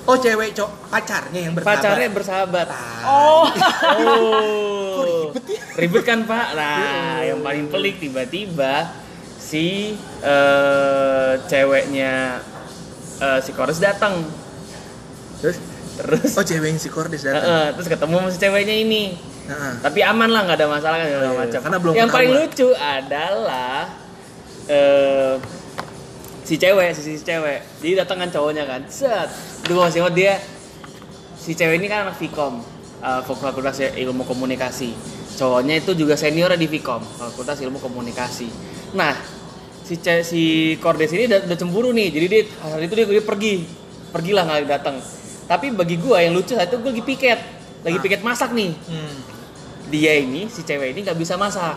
oh 0.02 0.18
cewek 0.18 0.52
cowok 0.52 0.72
pacarnya 0.90 1.40
yang 1.40 1.54
bersahabat 1.54 1.78
Pacarnya 1.78 2.08
bersahabat. 2.10 2.66
Tai. 2.66 3.04
Oh, 3.08 3.46
Kok 3.46 3.72
Oh. 4.02 5.30
ribet 5.30 5.46
ya? 5.48 5.60
Ribet 5.78 6.04
kan 6.04 6.20
Pak? 6.26 6.48
Nah, 6.58 7.22
yang 7.22 7.40
paling 7.40 7.70
pelik 7.70 8.02
tiba-tiba 8.02 8.90
si 9.38 9.94
eh, 10.20 11.34
ceweknya 11.46 12.42
eh, 13.20 13.40
si 13.40 13.54
Kores 13.54 13.78
datang. 13.78 14.26
terus 15.38 15.58
Terus 15.92 16.34
oh 16.34 16.42
cewek 16.42 16.68
yang 16.68 16.80
si 16.80 16.90
kordes 16.90 17.22
datang 17.22 17.46
eh, 17.46 17.68
terus 17.76 17.86
ketemu 17.86 18.16
sama 18.18 18.30
si 18.30 18.40
ceweknya 18.40 18.76
ini. 18.76 19.04
Heeh. 19.52 19.74
Tapi 19.80 20.00
aman 20.02 20.30
lah, 20.30 20.42
nggak 20.44 20.58
ada 20.58 20.68
masalah 20.68 20.96
kan 20.96 21.06
segala 21.06 21.26
Iya, 21.26 21.36
macam. 21.38 21.60
karena 21.62 21.78
belum 21.78 21.94
Yang 21.94 22.10
paling 22.10 22.32
lucu 22.34 22.70
adalah 22.72 23.78
eh, 24.66 25.36
si 26.42 26.56
cewek, 26.56 26.90
si, 26.94 27.02
si 27.12 27.22
cewek. 27.22 27.60
Jadi 27.78 27.94
datang 27.98 28.18
kan 28.18 28.30
cowoknya 28.30 28.64
kan. 28.64 28.82
Set. 28.88 29.28
Dulu 29.64 29.84
masih 29.84 30.08
dia 30.10 30.40
si 31.36 31.52
cewek 31.52 31.76
ini 31.76 31.86
kan 31.86 32.06
anak 32.06 32.16
Vkom, 32.16 32.64
eh, 32.98 33.22
Fakultas 33.22 33.78
Ilmu 33.78 34.24
Komunikasi. 34.24 34.96
Cowoknya 35.34 35.76
itu 35.76 35.92
juga 35.94 36.14
senior 36.14 36.54
di 36.54 36.68
Vkom, 36.68 37.02
Fakultas 37.02 37.60
Ilmu 37.60 37.78
Komunikasi. 37.78 38.48
Nah, 38.92 39.16
si 39.82 39.98
ce- 39.98 40.22
si 40.22 40.42
Kordes 40.78 41.10
ini 41.10 41.26
udah, 41.26 41.40
udah 41.44 41.58
cemburu 41.58 41.90
nih. 41.92 42.08
Jadi 42.10 42.26
dia 42.28 42.42
hari 42.62 42.86
itu 42.86 42.94
dia, 42.94 43.06
dia 43.10 43.24
pergi. 43.24 43.54
Pergilah 44.10 44.44
nggak 44.44 44.70
datang. 44.70 45.00
Tapi 45.44 45.72
bagi 45.72 45.96
gua 45.98 46.20
yang 46.20 46.32
lucu 46.32 46.52
saat 46.52 46.68
itu 46.68 46.78
gue 46.78 46.92
lagi 46.92 47.02
piket. 47.02 47.40
Lagi 47.82 47.98
Ah. 47.98 48.02
piket 48.02 48.22
masak 48.22 48.52
nih 48.52 48.72
Hmm. 48.86 49.16
Dia 49.92 50.16
ini 50.16 50.48
si 50.48 50.64
cewek 50.64 50.96
ini 50.96 51.04
nggak 51.04 51.20
bisa 51.20 51.36
masak. 51.36 51.76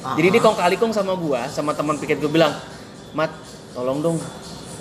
Ah. 0.00 0.16
jadi 0.16 0.32
dia 0.32 0.40
kong 0.40 0.56
kali 0.56 0.76
kong 0.80 0.92
sama 0.96 1.12
gua 1.12 1.44
sama 1.52 1.76
teman 1.76 2.00
piket 2.00 2.20
gue 2.24 2.32
bilang 2.32 2.56
mat 3.12 3.28
tolong 3.76 4.00
dong 4.00 4.16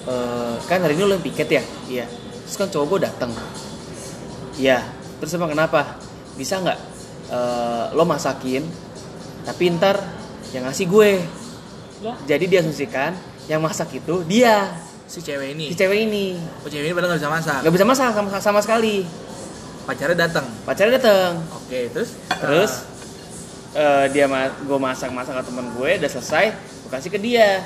Eh, 0.09 0.55
kan 0.65 0.79
hari 0.81 0.95
ini 0.97 1.03
lo 1.05 1.13
yang 1.13 1.21
piket 1.21 1.49
ya? 1.59 1.63
Iya. 1.85 2.05
Terus 2.47 2.55
kan 2.57 2.67
cowok 2.71 2.85
gue 2.95 2.99
datang 3.05 3.31
iya. 4.57 4.81
Terus 5.21 5.35
emang 5.37 5.51
kenapa? 5.51 5.99
Bisa 6.33 6.57
nggak 6.63 6.79
eh, 7.29 7.85
lo 7.93 8.03
masakin 8.07 8.63
tapi 9.45 9.69
ntar 9.75 9.99
yang 10.55 10.65
ngasih 10.65 10.87
gue. 10.89 11.11
Loh? 11.99 12.15
jadi 12.23 12.47
dia 12.47 12.59
asumsikan 12.63 13.11
yang 13.51 13.59
masak 13.59 13.91
itu 13.99 14.23
dia. 14.23 14.71
Si 15.03 15.19
cewek 15.19 15.51
ini? 15.51 15.67
Si 15.67 15.75
cewek 15.75 16.07
ini. 16.07 16.39
Oh 16.63 16.69
cewek 16.71 16.89
ini 16.89 16.93
padahal 16.95 17.11
nggak 17.13 17.21
bisa 17.21 17.31
masak? 17.33 17.59
Nggak 17.59 17.75
bisa 17.75 17.85
masak 17.85 18.09
sama, 18.15 18.29
sama 18.39 18.59
sekali 18.63 19.03
pacarnya 19.89 20.17
datang 20.21 20.45
pacarnya 20.63 20.93
dateng. 20.95 21.33
Oke 21.51 21.89
terus? 21.89 22.09
Terus 22.29 22.71
eh, 23.71 24.05
dia 24.11 24.25
ma 24.25 24.45
gue 24.51 24.77
masak 24.77 25.09
masak 25.09 25.33
ke 25.35 25.43
temen 25.43 25.65
gue 25.73 25.89
udah 25.97 26.09
selesai 26.11 26.45
gue 26.53 26.89
kasih 26.91 27.09
ke 27.09 27.19
dia. 27.19 27.65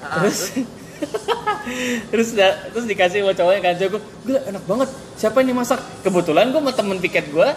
Ah, 0.00 0.18
terus 0.20 0.50
terus? 2.10 2.28
da- 2.32 2.58
terus 2.68 2.84
dikasih 2.84 3.22
sama 3.22 3.32
cowoknya 3.32 3.60
kan 3.62 3.74
cowok 3.76 3.90
gue 3.90 4.02
gila 4.24 4.40
enak 4.46 4.64
banget 4.64 4.88
siapa 5.14 5.40
yang 5.40 5.54
masak 5.54 5.80
kebetulan 6.02 6.50
gue 6.50 6.58
sama 6.58 6.72
temen 6.72 6.98
piket 6.98 7.30
gue 7.30 7.48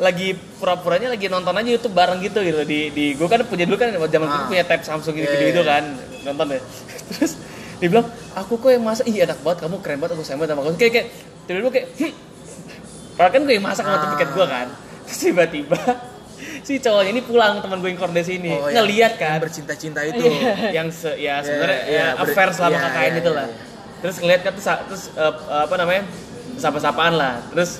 lagi 0.00 0.32
pura-puranya 0.56 1.12
lagi 1.12 1.28
nonton 1.28 1.52
aja 1.52 1.68
YouTube 1.68 1.92
bareng 1.92 2.24
gitu 2.24 2.40
gitu. 2.40 2.64
Di 2.64 2.88
di 2.88 3.12
gue 3.12 3.28
kan 3.28 3.44
punya 3.44 3.68
dulu 3.68 3.76
kan 3.76 3.92
zaman 3.92 4.26
Ah. 4.26 4.34
gue 4.34 4.44
punya 4.50 4.64
tab 4.64 4.80
Samsung 4.80 5.12
gitu 5.14 5.28
Iya, 5.28 5.44
gitu, 5.46 5.60
iya, 5.60 5.60
iya. 5.60 5.68
kan 5.68 5.84
nonton 6.24 6.46
deh. 6.56 6.62
Terus 7.12 7.32
dia 7.76 7.88
bilang 7.88 8.06
aku 8.32 8.56
kok 8.56 8.70
yang 8.70 8.80
masak? 8.80 9.04
Iya 9.04 9.24
enak 9.24 9.38
banget 9.40 9.58
kamu 9.60 9.76
keren 9.78 9.98
banget 9.98 10.12
aku 10.16 10.24
sayang 10.24 10.40
banget 10.40 10.52
sama 10.52 10.62
kamu. 10.64 10.76
Kayak 10.76 10.92
kayak 10.92 11.06
tiba-tiba 11.44 11.70
kayak 11.70 11.86
"Hm." 11.96 12.12
Padahal 13.20 13.36
kan 13.36 13.42
gue 13.44 13.52
yang 13.52 13.62
masak 13.62 13.84
sama 13.84 13.96
Ah. 13.98 14.08
piket 14.08 14.30
gue 14.32 14.46
kan 14.48 14.66
terus 15.04 15.18
tiba-tiba 15.20 15.76
si 16.60 16.78
cowoknya 16.78 17.10
ini 17.10 17.20
pulang 17.20 17.60
teman 17.60 17.78
gue 17.78 17.90
yang 17.90 17.98
kordes 17.98 18.28
ini 18.28 18.48
Oh, 18.50 18.64
yang- 18.64 18.80
ngeliat 18.80 19.12
yang 19.12 19.20
kan 19.20 19.38
bercinta-cinta 19.38 20.00
itu 20.02 20.24
yang 20.72 20.88
se, 20.88 21.12
ya 21.12 21.14
Iya, 21.14 21.34
sebenarnya 21.42 21.80
iya, 21.82 21.92
ya, 21.92 22.06
ber- 22.14 22.20
affair 22.24 22.48
selama 22.50 22.72
iya, 22.72 22.84
KKN 22.86 22.96
iya, 22.96 23.12
itu 23.14 23.20
iya, 23.26 23.36
lah. 23.36 23.46
iya. 23.46 23.56
Terus 24.00 24.16
ngeliat 24.16 24.40
kan 24.40 24.52
terus, 24.54 24.66
terus 24.88 25.02
eh, 25.12 25.32
apa 25.58 25.74
namanya 25.76 26.02
sapa-sapaan 26.56 27.14
lah. 27.14 27.34
Terus 27.50 27.70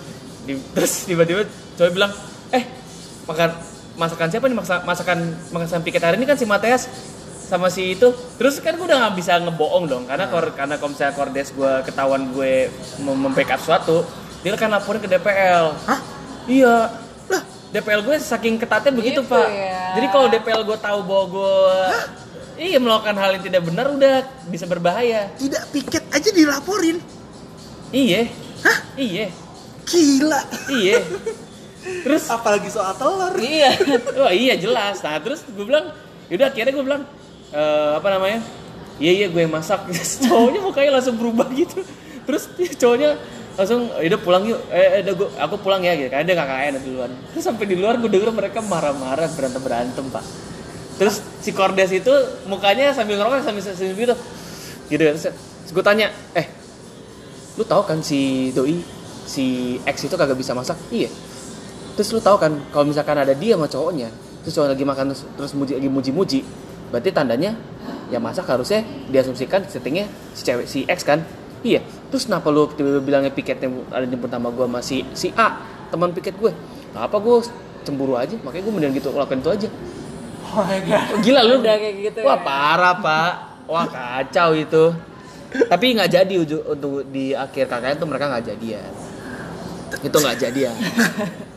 di- 0.42 0.60
terus 0.70 0.92
tiba-tiba 1.04 1.40
cowok 1.74 1.90
bilang, 1.90 2.12
eh 2.50 2.64
makan 3.24 3.48
masakan 3.96 4.28
siapa 4.28 4.44
nih 4.44 4.56
Masa- 4.56 4.82
masakan 4.82 5.18
masakan 5.48 5.80
piket 5.80 6.02
hari 6.02 6.16
ini 6.16 6.26
kan 6.26 6.36
si 6.36 6.44
Mateas 6.44 6.84
sama 7.42 7.66
si 7.66 7.94
itu 7.94 8.08
terus 8.36 8.58
kan 8.58 8.72
gue 8.72 8.84
udah 8.84 8.96
nggak 9.00 9.16
bisa 9.16 9.38
ngebohong 9.38 9.84
dong 9.86 10.04
karena 10.04 10.24
Nah. 10.24 10.30
kor- 10.30 10.52
karena 10.52 10.76
kalau 10.76 10.90
misalnya 10.90 11.14
kordes 11.14 11.48
gue 11.50 11.72
ketahuan 11.82 12.30
gue 12.30 12.68
mem- 12.98 13.20
membackup 13.20 13.58
suatu 13.58 14.06
dia 14.40 14.52
kan 14.54 14.68
laporin 14.68 14.98
ke 14.98 15.08
DPL 15.08 15.66
Hah? 15.84 16.00
iya. 16.44 16.88
Lah. 17.26 17.42
DPL 17.70 18.00
gue 18.02 18.16
saking 18.16 18.56
ketatnya 18.56 18.90
begitu 18.90 19.20
Gitu 19.20 19.28
pak. 19.28 19.46
ya. 19.46 19.94
jadi 19.94 20.06
kalau 20.08 20.26
DPL 20.26 20.62
gue 20.64 20.78
tahu 20.78 20.98
bahwa 21.02 21.24
gue 21.28 21.54
iya 22.58 22.76
melakukan 22.76 23.14
hal 23.14 23.30
yang 23.32 23.42
tidak 23.42 23.62
benar 23.62 23.86
udah 23.88 24.14
bisa 24.46 24.64
berbahaya. 24.64 25.32
Tidak 25.34 25.62
piket 25.70 26.04
aja 26.08 26.30
dilaporin. 26.30 27.00
Iya. 27.90 28.28
Iya. 28.94 29.32
Gila. 29.82 30.40
Iya. 30.68 30.98
Terus 32.04 32.28
apalagi 32.28 32.68
soal 32.68 32.92
telur. 32.94 33.32
Iya. 33.34 33.70
wah 34.14 34.28
iya 34.30 34.54
jelas. 34.54 35.00
Nah 35.00 35.16
terus 35.18 35.40
gue 35.42 35.64
bilang 35.64 35.88
yaudah 36.28 36.46
akhirnya 36.46 36.70
gue 36.70 36.84
bilang 36.84 37.02
"Eh, 37.50 37.90
apa 37.96 38.08
namanya? 38.10 38.40
Iya 38.96 39.12
iya 39.14 39.26
gue 39.26 39.40
yang 39.40 39.50
masak. 39.50 39.80
Terus 39.86 40.20
cowoknya 40.24 40.60
mukanya 40.60 40.90
langsung 40.94 41.16
berubah 41.16 41.48
gitu. 41.50 41.80
Terus 42.22 42.44
cowoknya 42.76 43.16
langsung 43.58 43.90
udah 43.90 44.20
pulang 44.20 44.42
yuk. 44.46 44.60
Eh, 44.70 45.00
eh 45.00 45.00
udah 45.06 45.14
gua- 45.18 45.32
aku 45.38 45.54
pulang 45.62 45.82
ya 45.82 45.94
gitu 45.94 46.10
karena 46.10 46.24
dia 46.26 46.36
KKN 46.36 46.74
duluan. 46.84 47.10
Terus 47.34 47.44
sampai 47.44 47.64
di 47.66 47.76
luar 47.78 47.98
gue 47.98 48.10
denger 48.10 48.30
mereka 48.30 48.58
marah-marah 48.62 49.28
berantem 49.34 49.62
berantem 49.62 50.04
pak. 50.10 50.24
Terus 51.00 51.24
si 51.40 51.50
Kordes 51.56 51.90
itu 51.90 52.12
mukanya 52.46 52.92
sambil 52.92 53.16
ngerokok 53.18 53.46
sambil 53.46 53.62
sambil 53.64 53.94
gitu. 53.96 54.14
Gitu 54.90 55.02
terus, 55.02 55.24
terus 55.30 55.72
gue 55.72 55.84
tanya 55.84 56.10
eh 56.36 56.46
lu 57.58 57.64
tahu 57.66 57.82
kan 57.86 57.98
si 58.02 58.50
doi 58.54 58.78
si 59.26 59.76
X 59.86 60.10
itu 60.10 60.14
kagak 60.18 60.38
bisa 60.38 60.52
masak? 60.52 60.76
Iya. 60.90 61.08
Terus 61.94 62.08
lu 62.14 62.20
tahu 62.22 62.36
kan 62.38 62.52
kalau 62.70 62.86
misalkan 62.88 63.16
ada 63.18 63.34
dia 63.36 63.54
sama 63.54 63.66
cowoknya 63.66 64.30
terus 64.40 64.56
cowok 64.56 64.68
lagi 64.72 64.84
makan 64.84 65.04
terus, 65.12 65.22
terus 65.36 65.52
muji 65.52 65.72
lagi 65.76 65.88
muji-muji 65.92 66.40
berarti 66.90 67.10
tandanya 67.12 67.54
ya 68.10 68.18
masak 68.18 68.48
harusnya 68.48 68.82
diasumsikan 69.12 69.62
settingnya 69.68 70.08
si 70.34 70.42
cewek 70.42 70.66
si 70.66 70.80
X 70.88 71.04
kan 71.06 71.22
iya. 71.62 71.80
Terus 72.10 72.26
kenapa 72.26 72.48
lu 72.50 72.66
tiba-tiba 72.72 73.02
bilangnya 73.02 73.32
piketnya 73.32 73.68
ada 73.90 74.06
jemput 74.06 74.30
sama 74.30 74.48
gue 74.50 74.66
sama 74.66 74.80
si, 74.82 75.28
A 75.34 75.48
teman 75.90 76.10
piket 76.14 76.34
gue? 76.38 76.52
Nah, 76.94 77.06
apa 77.06 77.16
gue 77.18 77.36
cemburu 77.86 78.14
aja? 78.18 78.34
Makanya 78.40 78.62
gue 78.66 78.72
mending 78.74 78.92
gitu 78.98 79.14
lakukan 79.14 79.40
itu 79.42 79.50
aja. 79.50 79.68
Oh 80.50 80.62
my 80.66 80.80
god. 80.82 81.06
Gila 81.22 81.40
lu. 81.46 81.54
Udah 81.62 81.76
kayak 81.78 81.94
gitu 82.10 82.18
wah 82.26 82.38
ya. 82.38 82.42
parah 82.42 82.94
pak. 82.98 83.32
Wah 83.70 83.86
kacau 83.86 84.56
itu. 84.58 84.84
Tapi 85.50 85.84
nggak 85.98 86.10
jadi 86.10 86.34
untuk 86.42 87.06
di 87.10 87.34
akhir 87.34 87.66
KKN 87.66 87.96
tuh 87.98 88.06
mereka 88.06 88.30
nggak 88.30 88.44
jadian. 88.54 88.90
Itu 90.00 90.16
nggak 90.22 90.38
jadian 90.38 90.74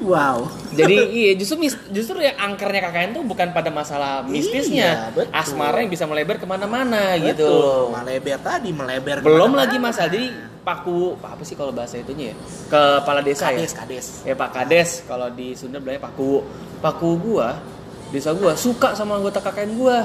wow. 0.00 0.44
Jadi 0.72 0.96
iya 1.20 1.32
justru 1.34 1.56
mis- 1.60 1.80
justru 1.88 2.18
yang 2.18 2.36
angkernya 2.36 2.88
KKN 2.88 3.10
tuh 3.12 3.22
bukan 3.22 3.52
pada 3.52 3.68
masalah 3.68 4.24
mistisnya. 4.24 4.88
Iya, 4.88 5.12
betul. 5.12 5.32
asmara 5.32 5.80
yang 5.80 5.90
bisa 5.90 6.04
melebar 6.04 6.36
ke 6.36 6.44
mana-mana 6.44 7.14
gitu. 7.16 7.88
Melebar 7.90 8.38
tadi 8.40 8.70
melebar 8.70 9.20
belum 9.20 9.26
ke 9.26 9.40
mana-mana. 9.50 9.60
lagi 9.60 9.76
masalah 9.76 10.08
jadi 10.08 10.26
paku 10.60 11.16
apa 11.18 11.40
sih 11.40 11.56
kalau 11.56 11.72
bahasa 11.72 11.96
itunya 11.96 12.32
ya? 12.32 12.36
Kepala 12.68 13.20
desa 13.20 13.48
kades 13.48 13.72
ya? 13.72 13.78
Kades 13.78 14.06
ya 14.24 14.34
Pak 14.34 14.50
Kades. 14.52 14.90
Kalau 15.04 15.28
di 15.28 15.52
Sunda 15.52 15.78
bilangnya 15.78 16.02
paku. 16.02 16.44
Paku 16.80 17.10
gua 17.16 17.60
desa 18.08 18.32
gua 18.32 18.52
suka 18.54 18.92
sama 18.92 19.16
anggota 19.16 19.38
KKN 19.38 19.72
gua. 19.74 19.98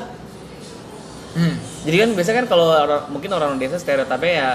Hmm. 1.36 1.60
jadi 1.84 2.08
kan 2.08 2.10
biasanya 2.15 2.38
kan 2.39 2.47
kalau 2.47 2.71
orang- 2.71 3.12
mungkin 3.12 3.27
orang 3.29 3.60
desa 3.60 3.75
stereotipnya 3.75 4.31
ya 4.31 4.49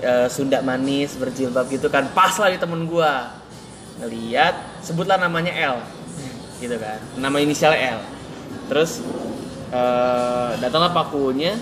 eh, 0.00 0.26
Sunda 0.28 0.60
manis 0.60 1.12
berjilbab 1.14 1.68
gitu 1.68 1.88
kan 1.88 2.08
pas 2.10 2.32
lah 2.36 2.48
di 2.48 2.56
temen 2.56 2.84
gua. 2.84 3.28
Ngeliat 3.94 4.73
sebutlah 4.84 5.16
namanya 5.16 5.50
L. 5.56 5.76
Gitu 6.60 6.76
kan. 6.76 7.00
Nama 7.16 7.36
inisialnya 7.40 7.80
L. 7.96 8.00
Terus 8.68 9.00
eh, 9.72 10.50
datanglah 10.60 10.92
pakunya 10.92 11.56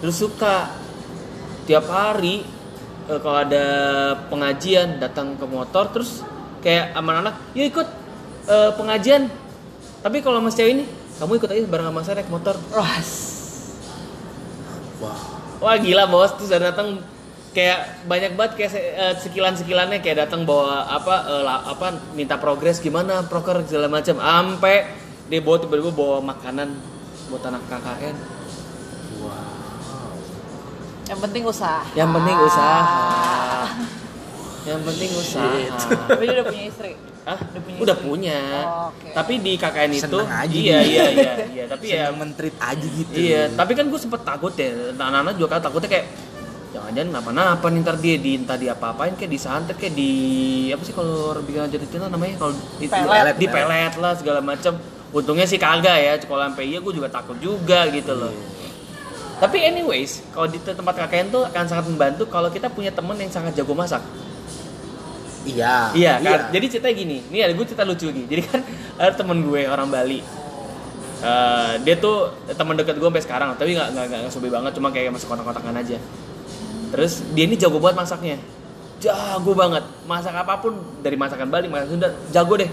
terus 0.00 0.16
suka. 0.16 0.72
Tiap 1.68 1.84
hari 1.92 2.42
eh, 3.06 3.18
kalau 3.20 3.38
ada 3.44 3.66
pengajian 4.32 4.96
datang 4.96 5.36
ke 5.36 5.44
motor 5.44 5.92
terus 5.92 6.24
kayak 6.64 6.96
anak-anak 6.96 7.36
yuk 7.52 7.68
ikut 7.68 7.88
eh, 8.48 8.70
pengajian. 8.74 9.28
Tapi 10.00 10.24
kalau 10.24 10.40
mas 10.40 10.56
cewek 10.56 10.72
ini 10.80 10.84
kamu 11.20 11.42
ikut 11.42 11.50
aja 11.50 11.62
bareng 11.68 11.88
sama 11.92 12.00
saya 12.06 12.22
naik 12.22 12.30
motor. 12.32 12.54
Wah, 12.72 12.86
wow 15.02 15.38
Wah 15.58 15.74
gila 15.74 16.06
bos, 16.06 16.30
terus 16.38 16.54
datang 16.54 17.02
kayak 17.50 17.78
banyak 18.04 18.32
banget 18.32 18.52
kayak 18.54 18.70
se- 18.70 18.92
eh, 18.92 19.14
sekilan-sekilannya 19.18 19.98
kayak 19.98 20.18
datang 20.22 20.44
bawa 20.44 20.84
apa 20.86 21.14
eh, 21.26 21.42
la- 21.42 21.64
apa 21.66 21.86
minta 22.12 22.36
progres 22.36 22.78
gimana 22.78 23.22
proker 23.22 23.64
segala 23.64 23.88
macam 23.88 24.16
ampe 24.16 24.84
dia 25.26 25.40
bawa 25.40 25.56
tiba-tiba 25.58 25.90
bawa 25.90 26.18
makanan 26.22 26.72
buat 27.28 27.42
anak 27.42 27.60
KKN 27.66 28.16
yang 31.08 31.20
penting 31.20 31.40
usaha. 31.42 31.80
yang 31.94 32.12
penting 32.12 32.36
usaha 32.36 32.80
yang 34.68 34.80
penting 34.84 35.10
usaha 35.10 35.48
Tapi 36.06 36.22
dia 36.22 36.34
udah 36.34 36.46
punya 36.46 36.64
istri. 36.68 36.92
Hah? 37.24 37.38
Udah 37.40 37.60
punya 37.62 37.76
udah 37.78 37.96
istri. 37.96 38.04
punya 38.06 38.38
Oh, 38.58 38.88
oke. 38.90 39.08
tapi 39.16 39.32
di 39.38 39.52
KKN 39.56 39.90
itu 39.90 40.04
Seneng 40.04 40.28
aja 40.28 40.52
iya 40.54 40.78
iya 40.82 41.04
iya 41.08 41.32
iya 41.46 41.64
tapi 41.64 41.84
ya 41.90 42.04
Senang 42.04 42.16
mentrit 42.18 42.56
aja 42.58 42.86
gitu 42.86 43.08
Iya, 43.10 43.42
tapi 43.56 43.72
kan 43.72 43.88
gue 43.88 43.96
sempet 43.98 44.20
takut 44.22 44.52
ya. 44.52 44.68
Anak-anak 44.94 45.34
juga 45.34 45.48
kan 45.50 45.62
takutnya 45.62 45.88
kayak 45.90 46.06
jangan-jangan 46.68 47.08
kenapa-napa 47.08 47.66
nih 47.72 47.80
ntar 47.80 47.96
dia 47.96 48.16
di 48.20 48.30
entah 48.36 48.56
dia 48.60 48.76
apa-apain 48.76 49.16
kayak 49.16 49.32
disantet 49.32 49.76
kayak 49.80 49.94
di 49.96 50.12
apa 50.68 50.82
sih 50.84 50.92
kalau 50.92 51.32
bikin 51.40 51.64
aja 51.64 51.76
itu 51.80 51.96
namanya 51.96 52.36
kalau 52.36 52.52
di 52.76 52.86
Pelet. 52.86 53.34
di 53.40 53.46
pelet 53.48 53.94
lah 53.96 54.12
segala 54.16 54.40
macam. 54.44 54.76
Untungnya 55.08 55.48
sih 55.48 55.56
kagak 55.56 55.96
ya, 56.04 56.12
kalau 56.20 56.44
sampai 56.44 56.68
iya 56.68 56.84
gue 56.84 56.92
juga 56.92 57.08
takut 57.08 57.40
juga 57.40 57.88
gitu 57.88 58.12
loh. 58.12 58.28
Tapi 59.40 59.56
anyways, 59.64 60.20
kalau 60.36 60.52
di 60.52 60.60
tempat 60.60 60.94
KKN 61.00 61.32
tuh 61.32 61.42
akan 61.48 61.64
sangat 61.64 61.86
membantu 61.88 62.28
kalau 62.28 62.52
kita 62.52 62.68
punya 62.68 62.92
temen 62.92 63.16
yang 63.16 63.32
sangat 63.32 63.56
jago 63.56 63.72
masak. 63.72 64.04
iya 65.96 66.20
Iya 66.20 66.36
kan. 66.36 66.52
Jadi 66.52 66.66
ceritanya 66.76 66.96
gini, 67.00 67.18
ini 67.32 67.38
ada 67.40 67.56
gue 67.56 67.64
cerita 67.64 67.88
lucu 67.88 68.04
lagi. 68.12 68.28
Jadi 68.28 68.42
kan 68.44 68.60
ada 69.00 69.12
temen 69.16 69.40
gue 69.48 69.64
orang 69.64 69.88
Bali. 69.88 70.20
Eh, 71.18 71.72
dia 71.88 71.96
tuh 71.96 72.36
teman 72.52 72.76
dekat 72.76 73.00
gue 73.00 73.08
sampai 73.08 73.24
sekarang, 73.24 73.48
tapi 73.56 73.72
nggak 73.74 73.88
nggak 73.96 74.04
nggak 74.28 74.50
banget, 74.52 74.72
cuma 74.76 74.88
kayak 74.92 75.10
masuk 75.10 75.32
kontak-kontakan 75.32 75.74
aja. 75.80 75.96
Terus 76.88 77.12
dia 77.36 77.44
ini 77.44 77.56
jago 77.60 77.78
banget 77.80 77.96
masaknya, 78.00 78.36
jago 79.02 79.52
banget. 79.52 79.84
Masak 80.08 80.34
apa 80.34 80.58
pun 80.60 80.76
dari 81.04 81.14
masakan 81.14 81.48
Bali, 81.48 81.66
masakan 81.68 81.88
Sunda, 81.96 82.08
jago 82.32 82.54
deh. 82.56 82.70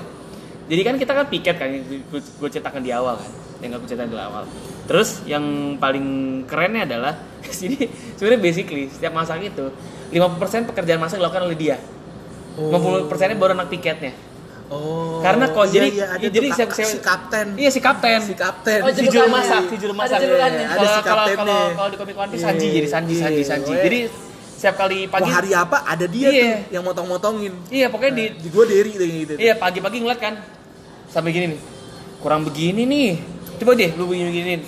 Jadi 0.65 0.81
kan 0.81 0.95
kita 0.97 1.11
kan 1.13 1.25
piket 1.29 1.55
kan, 1.61 1.69
gue, 1.85 2.49
ceritakan 2.49 2.81
di 2.81 2.89
awal 2.89 3.21
kan, 3.21 3.29
yang 3.61 3.77
gak 3.77 3.85
gue 3.85 3.89
ceritakan 3.93 4.09
di 4.09 4.17
awal. 4.17 4.43
Terus 4.89 5.21
yang 5.29 5.77
paling 5.77 6.41
kerennya 6.49 6.89
adalah, 6.89 7.13
jadi 7.61 7.85
sebenarnya 8.17 8.41
basically 8.41 8.89
setiap 8.89 9.13
masak 9.13 9.45
itu 9.45 9.69
50% 10.09 10.69
pekerjaan 10.69 10.97
masak 10.97 11.21
dilakukan 11.21 11.45
oleh 11.45 11.57
dia. 11.57 11.77
Oh. 12.57 12.73
50 12.73 13.11
persennya 13.11 13.37
baru 13.37 13.53
anak 13.53 13.69
piketnya. 13.69 14.15
Oh 14.67 15.19
Karena 15.19 15.45
kalau 15.47 15.65
iya, 15.65 15.73
jadi 15.73 15.87
iya, 15.91 16.05
ada 16.07 16.21
jadi 16.23 16.47
si, 16.47 16.63
si- 16.71 16.87
si 16.87 16.97
kapten 16.99 17.47
Iya 17.55 17.69
si 17.69 17.79
kapten. 17.79 18.19
si 18.21 18.33
kapten 18.33 18.79
Oh, 18.81 18.89
si 18.89 19.01
julukannya. 19.01 19.13
juru 19.15 19.27
masak, 19.29 19.61
si 19.65 19.75
juru 19.75 19.91
Ada 19.91 19.99
masak. 19.99 20.17
julukannya. 20.21 20.65
Ada 20.65 20.75
Kalau 20.75 20.85
si 20.87 21.01
kalau 21.01 21.25
kalau 21.35 21.59
kalau 21.71 21.89
di 21.89 21.97
komik 21.97 22.15
One 22.15 22.29
Piece 22.29 22.39
Iya, 22.39 22.47
Sanji 22.47 22.67
jadi 22.71 22.87
Sanji 22.87 23.13
Sanji 23.15 23.41
iya. 23.41 23.47
Sanji. 23.47 23.73
Jadi 23.75 23.99
setiap 24.55 24.75
kali 24.77 24.99
pagi 25.05 25.29
hari 25.29 25.51
apa 25.51 25.77
ada 25.83 26.05
dia 26.05 26.29
Iya. 26.29 26.41
tuh 26.41 26.57
yang 26.71 26.83
motong-motongin 26.83 27.53
Iya 27.67 27.85
pokoknya 27.87 28.13
di 28.13 28.25
di 28.39 28.47
gua 28.49 28.63
yang 28.65 28.87
gitu 29.19 29.33
iya 29.35 29.53
pagi-pagi 29.53 29.97
ngeliat 29.99 30.17
kan 30.17 30.33
sampai 31.05 31.29
gini 31.29 31.45
nih 31.53 31.59
kurang 32.17 32.41
begini 32.41 32.81
nih 32.83 33.11
coba 33.55 33.71
deh 33.73 33.91
lu 33.93 34.07
begini 34.07 34.29
beginiin 34.31 34.61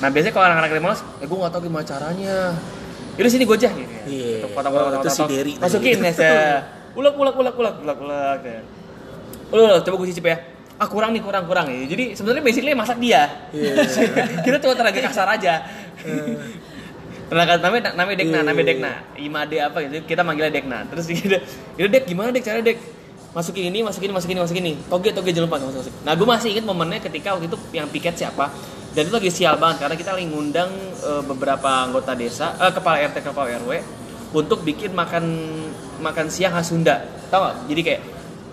nah 0.00 0.08
biasanya 0.08 0.34
kalau 0.34 0.46
anak-anak 0.48 0.70
dari 0.72 0.82
malas 0.82 1.00
eh 1.20 1.26
gue 1.26 1.36
nggak 1.36 1.52
tahu 1.52 1.62
gimana 1.62 1.84
caranya 1.84 2.36
yaudah 3.14 3.30
sini 3.30 3.44
gue 3.44 3.54
aja 3.54 3.70
gitu 3.70 3.92
Iya. 4.08 4.50
potong-potong 4.50 4.88
Oh, 4.88 4.98
itu 4.98 5.10
si 5.10 5.22
tadi. 5.22 5.52
masukin 5.60 5.96
ya 6.00 6.12
ulek 6.92 7.14
ulek 7.16 7.34
ulek 7.34 7.54
ulek 7.56 7.74
ulek 7.80 7.98
ulek. 7.98 8.40
Ulek, 9.52 9.62
ulek, 9.68 9.80
coba 9.84 9.94
gue 10.00 10.08
cicip 10.12 10.26
ya. 10.26 10.36
Ah 10.80 10.88
kurang 10.88 11.14
nih 11.14 11.22
kurang 11.22 11.44
kurang 11.46 11.70
ya 11.70 11.86
jadi 11.86 12.16
sebenarnya 12.16 12.42
basically 12.42 12.74
masak 12.74 12.98
dia. 12.98 13.48
Iya. 13.54 13.86
kita 14.44 14.56
cuma 14.58 14.74
tenaga 14.74 14.98
kasar 14.98 15.28
aja. 15.30 15.62
Tenaga 17.30 17.56
namanya 17.64 17.96
namanya 17.96 18.16
Dekna 18.18 18.38
Iya. 18.40 18.44
namanya 18.44 18.66
Dekna. 18.66 18.92
Imade 19.16 19.56
apa 19.62 19.78
gitu. 19.86 20.04
Kita 20.04 20.20
manggilnya 20.26 20.52
Dekna. 20.52 20.78
Terus 20.90 21.04
kita 21.08 21.38
itu 21.78 21.88
Dek 21.88 22.04
gimana 22.04 22.28
Dek 22.34 22.44
cara 22.44 22.60
Dek? 22.60 22.76
Masukin 23.32 23.72
ini 23.72 23.80
masukin 23.80 24.12
ini 24.12 24.14
masukin 24.16 24.36
ini 24.36 24.42
masukin 24.44 24.64
ini. 24.68 24.74
Toge 24.90 25.08
toge 25.16 25.32
jangan 25.32 25.48
lupa 25.48 25.56
masuk 25.64 25.80
masuk 25.80 25.94
nah 26.04 26.12
gue 26.12 26.28
masih 26.28 26.48
inget 26.52 26.64
momennya 26.68 27.00
ketika 27.00 27.32
waktu 27.32 27.48
itu 27.48 27.56
yang 27.72 27.88
piket 27.88 28.14
siapa. 28.18 28.52
Dan 28.92 29.08
itu 29.08 29.14
lagi 29.16 29.32
sial 29.32 29.56
banget 29.56 29.88
karena 29.88 29.96
kita 29.96 30.10
lagi 30.12 30.26
ngundang 30.28 30.68
eh, 31.00 31.22
beberapa 31.24 31.88
anggota 31.88 32.12
desa 32.12 32.52
eh, 32.60 32.72
kepala 32.74 33.00
RT 33.00 33.24
kepala 33.24 33.48
RW 33.64 33.70
untuk 34.36 34.60
bikin 34.60 34.92
makan 34.92 35.24
makan 36.02 36.26
siang 36.26 36.52
khas 36.52 36.66
Sunda 36.66 37.00
tau 37.28 37.40
gak 37.44 37.54
jadi 37.64 37.80
kayak 37.82 38.00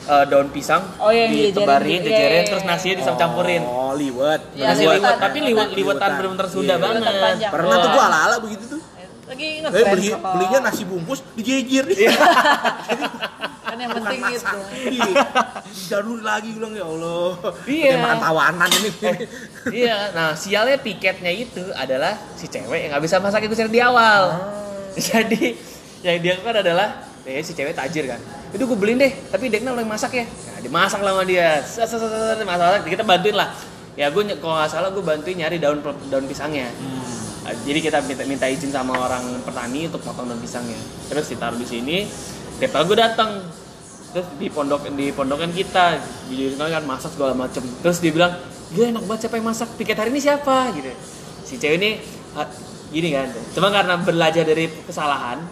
eh, 0.06 0.26
daun 0.26 0.50
pisang 0.50 0.82
Oh, 0.96 1.10
yang 1.10 1.28
dijejerin 1.28 1.52
ditebarin 1.52 1.90
gitu. 1.92 2.06
dijejerin 2.06 2.30
Iya, 2.32 2.40
iya, 2.40 2.48
terus 2.48 2.64
iya. 2.64 2.70
nasinya 2.72 2.96
disam-campurin 2.96 3.62
Oh, 3.62 3.92
liwet. 3.92 4.42
Iya, 4.54 4.66
nasi 4.68 4.82
liwetan. 4.82 5.02
liwet 5.02 5.18
tapi 5.20 5.38
liwet 5.42 5.70
Liwetan. 5.74 6.10
bener-bener 6.14 6.48
Sunda 6.48 6.66
Iya. 6.72 6.80
banget 6.80 7.02
Liwetan. 7.02 7.36
Pernah 7.50 7.76
tuh 7.76 7.90
gua 7.90 8.04
ala-ala 8.08 8.36
begitu 8.40 8.64
tuh. 8.70 8.82
Lagi 9.30 9.48
Eh 9.60 9.62
kan 9.62 9.94
beli 9.94 10.10
apa? 10.10 10.30
belinya 10.34 10.60
nasi 10.64 10.84
bungkus 10.84 11.20
dijejir. 11.34 11.86
Kan 13.62 13.78
yang 13.78 13.94
penting 13.94 14.20
gitu. 14.34 14.58
Iya. 14.90 15.22
Dijalur 15.64 16.20
lagi 16.20 16.50
bilang 16.52 16.74
ya 16.74 16.82
Allah. 16.84 17.32
Iya. 17.64 17.86
Kayak 17.86 18.00
makan 18.02 18.20
tawanan 18.20 18.70
ini. 18.74 18.90
iya, 19.72 19.98
nah 20.10 20.34
sialnya 20.34 20.78
piketnya 20.78 21.30
itu 21.30 21.62
adalah 21.74 22.18
si 22.34 22.50
cewek 22.50 22.80
yang 22.82 22.90
nggak 22.92 23.04
bisa 23.06 23.22
masak 23.22 23.46
itu 23.46 23.54
di 23.70 23.78
awal. 23.78 24.34
Jadi 24.98 25.54
yang 26.02 26.18
dia 26.18 26.34
lakukan 26.34 26.58
adalah, 26.60 26.88
eh 27.28 27.44
si 27.44 27.52
cewek 27.56 27.76
tajir 27.76 28.08
kan. 28.08 28.20
Itu 28.50 28.66
gue 28.66 28.78
beliin 28.78 28.98
deh, 28.98 29.12
tapi 29.30 29.52
lo 29.52 29.78
yang 29.78 29.90
masak 29.90 30.12
ya. 30.16 30.26
Nah, 30.26 30.60
dimasak 30.64 31.00
lah 31.06 31.14
sama 31.14 31.24
dia. 31.28 31.62
Masak, 32.46 32.88
kita 32.88 33.04
bantuin 33.06 33.36
lah. 33.38 33.50
Ya 34.00 34.08
gue 34.08 34.24
kalau 34.40 34.56
nggak 34.56 34.70
salah 34.72 34.90
gue 34.96 35.04
bantuin 35.04 35.36
nyari 35.38 35.60
daun 35.60 35.84
daun 35.84 36.26
pisangnya. 36.26 36.72
Nah, 37.44 37.54
Jadi 37.66 37.80
kita 37.84 38.00
minta, 38.06 38.24
minta 38.24 38.46
izin 38.48 38.72
sama 38.72 38.96
orang 38.96 39.44
petani 39.44 39.92
untuk 39.92 40.02
potong 40.02 40.32
daun 40.32 40.40
pisangnya. 40.40 40.80
Terus 41.12 41.26
ditaruh 41.30 41.60
di 41.60 41.68
sini. 41.68 41.98
Tiap 42.64 42.76
gue 42.88 42.98
datang. 42.98 43.44
Terus 44.10 44.26
di 44.42 44.50
pondok 44.50 44.90
di 44.98 45.14
pondokan 45.14 45.54
kita, 45.54 46.02
di 46.26 46.58
kan 46.58 46.84
masak 46.88 47.14
segala 47.14 47.38
macem. 47.38 47.62
Terus 47.86 48.02
dia 48.02 48.10
bilang, 48.10 48.34
gila 48.74 48.98
enak 48.98 49.04
banget 49.06 49.22
siapa 49.30 49.36
yang 49.38 49.48
masak? 49.54 49.70
Piket 49.78 49.98
hari 50.02 50.10
ini 50.10 50.22
siapa? 50.22 50.74
Gitu. 50.74 50.90
Si 51.46 51.62
cewek 51.62 51.78
ini 51.78 52.02
ah, 52.34 52.50
gini 52.90 53.14
kan. 53.14 53.30
Cuma 53.54 53.70
karena 53.70 54.02
belajar 54.02 54.42
dari 54.42 54.66
kesalahan, 54.86 55.46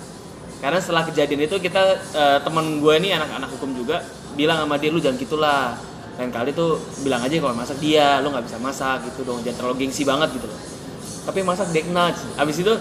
karena 0.57 0.79
setelah 0.81 1.03
kejadian 1.05 1.45
itu 1.45 1.55
kita 1.61 1.81
eh, 2.17 2.39
teman 2.41 2.81
gue 2.81 2.93
ini 2.97 3.13
anak-anak 3.13 3.49
hukum 3.57 3.77
juga 3.77 4.01
bilang 4.33 4.61
sama 4.65 4.77
dia 4.81 4.89
lu 4.89 5.01
jangan 5.01 5.17
gitulah 5.17 5.77
lain 6.17 6.33
kali 6.33 6.49
tuh 6.49 6.81
bilang 7.05 7.21
aja 7.21 7.37
kalau 7.37 7.53
masak 7.53 7.77
dia 7.77 8.17
lu 8.25 8.33
nggak 8.33 8.45
bisa 8.49 8.57
masak 8.57 9.05
gitu 9.05 9.21
dong 9.21 9.41
jangan 9.45 9.57
terlalu 9.61 9.85
gengsi 9.85 10.01
banget 10.01 10.33
gitu 10.33 10.49
loh 10.49 10.59
tapi 11.29 11.39
masak 11.45 11.69
Dekna 11.69 12.09
abis 12.41 12.57
itu 12.61 12.73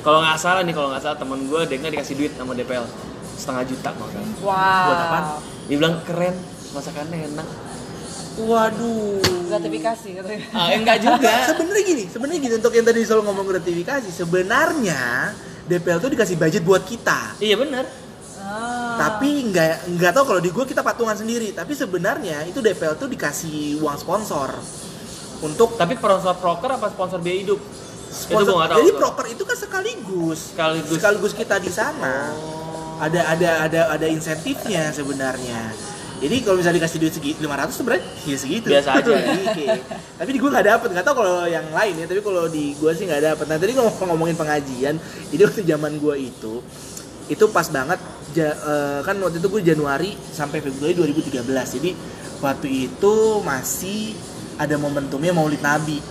kalau 0.00 0.24
nggak 0.24 0.40
salah 0.40 0.64
nih 0.64 0.72
kalau 0.72 0.88
nggak 0.88 1.02
salah 1.04 1.16
teman 1.20 1.44
gue 1.44 1.60
Dekna 1.68 1.92
dikasih 1.92 2.16
duit 2.16 2.32
sama 2.32 2.56
DPL 2.56 2.88
setengah 3.40 3.64
juta 3.64 3.88
kalau 3.96 4.10
salah. 4.12 4.28
Wow. 4.44 4.84
Buat 4.84 5.00
apaan? 5.00 5.24
dia 5.68 5.76
bilang 5.78 5.96
keren 6.04 6.36
masakannya 6.76 7.18
enak 7.30 7.48
Waduh. 8.40 9.20
Gratifikasi 9.52 10.08
katanya. 10.16 10.40
ah 10.54 10.72
enggak 10.72 10.96
juga 11.02 11.34
Sebenarnya 11.50 11.82
gini, 11.84 12.04
sebenarnya 12.08 12.40
gini 12.40 12.54
untuk 12.56 12.72
yang 12.72 12.86
tadi 12.88 13.00
selalu 13.04 13.22
ngomong 13.28 13.46
gratifikasi, 13.52 14.08
sebenarnya 14.08 15.34
DPL 15.70 16.02
tuh 16.02 16.10
dikasih 16.10 16.34
budget 16.34 16.62
buat 16.66 16.82
kita. 16.82 17.38
iya 17.38 17.54
bener 17.54 17.86
Ah. 18.50 18.96
Tapi 18.98 19.46
nggak 19.52 19.94
nggak 19.94 20.12
tahu 20.16 20.24
kalau 20.26 20.40
di 20.42 20.50
gua 20.50 20.66
kita 20.66 20.82
patungan 20.82 21.14
sendiri. 21.14 21.54
Tapi 21.54 21.70
sebenarnya 21.76 22.42
itu 22.50 22.58
DPL 22.58 22.98
tuh 22.98 23.06
dikasih 23.06 23.78
uang 23.78 23.96
sponsor 24.00 24.50
untuk 25.40 25.78
tapi 25.78 25.96
sponsor 25.96 26.36
proker 26.36 26.76
apa 26.76 26.92
sponsor 26.92 27.22
biaya 27.22 27.38
hidup 27.46 27.60
sponsor. 28.10 28.58
gue 28.58 28.66
tahu 28.66 28.78
Jadi 28.82 28.90
proker 28.98 29.26
itu 29.30 29.42
kan 29.46 29.56
sekaligus. 29.56 30.40
Sekaligus. 30.52 30.90
sekaligus 30.98 31.32
kita 31.32 31.56
di 31.62 31.70
sana. 31.70 32.34
Ada 33.00 33.20
ada 33.32 33.50
ada 33.64 33.80
ada 33.96 34.06
insentifnya 34.10 34.92
sebenarnya. 34.92 35.72
Jadi 36.20 36.36
kalau 36.44 36.60
misalnya 36.60 36.84
dikasih 36.84 36.98
duit 37.00 37.14
segitu 37.16 37.38
500 37.42 37.72
sebenarnya 37.72 38.04
ya 38.28 38.36
segitu. 38.36 38.66
Biasa 38.68 38.90
aja. 39.00 39.10
Iya. 39.60 39.76
tapi 40.20 40.30
di 40.36 40.38
gua 40.38 40.50
nggak 40.52 40.66
dapet, 40.68 40.88
nggak 40.92 41.04
tahu 41.08 41.14
kalau 41.24 41.48
yang 41.48 41.66
lain 41.72 41.94
ya. 41.96 42.04
Tapi 42.04 42.20
kalau 42.20 42.44
di 42.46 42.76
gua 42.76 42.92
sih 42.92 43.08
nggak 43.08 43.22
dapet. 43.24 43.44
Nah 43.48 43.56
tadi 43.56 43.72
ngomong 43.72 43.96
ngomongin 44.12 44.36
pengajian, 44.36 44.94
jadi 45.32 45.42
waktu 45.48 45.64
zaman 45.64 45.96
gua 45.96 46.14
itu 46.20 46.60
itu 47.30 47.44
pas 47.54 47.70
banget 47.70 48.02
ja- 48.34 48.58
eh, 48.58 49.00
kan 49.06 49.14
waktu 49.22 49.38
itu 49.38 49.46
gue 49.46 49.62
Januari 49.62 50.18
sampai 50.18 50.58
Februari 50.58 50.98
2013 50.98 51.46
jadi 51.78 51.94
waktu 52.42 52.90
itu 52.90 53.14
masih 53.46 54.18
ada 54.58 54.74
momentumnya 54.74 55.30
Maulid 55.30 55.62
Nabi 55.62 56.02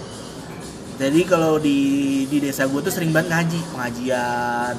jadi 0.96 1.22
kalau 1.28 1.60
di 1.60 2.24
di 2.24 2.40
desa 2.40 2.72
gue 2.72 2.80
tuh 2.80 2.88
sering 2.88 3.12
banget 3.12 3.36
ngaji 3.36 3.60
pengajian 3.76 4.74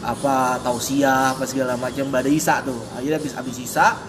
apa 0.00 0.64
tausiah 0.64 1.36
apa 1.36 1.44
segala 1.44 1.76
macam 1.76 2.08
pada 2.08 2.32
Isa 2.32 2.64
tuh 2.64 2.80
akhirnya 2.96 3.20
habis 3.20 3.36
habis 3.36 3.56
Isa 3.60 4.00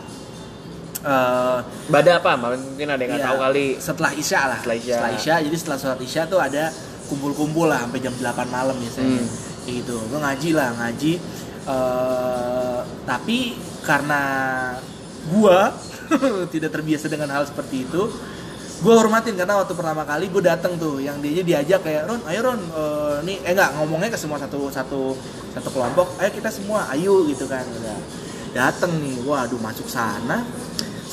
eh, 1.07 1.57
Bada 1.87 2.11
apa? 2.19 2.31
Mungkin 2.35 2.87
ada 2.87 2.99
yang 2.99 3.11
nggak 3.15 3.23
Iya, 3.23 3.29
tahu 3.31 3.37
kali. 3.41 3.65
Setelah 3.79 4.11
Isya 4.11 4.39
lah. 4.43 4.59
Setelah 4.59 4.77
Isya. 5.15 5.35
jadi 5.41 5.55
setelah 5.55 5.77
sholat 5.79 5.99
Isya 5.99 6.21
tuh 6.27 6.39
ada 6.39 6.63
kumpul-kumpul 7.07 7.65
lah 7.65 7.87
sampai 7.87 7.99
jam 7.99 8.13
8 8.13 8.27
malam 8.47 8.75
biasanya. 8.75 9.23
Hmm. 9.23 9.27
Gitu. 9.65 9.95
Gue 9.95 10.19
ngaji 10.19 10.49
lah, 10.51 10.69
ngaji. 10.75 11.13
eh, 11.67 12.79
tapi 13.03 13.37
karena 13.83 14.21
gua 15.27 15.75
tidak 16.53 16.71
terbiasa 16.71 17.07
dengan 17.07 17.27
hal 17.31 17.43
seperti 17.43 17.83
itu, 17.83 18.07
gue 18.77 18.93
hormatin 18.93 19.35
karena 19.35 19.59
waktu 19.59 19.75
pertama 19.75 20.07
kali 20.07 20.29
gue 20.29 20.39
datang 20.39 20.79
tuh 20.79 21.03
yang 21.03 21.19
dia 21.19 21.43
diajak 21.43 21.83
kayak 21.83 22.07
Ron 22.07 22.21
ayo 22.23 22.39
Ron 22.45 22.61
eh, 22.61 23.15
nih 23.25 23.37
eh 23.41 23.51
enggak 23.51 23.75
ngomongnya 23.75 24.07
ke 24.07 24.19
semua 24.21 24.37
satu 24.37 24.69
satu 24.69 25.17
satu 25.51 25.69
kelompok 25.73 26.13
ayo 26.21 26.29
kita 26.29 26.47
semua 26.47 26.85
ayo 26.93 27.25
gitu 27.25 27.49
kan 27.49 27.65
udah 27.65 27.97
datang 28.53 28.93
nih 29.01 29.17
waduh 29.25 29.57
masuk 29.59 29.89
sana 29.89 30.45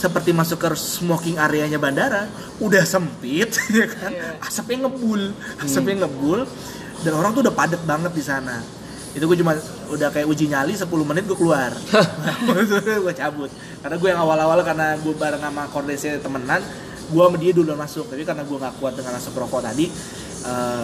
seperti 0.05 0.36
masuk 0.36 0.61
ke 0.61 0.68
smoking 0.76 1.40
areanya 1.40 1.80
bandara 1.80 2.28
udah 2.61 2.84
sempit 2.84 3.57
ya 3.78 3.88
kan? 3.88 4.12
Asapnya 4.44 4.84
ngebul 4.84 5.32
asapnya 5.64 6.05
ngebul 6.05 6.44
dan 7.00 7.12
orang 7.16 7.32
tuh 7.32 7.40
udah 7.40 7.55
padat 7.57 7.80
banget 7.88 8.12
di 8.12 8.20
sana. 8.20 8.61
Itu 9.16 9.24
gue 9.24 9.38
cuma 9.40 9.57
udah 9.88 10.09
kayak 10.12 10.26
uji 10.28 10.52
nyali 10.52 10.76
10 10.76 10.90
menit 10.90 11.24
gue 11.24 11.38
keluar. 11.38 11.70
Gue 13.05 13.14
cabut. 13.14 13.48
Karena 13.80 13.96
gue 13.96 14.09
yang 14.11 14.20
awal-awal 14.26 14.59
karena 14.66 14.98
gue 14.98 15.14
bareng 15.14 15.40
sama 15.40 15.70
kordesnya 15.70 16.18
temenan 16.18 16.61
gue 17.05 17.22
sama 17.22 17.36
dia 17.40 17.52
dulu 17.57 17.72
masuk. 17.78 18.05
Tapi 18.11 18.26
karena 18.28 18.44
gue 18.44 18.57
nggak 18.61 18.74
kuat 18.82 18.98
dengan 18.98 19.16
asap 19.16 19.40
rokok 19.40 19.64
tadi 19.64 19.88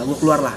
gue 0.07 0.17
keluar 0.17 0.41
lah 0.41 0.55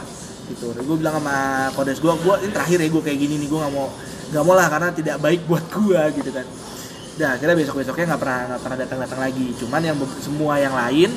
gitu. 0.48 0.72
Gue 0.72 0.96
bilang 0.96 1.20
sama 1.20 1.68
kordes 1.76 2.00
gue 2.00 2.08
gue 2.08 2.34
ini 2.48 2.50
terakhir 2.54 2.78
ya 2.80 2.88
gue 2.88 3.02
kayak 3.04 3.18
gini 3.20 3.34
nih 3.44 3.48
gue 3.52 3.58
nggak 3.60 3.74
mau 3.74 3.92
nggak 4.32 4.44
mau 4.46 4.54
lah 4.56 4.66
karena 4.72 4.88
tidak 4.94 5.16
baik 5.20 5.44
buat 5.44 5.64
gue 5.68 6.00
gitu 6.16 6.30
kan 6.32 6.46
Nah, 7.14 7.38
akhirnya 7.38 7.54
besok 7.54 7.78
besoknya 7.78 8.14
nggak 8.14 8.22
pernah 8.22 8.40
nggak 8.50 8.60
pernah 8.66 8.78
datang 8.78 8.98
datang 9.06 9.20
lagi. 9.22 9.46
Cuman 9.54 9.80
yang 9.82 9.96
semua 10.18 10.58
yang 10.58 10.74
lain 10.74 11.10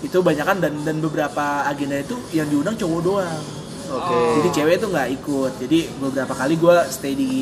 itu 0.00 0.18
banyak 0.20 0.44
kan 0.44 0.58
dan 0.60 0.74
dan 0.84 0.96
beberapa 1.00 1.64
agenda 1.68 1.96
itu 2.00 2.16
yang 2.32 2.48
diundang 2.48 2.76
cowok 2.76 3.00
doang. 3.04 3.42
Oke. 3.86 4.18
Jadi 4.40 4.48
cewek 4.56 4.74
itu 4.80 4.86
nggak 4.88 5.08
ikut. 5.20 5.52
Jadi 5.62 5.78
beberapa 6.00 6.32
kali 6.32 6.54
gue 6.56 6.76
stay 6.88 7.12
di 7.12 7.32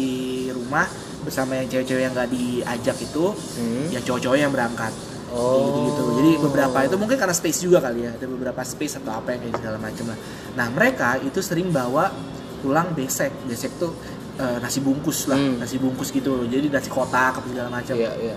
rumah 0.50 0.84
bersama 1.24 1.56
yang 1.56 1.70
cewek-cewek 1.72 2.02
yang 2.04 2.12
nggak 2.12 2.30
diajak 2.30 2.96
itu, 3.00 3.32
Hmm. 3.32 3.88
yang 3.88 4.02
cowok-cowok 4.04 4.38
yang 4.38 4.52
berangkat. 4.52 4.92
Oh. 5.34 5.56
Gitu, 5.56 5.78
gitu. 5.88 6.04
Jadi 6.20 6.30
beberapa 6.46 6.78
itu 6.84 6.96
mungkin 7.00 7.16
karena 7.16 7.34
space 7.34 7.58
juga 7.64 7.78
kali 7.80 8.06
ya. 8.06 8.10
Ada 8.14 8.26
beberapa 8.28 8.60
space 8.60 9.00
atau 9.02 9.18
apa 9.18 9.34
yang 9.34 9.40
kayak 9.48 9.54
segala 9.58 9.78
macam 9.80 10.04
lah. 10.12 10.18
Nah 10.54 10.66
mereka 10.70 11.08
itu 11.24 11.40
sering 11.40 11.72
bawa 11.72 12.12
pulang 12.60 12.92
besek. 12.92 13.32
Besek 13.48 13.74
tuh 13.80 13.96
eh, 14.36 14.58
nasi 14.58 14.78
bungkus 14.78 15.26
lah, 15.26 15.38
Hmm. 15.38 15.56
nasi 15.58 15.76
bungkus 15.76 16.10
gitu. 16.10 16.42
Jadi 16.44 16.66
nasi 16.68 16.88
kotak 16.88 17.38
apa 17.38 17.46
segala 17.46 17.68
macam. 17.70 17.94
Iya, 17.94 18.10
iya. 18.18 18.36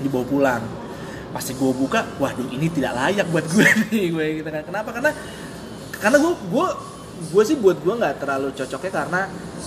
dibawa 0.00 0.24
pulang. 0.24 0.62
Pasti 1.30 1.52
gue 1.52 1.70
buka 1.70 2.02
waduh 2.18 2.48
ini 2.48 2.66
tidak 2.66 2.96
layak 2.96 3.26
buat 3.28 3.44
gue 3.46 3.66
nih. 3.86 4.04
Gue 4.10 4.26
gitu 4.40 4.48
kan. 4.48 4.62
Kenapa? 4.64 4.90
Karena 4.90 5.10
karena 5.94 6.16
gue 6.18 6.32
gue 6.48 6.66
gue 7.30 7.42
sih 7.44 7.54
buat 7.54 7.78
gue 7.78 7.94
nggak 7.94 8.18
terlalu 8.18 8.48
cocoknya 8.50 8.90
karena 8.90 9.20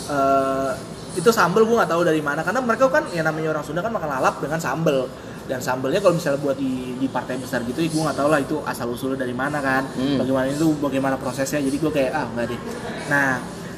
eh, 0.09 0.72
itu 1.14 1.30
sambel 1.30 1.64
gue 1.64 1.76
nggak 1.78 1.91
tahu 1.93 2.01
dari 2.03 2.20
mana. 2.20 2.41
Karena 2.41 2.59
mereka 2.59 2.89
kan 2.89 3.05
yang 3.14 3.24
namanya 3.24 3.53
orang 3.53 3.64
Sunda 3.64 3.80
kan 3.80 3.93
makan 3.93 4.09
lalap 4.09 4.41
dengan 4.41 4.59
sambel. 4.59 5.05
Dan 5.43 5.59
sambelnya 5.59 5.99
kalau 5.99 6.16
misalnya 6.16 6.39
buat 6.39 6.55
di, 6.55 6.95
di 6.97 7.07
partai 7.07 7.36
besar 7.36 7.61
gitu 7.68 7.84
gue 7.84 8.01
nggak 8.01 8.16
tahu 8.16 8.32
lah 8.32 8.39
itu 8.39 8.57
asal 8.64 8.88
usulnya 8.89 9.22
dari 9.22 9.36
mana 9.36 9.59
kan. 9.59 9.84
Hmm. 9.93 10.18
bagaimana 10.18 10.49
itu 10.49 10.68
bagaimana 10.82 11.16
prosesnya. 11.16 11.61
Jadi 11.61 11.78
gue 11.78 11.91
kayak 11.93 12.11
ah 12.11 12.26
nggak 12.28 12.45
deh. 12.49 12.59
Nah 13.07 13.30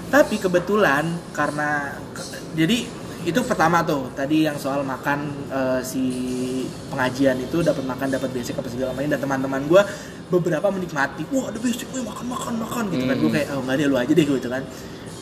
tapi 0.08 0.38
kebetulan 0.38 1.04
karena 1.32 1.70
ke- 2.12 2.28
jadi 2.54 2.78
itu 3.26 3.40
pertama 3.42 3.82
tuh 3.82 4.14
tadi 4.14 4.46
yang 4.46 4.54
soal 4.56 4.86
makan 4.86 5.20
eh, 5.50 5.82
si 5.82 6.04
pengajian 6.88 7.38
itu 7.40 7.60
dapat 7.60 7.82
makan 7.84 8.08
dapat 8.08 8.30
basic 8.30 8.54
apa 8.54 8.70
segala 8.70 8.94
macam 8.94 9.10
dan 9.10 9.18
teman-teman 9.20 9.62
gue 9.66 9.82
beberapa 10.28 10.70
menikmati 10.70 11.26
wah 11.30 11.50
ada 11.50 11.58
basic 11.58 11.90
wih 11.90 12.02
makan 12.02 12.26
makan 12.28 12.54
makan 12.60 12.84
gitu 12.88 13.04
kan 13.04 13.16
Hmm. 13.16 13.24
gue 13.24 13.32
kayak 13.32 13.48
oh 13.52 13.62
nggak 13.62 13.76
deh 13.76 13.88
lu 13.88 13.96
aja 13.96 14.12
deh 14.12 14.26
gitu 14.28 14.48
kan 14.48 14.64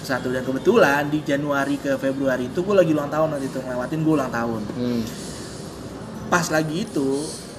satu 0.04 0.28
dan 0.30 0.44
kebetulan 0.44 1.08
di 1.08 1.24
Januari 1.24 1.76
ke 1.78 1.96
Februari 1.96 2.46
itu 2.46 2.60
gue 2.60 2.76
lagi 2.76 2.92
ulang 2.92 3.08
tahun 3.08 3.28
waktu 3.32 3.48
itu 3.48 3.60
ngelewatin 3.62 4.00
gue 4.02 4.14
ulang 4.14 4.32
tahun 4.32 4.62
Hmm. 4.70 5.02
pas 6.28 6.46
lagi 6.50 6.84
itu 6.84 7.10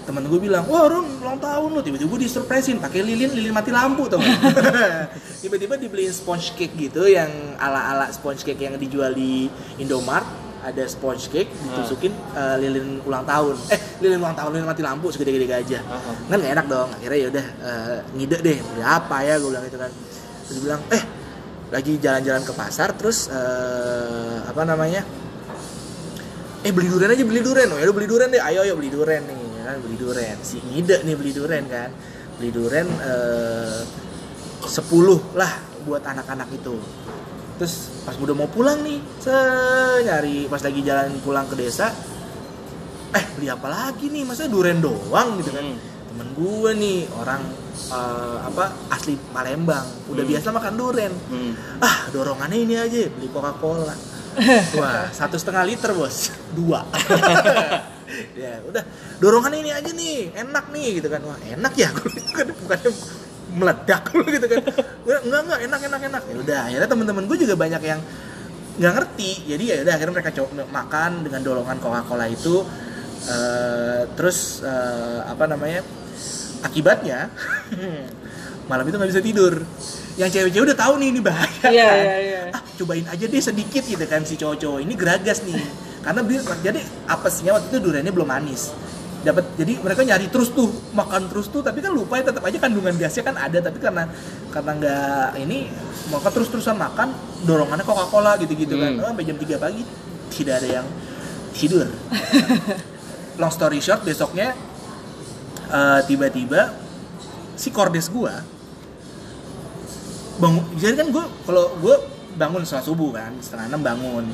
temen 0.05 0.23
gue 0.29 0.37
bilang 0.37 0.69
wah 0.69 0.85
Ron 0.87 1.07
ulang 1.25 1.41
tahun 1.41 1.69
lu. 1.73 1.81
Tiba-tiba 1.81 2.09
gue 2.13 2.21
disurprisein 2.29 2.79
pakai 2.79 3.01
lilin 3.01 3.33
lilin 3.33 3.53
mati 3.57 3.73
lampu 3.73 4.07
nggak? 4.07 4.21
tiba-tiba 5.43 5.75
dibeliin 5.81 6.13
sponge 6.13 6.53
cake 6.55 6.77
gitu 6.77 7.09
yang 7.09 7.29
ala-ala 7.57 8.13
sponge 8.13 8.45
cake 8.45 8.61
yang 8.61 8.77
dijual 8.77 9.11
di 9.17 9.49
Indomart 9.81 10.25
ada 10.65 10.85
sponge 10.89 11.29
cake 11.29 11.49
ditusukin 11.53 12.13
eh, 12.37 12.57
lilin 12.61 13.01
ulang 13.05 13.25
tahun. 13.25 13.57
Eh 13.73 13.81
lilin 14.05 14.21
ulang 14.21 14.37
tahun 14.37 14.51
lilin 14.57 14.69
mati 14.69 14.81
lampu 14.85 15.09
segede-gede 15.13 15.49
gajah 15.49 15.83
Aha. 15.85 16.13
kan 16.29 16.37
gak 16.41 16.53
enak 16.57 16.67
dong. 16.69 16.89
Akhirnya 17.01 17.19
ya 17.19 17.29
udah 17.33 17.47
eh, 17.65 17.99
ngide 18.17 18.37
deh 18.45 18.57
beli 18.61 18.83
apa 18.85 19.17
ya? 19.25 19.35
Gue 19.41 19.51
bilang 19.53 19.65
itu 19.69 19.79
kan. 19.81 19.93
Terus 20.49 20.59
bilang 20.61 20.81
eh 20.93 21.03
lagi 21.73 21.93
jalan-jalan 21.99 22.43
ke 22.45 22.53
pasar 22.53 22.89
terus 22.97 23.29
eh, 23.29 24.37
apa 24.45 24.63
namanya? 24.65 25.05
Eh 26.65 26.73
beli 26.73 26.89
durian 26.89 27.13
aja 27.13 27.25
beli 27.25 27.41
durian. 27.45 27.69
Oh 27.73 27.77
ya 27.77 27.85
udah 27.89 27.97
beli 27.97 28.09
durian 28.09 28.29
deh. 28.33 28.41
Ayo 28.41 28.65
ayo 28.65 28.73
beli 28.81 28.89
durian 28.89 29.21
nih 29.21 29.44
kan 29.65 29.81
beli 29.81 29.97
durian 29.97 30.37
si 30.41 30.61
ngide 30.61 31.01
nih 31.03 31.17
beli 31.17 31.33
durian 31.33 31.65
kan. 31.65 31.91
Beli 32.37 32.51
durian 32.51 32.87
eh, 32.87 33.81
10 34.61 34.71
lah 35.35 35.53
buat 35.83 36.03
anak-anak 36.03 36.49
itu. 36.53 36.77
Terus 37.55 37.75
pas 38.03 38.15
udah 38.15 38.35
mau 38.35 38.47
pulang 38.47 38.83
nih 38.83 38.99
se 39.19 39.35
nyari 40.03 40.47
pas 40.47 40.59
lagi 40.59 40.81
jalan 40.81 41.17
pulang 41.21 41.47
ke 41.47 41.55
desa 41.55 41.89
eh 43.11 43.25
beli 43.33 43.47
apa 43.47 43.67
lagi 43.67 44.11
nih? 44.11 44.23
Masa 44.23 44.45
durian 44.47 44.79
doang 44.79 45.39
gitu 45.39 45.51
kan. 45.51 45.65
Hmm. 45.65 45.93
temen 46.15 46.31
gue 46.31 46.71
nih 46.79 46.99
orang 47.17 47.43
eh, 47.91 48.39
apa 48.43 48.65
asli 48.89 49.19
Palembang. 49.31 49.83
Udah 50.07 50.23
Hmm. 50.23 50.31
biasa 50.31 50.49
makan 50.51 50.75
durian 50.75 51.15
Hmm. 51.27 51.53
ah 51.79 52.07
dorongannya 52.11 52.59
ini 52.61 52.75
aja 52.75 53.07
beli 53.09 53.27
Coca 53.29 53.55
Cola 53.59 53.95
wah 54.79 55.07
satu 55.11 55.39
setengah 55.39 55.63
liter 55.63 55.95
bos. 55.95 56.35
Dua 56.51 56.83
ya 58.43 58.61
udah 58.67 58.83
dorongannya 59.19 59.59
ini 59.65 59.71
aja 59.71 59.91
nih 59.91 60.35
enak 60.35 60.65
nih 60.71 60.89
gitu 61.03 61.09
kan. 61.09 61.21
Wah 61.25 61.39
enak 61.43 61.73
ya 61.77 61.89
bukan 62.29 62.47
bukannya 62.65 62.91
meledak 63.55 64.03
gitu 64.35 64.47
kan. 64.47 64.61
Enggak 65.25 65.41
enggak 65.47 65.61
enak 65.67 65.81
enak 65.89 66.01
enak. 66.13 66.23
Ya 66.29 66.37
udah 66.41 66.61
akhirnya 66.69 66.89
teman-teman 66.89 67.25
gue 67.29 67.39
juga 67.41 67.55
banyak 67.55 67.83
yang 67.83 68.01
nggak 68.79 68.93
ngerti. 68.99 69.31
Jadi 69.51 69.65
ya 69.65 69.77
udah 69.83 69.93
akhirnya 69.95 70.15
mereka 70.21 70.33
coba 70.35 70.65
makan 70.69 71.11
dengan 71.25 71.41
dorongan 71.43 71.79
Coca 71.79 72.03
Cola 72.05 72.27
itu. 72.29 72.65
Eh, 73.25 74.03
terus 74.21 74.61
eh, 74.61 75.21
apa 75.25 75.49
namanya 75.49 75.81
akibatnya 76.61 77.33
malam 78.69 78.85
itu 78.89 78.97
nggak 78.97 79.13
bisa 79.13 79.25
tidur 79.25 79.65
yang 80.15 80.31
cewek-cewek 80.31 80.67
udah 80.71 80.79
tahu 80.79 80.95
nih 81.03 81.09
ini 81.11 81.21
bahaya 81.21 81.67
Iya, 81.67 81.87
kan. 81.91 81.97
iya, 81.99 82.17
iya. 82.23 82.41
ah 82.55 82.63
cobain 82.79 83.07
aja 83.11 83.25
deh 83.27 83.43
sedikit 83.43 83.83
gitu 83.83 84.05
kan 84.07 84.23
si 84.23 84.39
cowok-cowok. 84.39 84.79
Ini 84.87 84.95
geragas 84.95 85.43
nih. 85.43 85.59
Karena 86.05 86.21
jadi 86.63 86.81
apesnya 87.11 87.51
waktu 87.57 87.67
itu 87.75 87.79
duriannya 87.83 88.13
belum 88.15 88.29
manis. 88.29 88.71
Dapat 89.25 89.57
jadi 89.57 89.81
mereka 89.81 90.05
nyari 90.05 90.29
terus 90.29 90.53
tuh 90.53 90.69
makan 90.93 91.33
terus 91.33 91.49
tuh 91.49 91.65
tapi 91.65 91.81
kan 91.81 91.91
lupa 91.97 92.21
ya 92.21 92.29
tetap 92.29 92.45
aja 92.45 92.61
kandungan 92.61 92.93
gasnya 92.95 93.25
kan 93.25 93.35
ada 93.41 93.59
tapi 93.59 93.81
karena 93.81 94.05
karena 94.53 94.71
nggak 94.77 95.29
ini 95.41 95.59
mereka 96.13 96.29
terus 96.29 96.53
terusan 96.53 96.77
makan 96.77 97.09
dorongannya 97.49 97.83
Coca 97.83 98.05
Cola 98.07 98.37
gitu 98.37 98.53
gitu 98.53 98.77
kan. 98.77 98.95
Hmm. 98.95 99.03
oh, 99.03 99.09
sampai 99.11 99.25
jam 99.25 99.41
3 99.41 99.57
pagi 99.57 99.83
tidak 100.29 100.55
ada 100.61 100.69
yang 100.79 100.87
tidur. 101.57 101.89
Long 103.41 103.51
story 103.51 103.81
short 103.81 104.05
besoknya 104.05 104.53
eh, 105.67 106.01
tiba-tiba 106.05 106.71
si 107.57 107.73
kordes 107.73 108.13
gua 108.13 108.45
bangun 110.41 110.63
jadi 110.79 110.95
kan 110.99 111.09
gue 111.15 111.25
kalau 111.47 111.65
gue 111.79 111.95
bangun 112.35 112.63
setelah 112.67 112.85
subuh 112.85 113.11
kan 113.15 113.33
setengah 113.39 113.71
enam 113.71 113.83
bangun 113.83 114.25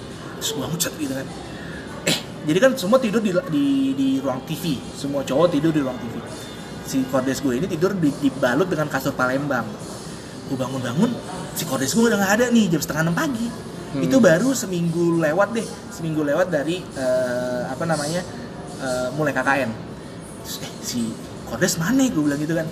terus 0.40 0.57
gue 0.57 0.64
ngucet 0.64 0.92
gitu 0.96 1.12
kan. 1.12 1.26
Eh 2.09 2.16
jadi 2.48 2.59
kan 2.64 2.70
semua 2.80 2.96
tidur 2.96 3.20
di, 3.20 3.32
di, 3.53 3.66
di 3.92 4.09
ruang 4.24 4.40
TV 4.48 4.80
semua 4.96 5.20
cowok 5.20 5.53
tidur 5.53 5.72
di 5.72 5.80
ruang 5.84 5.98
TV 6.01 6.16
si 6.88 7.05
kordes 7.07 7.38
gue 7.44 7.55
ini 7.61 7.66
tidur 7.68 7.92
di, 7.94 8.09
dibalut 8.20 8.66
dengan 8.66 8.88
kasur 8.88 9.12
Palembang. 9.12 9.68
Gue 10.48 10.57
bangun-bangun 10.59 11.11
si 11.55 11.68
kordes 11.68 11.92
gue 11.92 12.09
udah 12.09 12.18
nggak 12.18 12.32
ada 12.40 12.46
nih 12.48 12.66
jam 12.72 12.80
setengah 12.80 13.11
enam 13.11 13.16
pagi. 13.16 13.48
Hmm. 13.90 14.07
itu 14.07 14.22
baru 14.22 14.55
seminggu 14.55 15.18
lewat 15.18 15.51
deh 15.51 15.66
seminggu 15.90 16.22
lewat 16.22 16.46
dari 16.46 16.78
eh, 16.78 17.62
apa 17.66 17.82
namanya 17.82 18.22
eh, 18.78 19.09
mulai 19.18 19.34
KKN 19.34 19.70
terus 20.46 20.57
eh 20.62 20.72
si 20.78 21.11
kordes 21.51 21.74
mana 21.74 22.07
gue 22.07 22.22
bilang 22.22 22.38
gitu 22.38 22.55
kan 22.55 22.70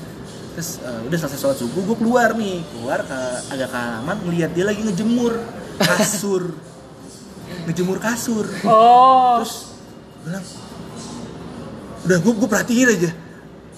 terus 0.59 0.83
eh, 0.83 1.01
udah 1.07 1.19
selesai 1.23 1.39
sholat 1.39 1.59
subuh 1.63 1.83
gue 1.87 1.97
keluar 2.03 2.35
nih. 2.35 2.67
Keluar 2.75 3.07
ke 3.07 3.21
agak 3.55 3.71
ke 3.71 3.79
halaman 3.79 4.17
ngeliat 4.27 4.51
dia 4.59 4.67
lagi 4.67 4.83
ngejemur 4.83 5.39
kasur. 5.79 6.51
Ngejemur 7.71 8.03
kasur. 8.03 8.43
Oh. 8.67 9.39
terus 9.39 9.71
bilang 10.27 10.45
udah 12.11 12.19
gue 12.19 12.33
gue 12.43 12.49
perhatiin 12.51 12.89
aja. 12.91 13.11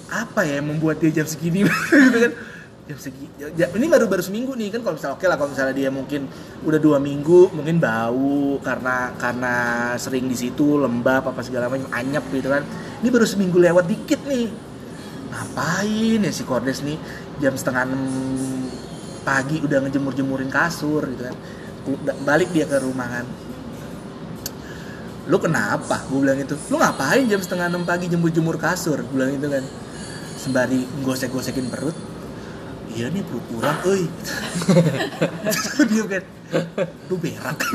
Apa 0.09 0.49
ya 0.49 0.57
yang 0.57 0.73
membuat 0.73 1.05
dia 1.05 1.13
jam 1.13 1.29
segini? 1.29 1.69
Gitu 1.93 2.17
kan. 2.17 2.33
Jam 2.89 2.97
segini 2.97 3.29
ini 3.77 3.87
baru 3.93 4.09
baru 4.09 4.25
seminggu 4.25 4.57
nih 4.57 4.73
kan 4.73 4.81
kalau 4.81 4.97
misalnya 4.97 5.15
oke 5.21 5.27
lah 5.29 5.37
kalau 5.37 5.53
misalnya 5.53 5.75
dia 5.77 5.93
mungkin 5.93 6.33
udah 6.65 6.81
dua 6.81 6.97
minggu 6.97 7.53
mungkin 7.53 7.77
bau 7.77 8.57
karena 8.65 9.13
karena 9.21 9.55
sering 10.01 10.27
di 10.27 10.35
situ 10.35 10.81
lembab 10.81 11.29
apa 11.29 11.45
segala 11.45 11.69
macam 11.69 11.93
anyep 11.93 12.25
gitu 12.33 12.49
kan. 12.49 12.65
Ini 13.05 13.09
baru 13.13 13.29
seminggu 13.29 13.61
lewat 13.61 13.85
dikit 13.85 14.25
nih 14.25 14.70
ngapain 15.31 16.21
ya 16.21 16.33
si 16.35 16.43
Kordes 16.45 16.83
nih? 16.83 16.99
Jam 17.39 17.55
setengah 17.55 17.87
pagi 19.23 19.63
udah 19.63 19.87
ngejemur-jemurin 19.87 20.51
kasur 20.51 21.07
gitu 21.07 21.31
kan. 21.31 21.37
Balik 22.27 22.53
dia 22.53 22.67
ke 22.67 22.83
rumah 22.83 23.09
kan. 23.09 23.27
Lu 25.31 25.39
kenapa? 25.39 26.03
Gue 26.11 26.27
bilang 26.27 26.43
itu 26.43 26.59
lu 26.69 26.77
ngapain 26.77 27.23
jam 27.31 27.39
setengah 27.39 27.71
enam 27.71 27.87
pagi 27.87 28.11
jemur-jemur 28.11 28.59
kasur? 28.59 28.99
Gue 29.07 29.15
bilang 29.15 29.33
itu 29.33 29.47
kan. 29.47 29.65
Sembari 30.41 30.83
gosek-gosekin 31.07 31.71
perut. 31.71 31.95
Iya 32.91 33.07
nih 33.15 33.23
perut 33.23 33.45
kurang 33.55 33.79
Terus 33.87 35.87
dia 35.87 36.05
kan. 36.11 36.23
Lu 37.07 37.15
berak 37.17 37.63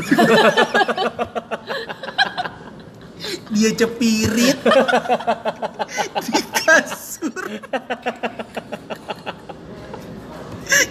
dia 3.51 3.71
cepirit. 3.73 4.59
Di 6.25 6.39
kasur 6.53 7.45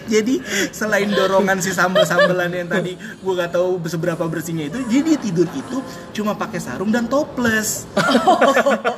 jadi 0.05 0.35
selain 0.71 1.09
dorongan 1.09 1.59
si 1.65 1.73
sambal-sambalan 1.73 2.53
yang 2.53 2.69
tadi 2.69 2.97
gue 2.97 3.33
gak 3.33 3.57
tahu 3.57 3.81
seberapa 3.89 4.25
bersihnya 4.29 4.69
itu 4.69 4.79
jadi 4.89 5.15
dia 5.15 5.19
tidur 5.31 5.49
itu 5.55 5.79
cuma 6.11 6.35
pakai 6.35 6.59
sarung 6.59 6.91
dan 6.91 7.07
toples. 7.07 7.87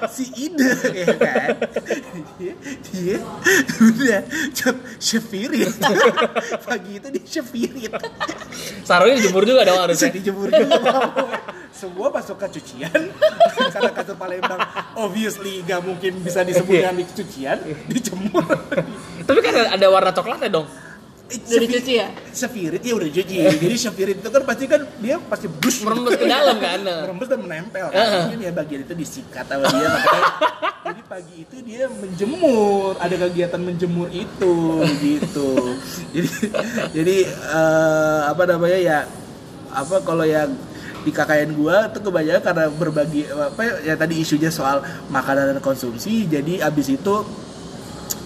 Si 0.09 0.25
ide 0.33 0.73
ya 0.97 1.07
kan? 1.13 1.49
Dia, 2.41 2.55
dia 2.89 3.17
udah 3.81 4.21
cep 4.57 4.77
syefirit 4.97 5.77
pagi 6.65 6.97
itu 6.97 7.09
dia 7.13 7.25
syefirit 7.25 7.93
Sarungnya 8.89 9.21
dijemur 9.21 9.45
juga 9.45 9.69
dong 9.69 9.81
harusnya. 9.85 10.09
dijemur 10.09 10.49
juga. 10.49 11.13
Semua 11.77 12.09
masuk 12.09 12.41
ke 12.41 12.57
cucian. 12.57 13.13
Karena 13.73 13.91
kasur 13.93 14.17
Palembang 14.17 14.61
obviously 14.97 15.61
gak 15.69 15.85
mungkin 15.85 16.25
bisa 16.25 16.41
disebut 16.41 16.81
dengan 16.81 16.97
di 16.97 17.05
cucian 17.05 17.59
dijemur 17.93 18.45
Tapi 19.27 19.39
kan 19.43 19.55
ada 19.75 19.87
warna 19.91 20.11
coklatnya 20.15 20.51
dong. 20.51 20.67
Udah 21.27 21.59
dicuci 21.59 21.99
ya? 21.99 22.07
Spirit 22.31 22.87
ya 22.87 22.95
udah 22.95 23.11
cuci. 23.11 23.35
Jadi 23.59 23.75
spirit 23.75 24.17
itu 24.23 24.29
kan 24.31 24.43
pasti 24.47 24.65
kan 24.71 24.87
dia 25.03 25.19
pasti 25.19 25.51
bus 25.51 25.83
Merembes 25.83 26.15
ke 26.15 26.27
dalam 26.31 26.55
kan. 26.63 26.79
merembes 27.03 27.27
dan 27.27 27.41
menempel 27.43 27.87
kan. 27.91 28.07
Mungkin 28.31 28.39
ya 28.47 28.53
bagian 28.55 28.81
itu 28.87 28.95
disikat 28.95 29.45
sama 29.51 29.67
dia 29.75 29.89
makanya 29.91 30.23
jadi 30.87 31.03
pagi 31.11 31.37
itu 31.43 31.57
dia 31.67 31.91
menjemur, 31.91 32.95
ada 33.03 33.15
kegiatan 33.19 33.59
menjemur 33.59 34.07
itu 34.15 34.55
gitu. 35.03 35.51
Jadi 36.15 36.31
jadi 36.95 37.17
eh, 37.27 38.21
apa 38.31 38.43
namanya 38.47 38.79
ya 38.79 38.99
apa 39.75 39.99
kalau 40.07 40.23
yang 40.23 40.55
di 41.03 41.11
KKN 41.11 41.59
gua 41.59 41.91
tuh 41.91 42.07
kebanyakan 42.07 42.43
karena 42.43 42.67
berbagi 42.71 43.27
apa 43.31 43.83
ya 43.83 43.99
tadi 43.99 44.23
isunya 44.23 44.51
soal 44.51 44.83
makanan 45.11 45.55
dan 45.55 45.59
konsumsi 45.63 46.27
jadi 46.27 46.67
abis 46.67 46.99
itu 46.99 47.23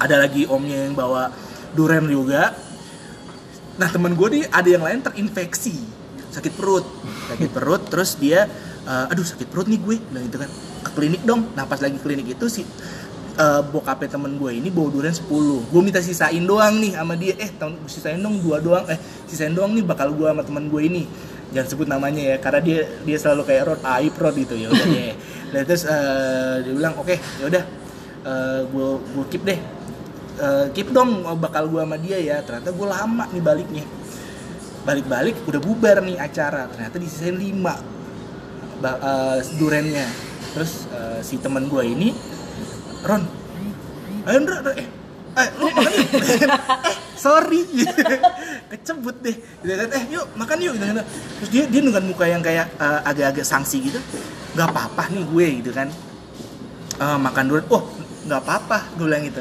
ada 0.01 0.17
lagi 0.17 0.49
omnya 0.49 0.89
yang 0.89 0.97
bawa 0.97 1.29
duren 1.77 2.09
juga. 2.09 2.57
Nah 3.77 3.89
temen 3.89 4.17
gue 4.17 4.29
nih 4.41 4.45
ada 4.49 4.69
yang 4.69 4.85
lain 4.85 5.01
terinfeksi. 5.05 5.77
Sakit 6.33 6.53
perut. 6.57 6.85
Sakit 7.29 7.51
perut 7.53 7.83
terus 7.87 8.17
dia 8.17 8.49
eh, 8.89 9.13
aduh 9.13 9.25
sakit 9.25 9.47
perut 9.53 9.69
nih 9.69 9.81
gue. 9.81 9.97
Bilang 10.01 10.25
gitu 10.27 10.39
kan 10.41 10.51
ke 10.85 10.91
klinik 10.97 11.23
dong. 11.25 11.53
Nah 11.53 11.69
pas 11.69 11.79
lagi 11.79 12.01
klinik 12.01 12.33
itu 12.33 12.47
si 12.49 12.63
eh, 13.37 13.63
bokapnya 13.69 14.17
temen 14.17 14.41
gue 14.41 14.51
ini 14.57 14.73
bawa 14.73 14.89
durian 14.89 15.15
10 15.15 15.29
gue 15.69 15.81
minta 15.85 16.01
sisain 16.01 16.43
doang 16.43 16.81
nih 16.81 16.97
sama 16.97 17.15
dia. 17.15 17.37
Eh 17.37 17.51
sisain 17.87 18.19
dong 18.19 18.41
dua 18.41 18.59
doang. 18.59 18.85
Eh 18.89 18.99
sisain 19.29 19.53
doang 19.53 19.77
nih 19.77 19.85
bakal 19.85 20.17
gue 20.17 20.27
sama 20.27 20.43
temen 20.43 20.67
gue 20.73 20.83
ini. 20.85 21.05
Jangan 21.51 21.67
sebut 21.67 21.89
namanya 21.91 22.23
ya 22.23 22.37
karena 22.39 22.61
dia 22.63 22.81
dia 23.03 23.17
selalu 23.19 23.43
kayak 23.43 23.63
rod 23.67 23.83
aib 23.83 24.15
rod 24.23 24.39
gitu 24.39 24.55
ya 24.55 24.71
udah 24.71 24.87
nah 25.51 25.67
terus 25.67 25.83
eh, 25.83 26.63
dia 26.63 26.73
bilang 26.79 26.95
oke 26.95 27.11
ya 27.43 27.45
udah 27.51 27.65
gue 28.71 28.89
gue 29.03 29.25
keep 29.35 29.43
deh 29.43 29.59
Eh, 30.41 30.66
keep 30.72 30.88
dong 30.97 31.20
bakal 31.36 31.68
gue 31.68 31.84
sama 31.84 32.01
dia 32.01 32.16
ya. 32.16 32.41
Ternyata 32.41 32.72
gue 32.72 32.88
lama 32.88 33.24
nih 33.28 33.43
baliknya. 33.45 33.84
Balik-balik 34.88 35.36
udah 35.45 35.61
bubar 35.61 36.01
nih 36.01 36.16
acara. 36.16 36.64
Ternyata 36.72 36.97
disisain 36.97 37.36
lima 37.36 37.76
eh, 38.80 39.38
durennya. 39.61 40.09
Terus 40.57 40.88
eh, 40.88 41.20
si 41.20 41.36
teman 41.36 41.68
gue 41.68 41.84
ini 41.84 42.16
Ron 43.05 43.24
ayo 44.20 44.36
Ndra, 44.45 44.61
eh 44.76 44.84
eh 45.30 45.49
lu 45.57 45.72
makan 45.72 45.93
yuk 45.97 46.09
eh 46.88 46.97
sorry. 47.16 47.61
Kecebut 48.72 49.16
deh. 49.20 49.36
Gitu 49.36 49.72
eh 49.76 50.05
yuk 50.09 50.24
makan 50.41 50.57
yuk. 50.64 50.72
Gitu 50.76 50.84
kan 50.88 50.97
terus 51.41 51.51
dia 51.53 51.64
dia 51.68 51.80
dengan 51.84 52.05
muka 52.05 52.24
yang 52.24 52.41
kayak 52.41 52.72
eh, 52.80 53.01
agak-agak 53.05 53.45
sanksi 53.45 53.93
gitu. 53.93 54.01
Nggak 54.57 54.68
apa-apa 54.72 55.12
nih 55.12 55.24
gue 55.28 55.47
gitu 55.61 55.70
kan. 55.76 55.88
Eh, 56.97 57.18
makan 57.20 57.45
durian. 57.45 57.68
Oh 57.68 57.84
nggak 58.20 58.41
apa-apa 58.45 58.78
gue 59.01 59.05
bilang 59.09 59.24
gitu 59.24 59.41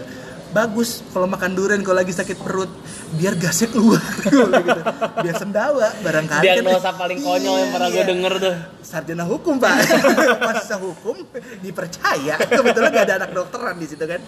bagus 0.50 1.06
kalau 1.10 1.26
makan 1.26 1.54
durian 1.54 1.80
kalau 1.80 1.98
lagi 1.98 2.10
sakit 2.10 2.38
perut 2.38 2.70
biar 3.12 3.34
gasnya 3.36 3.70
keluar. 3.70 4.02
Gue 4.26 4.50
gitu. 4.60 4.82
biar 5.20 5.36
sendawa 5.36 5.94
barangkali 6.00 6.42
kan- 6.42 6.58
Diagnosa 6.58 6.90
paling 6.94 7.20
konyol 7.20 7.56
yang 7.60 7.70
pernah 7.70 7.88
gue 7.88 7.98
Iya. 7.98 8.10
denger 8.10 8.34
tuh. 8.38 8.56
sarjana 8.82 9.24
hukum 9.24 9.58
pak. 9.58 9.74
Masa 10.50 10.76
hukum 10.78 11.16
dipercaya? 11.60 12.36
Kebetulan 12.40 12.90
gak 12.90 13.06
ada 13.06 13.16
anak 13.20 13.32
dokteran 13.32 13.76
di 13.76 13.86
situ 13.86 14.02
kan? 14.02 14.22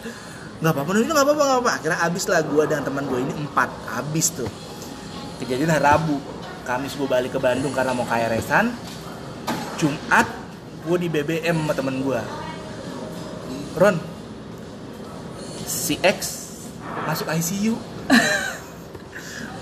Nggak 0.61 0.71
apa-apa 0.71 0.89
itu 0.95 1.09
nggak 1.09 1.25
apa-apa 1.25 1.41
nggak 1.41 1.59
apa 1.59 1.71
akhirnya 1.73 1.99
abis 2.05 2.23
lah 2.27 2.41
gue 2.41 2.63
dan 2.65 2.81
teman 2.81 3.03
gue 3.05 3.19
ini 3.19 3.33
empat. 3.33 3.69
Abis 3.97 4.27
tuh. 4.33 4.49
Kejadian 5.37 5.69
hari 5.69 5.83
Rabu. 5.83 6.17
Kamis 6.61 6.93
gue 6.93 7.09
balik 7.09 7.33
ke 7.33 7.41
Bandung 7.41 7.73
karena 7.73 7.89
mau 7.89 8.05
KRS-an 8.05 8.69
Jumat 9.75 10.29
gue 10.81 10.97
di 10.97 11.09
BBM 11.09 11.57
sama 11.57 11.73
temen 11.73 11.97
gue 11.99 12.21
Ron 13.73 13.97
si 15.71 15.95
X 16.03 16.19
masuk 17.07 17.31
ICU 17.31 17.79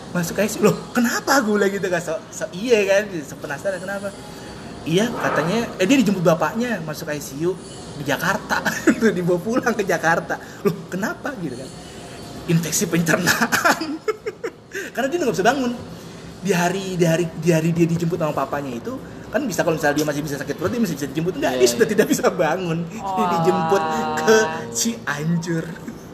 masuk 0.10 0.42
ICU 0.42 0.66
loh 0.66 0.76
kenapa 0.90 1.38
gue 1.46 1.54
bilang 1.54 1.70
gitu 1.70 1.86
kan 1.86 2.02
so, 2.02 2.18
so 2.34 2.50
iya 2.50 2.82
kan? 2.90 3.06
So 3.22 3.38
penasaran 3.38 3.78
kenapa? 3.78 4.10
Iya 4.88 5.06
katanya 5.14 5.70
eh 5.78 5.86
dia 5.86 5.98
dijemput 6.02 6.26
bapaknya 6.26 6.82
masuk 6.82 7.14
ICU 7.14 7.54
di 8.00 8.04
Jakarta. 8.08 8.64
Dibawa 9.18 9.38
pulang 9.38 9.76
ke 9.76 9.86
Jakarta. 9.86 10.42
Loh 10.66 10.90
kenapa 10.90 11.36
gitu 11.38 11.54
kan? 11.54 11.70
Infeksi 12.50 12.90
pencernaan. 12.90 14.02
Karena 14.98 15.08
dia 15.12 15.18
nggak 15.22 15.36
bisa 15.36 15.46
bangun. 15.46 15.78
Di 16.40 16.52
hari 16.56 16.98
di 16.98 17.06
hari 17.06 17.30
di 17.38 17.50
hari 17.54 17.70
dia 17.70 17.86
dijemput 17.86 18.18
sama 18.18 18.34
papanya 18.34 18.72
itu 18.74 18.96
kan 19.30 19.46
bisa 19.46 19.62
kalau 19.62 19.78
misalnya 19.78 20.02
dia 20.02 20.08
masih 20.10 20.22
bisa 20.26 20.36
sakit 20.42 20.56
perut 20.58 20.74
dia 20.74 20.82
masih 20.82 20.96
bisa 20.98 21.08
dijemput. 21.12 21.34
Enggak 21.38 21.54
Iya, 21.54 21.60
dia 21.62 21.68
iya. 21.68 21.74
sudah 21.76 21.88
tidak 21.92 22.08
bisa 22.10 22.24
bangun. 22.34 22.80
Dia 22.90 23.04
Wah. 23.06 23.30
dijemput 23.38 23.84
ke 24.26 24.38
Cianjur 24.74 25.66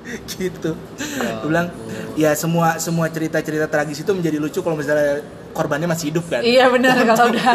gitu 0.32 0.72
Ya 1.20 1.32
Gue 1.42 1.50
bilang 1.50 1.68
ya 2.16 2.32
semua 2.38 2.78
semua 2.78 3.10
cerita 3.10 3.42
cerita 3.42 3.66
tragis 3.66 4.02
itu 4.06 4.12
menjadi 4.14 4.38
lucu 4.38 4.60
kalau 4.62 4.78
misalnya 4.78 5.26
korbannya 5.56 5.88
masih 5.88 6.12
hidup 6.12 6.26
kan 6.28 6.44
Iya 6.44 6.68
benar 6.68 6.96
kalau 7.10 7.32
udah. 7.32 7.46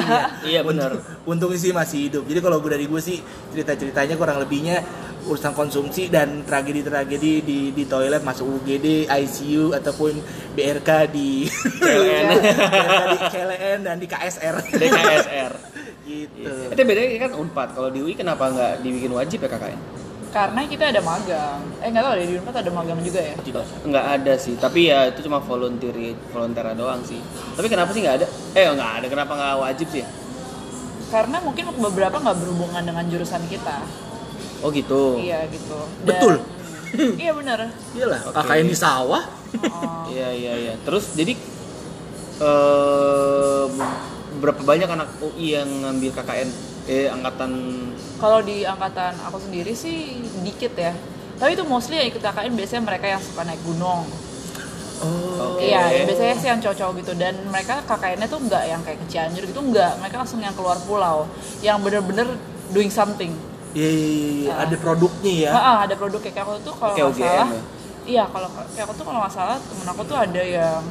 Iya 0.40 0.60
benar. 0.64 0.90
Untung, 1.28 1.52
sih 1.52 1.70
masih 1.70 2.08
hidup. 2.08 2.24
Jadi 2.24 2.40
kalau 2.40 2.58
gue 2.64 2.72
dari 2.72 2.88
gue 2.88 3.00
sih 3.04 3.20
cerita-ceritanya 3.52 4.16
kurang 4.16 4.40
lebihnya 4.40 4.80
urusan 5.28 5.52
konsumsi 5.52 6.08
dan 6.08 6.48
tragedi-tragedi 6.48 7.44
di 7.44 7.60
di 7.76 7.84
toilet 7.84 8.24
masuk 8.24 8.64
UGD, 8.64 9.04
ICU 9.04 9.76
ataupun 9.76 10.16
BRK 10.56 10.90
di 11.12 11.44
CLN. 11.44 12.24
BRK 12.40 13.02
di 13.04 13.18
CLN 13.28 13.78
dan 13.84 13.96
di 14.00 14.06
KSR. 14.08 14.56
DKSR. 14.80 15.52
gitu. 16.08 16.52
Itu 16.72 16.82
bedanya 16.88 17.28
kan 17.28 17.32
Unpad. 17.36 17.68
Kalau 17.76 17.88
di 17.92 18.00
UI 18.00 18.16
kenapa 18.16 18.48
nggak 18.48 18.72
dibikin 18.80 19.12
wajib 19.12 19.44
ya 19.44 19.48
KKN? 19.52 19.80
Karena 20.30 20.62
kita 20.62 20.94
ada 20.94 21.02
magang. 21.02 21.58
Eh 21.82 21.90
nggak 21.90 22.04
tahu 22.06 22.14
deh 22.14 22.26
di 22.30 22.34
Unpad 22.38 22.56
ada 22.62 22.70
magang 22.70 23.00
juga 23.02 23.18
ya. 23.18 23.34
Tidak. 23.34 23.64
Nggak 23.82 24.06
ada 24.14 24.32
sih. 24.38 24.54
Tapi 24.54 24.80
ya 24.86 25.10
itu 25.10 25.26
cuma 25.26 25.42
volunteer 25.42 26.14
volunteer 26.30 26.70
doang 26.78 27.02
sih. 27.02 27.18
Tapi 27.58 27.66
kenapa 27.66 27.90
sih 27.90 28.06
nggak 28.06 28.16
ada? 28.22 28.26
Eh 28.54 28.64
nggak 28.70 28.90
ada. 29.02 29.06
Kenapa 29.10 29.32
nggak 29.34 29.54
wajib 29.58 29.86
sih? 29.90 30.06
Karena 31.10 31.42
mungkin 31.42 31.74
beberapa 31.82 32.16
nggak 32.22 32.36
berhubungan 32.38 32.82
dengan 32.86 33.04
jurusan 33.10 33.42
kita. 33.50 33.82
Oh 34.62 34.70
gitu. 34.70 35.18
Iya 35.18 35.50
gitu. 35.50 35.78
Betul. 36.06 36.38
iya 37.22 37.34
benar. 37.34 37.66
Iyalah, 37.94 38.20
Oke. 38.30 38.34
KKN 38.38 38.66
di 38.70 38.76
sawah. 38.78 39.24
Oh. 39.66 40.06
Iya 40.06 40.30
iya 40.30 40.52
iya. 40.54 40.74
Terus 40.86 41.10
jadi 41.18 41.34
eh 42.40 43.64
berapa 44.40 44.62
banyak 44.62 44.88
anak 44.88 45.08
UI 45.20 45.58
yang 45.58 45.68
ngambil 45.84 46.14
KKN 46.16 46.69
eh 46.88 47.06
angkatan 47.10 47.50
Kalau 48.20 48.44
di 48.44 48.64
angkatan 48.68 49.16
aku 49.24 49.40
sendiri 49.40 49.72
sih 49.72 50.20
dikit 50.44 50.76
ya. 50.76 50.92
Tapi 51.40 51.56
itu 51.56 51.64
mostly 51.64 51.96
yang 51.96 52.08
ikut 52.12 52.20
KKN 52.20 52.52
biasanya 52.52 52.82
mereka 52.84 53.06
yang 53.08 53.22
suka 53.24 53.48
naik 53.48 53.60
gunung. 53.64 54.04
Oh. 55.00 55.56
Iya, 55.56 56.04
biasanya 56.04 56.36
sih 56.36 56.48
yang 56.52 56.60
cowok-cowok 56.60 56.92
gitu 57.00 57.12
dan 57.16 57.32
mereka 57.48 57.80
KKN-nya 57.88 58.28
tuh 58.28 58.40
nggak 58.44 58.64
yang 58.68 58.80
kayak 58.84 59.00
ke 59.00 59.06
Cianjur 59.08 59.48
gitu 59.48 59.60
nggak, 59.64 59.96
mereka 59.96 60.20
langsung 60.20 60.44
yang 60.44 60.52
keluar 60.52 60.76
pulau, 60.84 61.24
yang 61.64 61.80
bener-bener 61.80 62.36
doing 62.68 62.92
something. 62.92 63.32
Iya, 63.72 63.88
iya, 63.88 64.04
iya, 64.04 64.30
iya. 64.44 64.52
ada 64.68 64.76
produknya 64.76 65.32
ya. 65.32 65.50
Ah, 65.56 65.60
ah, 65.64 65.76
ada 65.88 65.94
produk 65.96 66.20
kayak 66.20 66.44
aku 66.44 66.60
tuh 66.60 66.74
kalau 66.76 66.92
nggak 66.92 67.16
salah, 67.16 67.48
ya? 67.48 67.60
iya 68.04 68.24
kalau 68.28 68.48
kayak 68.52 68.84
aku 68.84 68.94
tuh 69.00 69.04
kalau 69.08 69.18
nggak 69.24 69.32
salah 69.32 69.56
temen 69.56 69.86
aku 69.88 70.02
tuh 70.04 70.16
ada 70.20 70.42
yang 70.44 70.82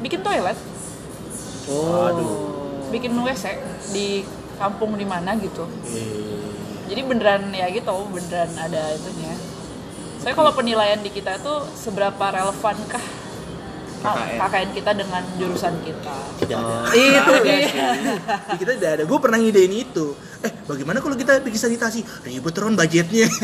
bikin 0.00 0.20
toilet, 0.24 0.58
Oh. 1.68 2.08
bikin 2.88 3.12
WC 3.14 3.44
di 3.92 4.24
kampung 4.62 4.94
di 4.94 5.02
mana 5.02 5.34
gitu. 5.34 5.66
Iya. 5.90 6.06
Jadi 6.92 7.00
beneran 7.08 7.42
ya 7.50 7.66
gitu, 7.72 7.90
beneran 8.12 8.50
ada 8.54 8.94
itunya. 8.94 9.34
Saya 10.22 10.38
kalau 10.38 10.54
penilaian 10.54 11.02
di 11.02 11.10
kita 11.10 11.42
tuh 11.42 11.66
seberapa 11.74 12.22
relevankah 12.30 13.22
KKN. 14.02 14.38
KKN 14.38 14.70
kita 14.74 14.90
dengan 14.98 15.22
jurusan 15.38 15.74
kita. 15.86 16.16
Tidak 16.42 16.58
ada. 16.58 16.74
Oh. 16.82 16.94
Itu 16.94 17.32
dia. 17.46 17.58
sih. 17.66 17.80
Di 18.50 18.56
kita 18.58 18.72
tidak 18.78 18.90
ada. 18.98 19.02
Gue 19.06 19.18
pernah 19.22 19.38
ngidein 19.38 19.70
itu. 19.70 20.18
Eh, 20.42 20.50
bagaimana 20.66 20.98
kalau 20.98 21.14
kita 21.14 21.38
bikin 21.38 21.60
sanitasi? 21.70 22.02
Ribet 22.26 22.56
Ron 22.58 22.74
budgetnya. 22.74 23.30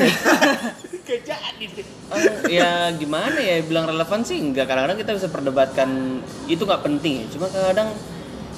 Jadi. 1.09 1.83
Eh, 2.09 2.25
ya 2.53 2.93
gimana 2.93 3.39
ya 3.41 3.65
bilang 3.65 3.89
relevan 3.89 4.21
sih 4.25 4.41
enggak 4.41 4.69
kadang-kadang 4.69 4.99
kita 5.01 5.13
bisa 5.17 5.29
perdebatkan 5.33 6.21
itu 6.49 6.61
nggak 6.65 6.85
penting 6.85 7.25
ya 7.25 7.27
cuma 7.33 7.47
kadang 7.49 7.93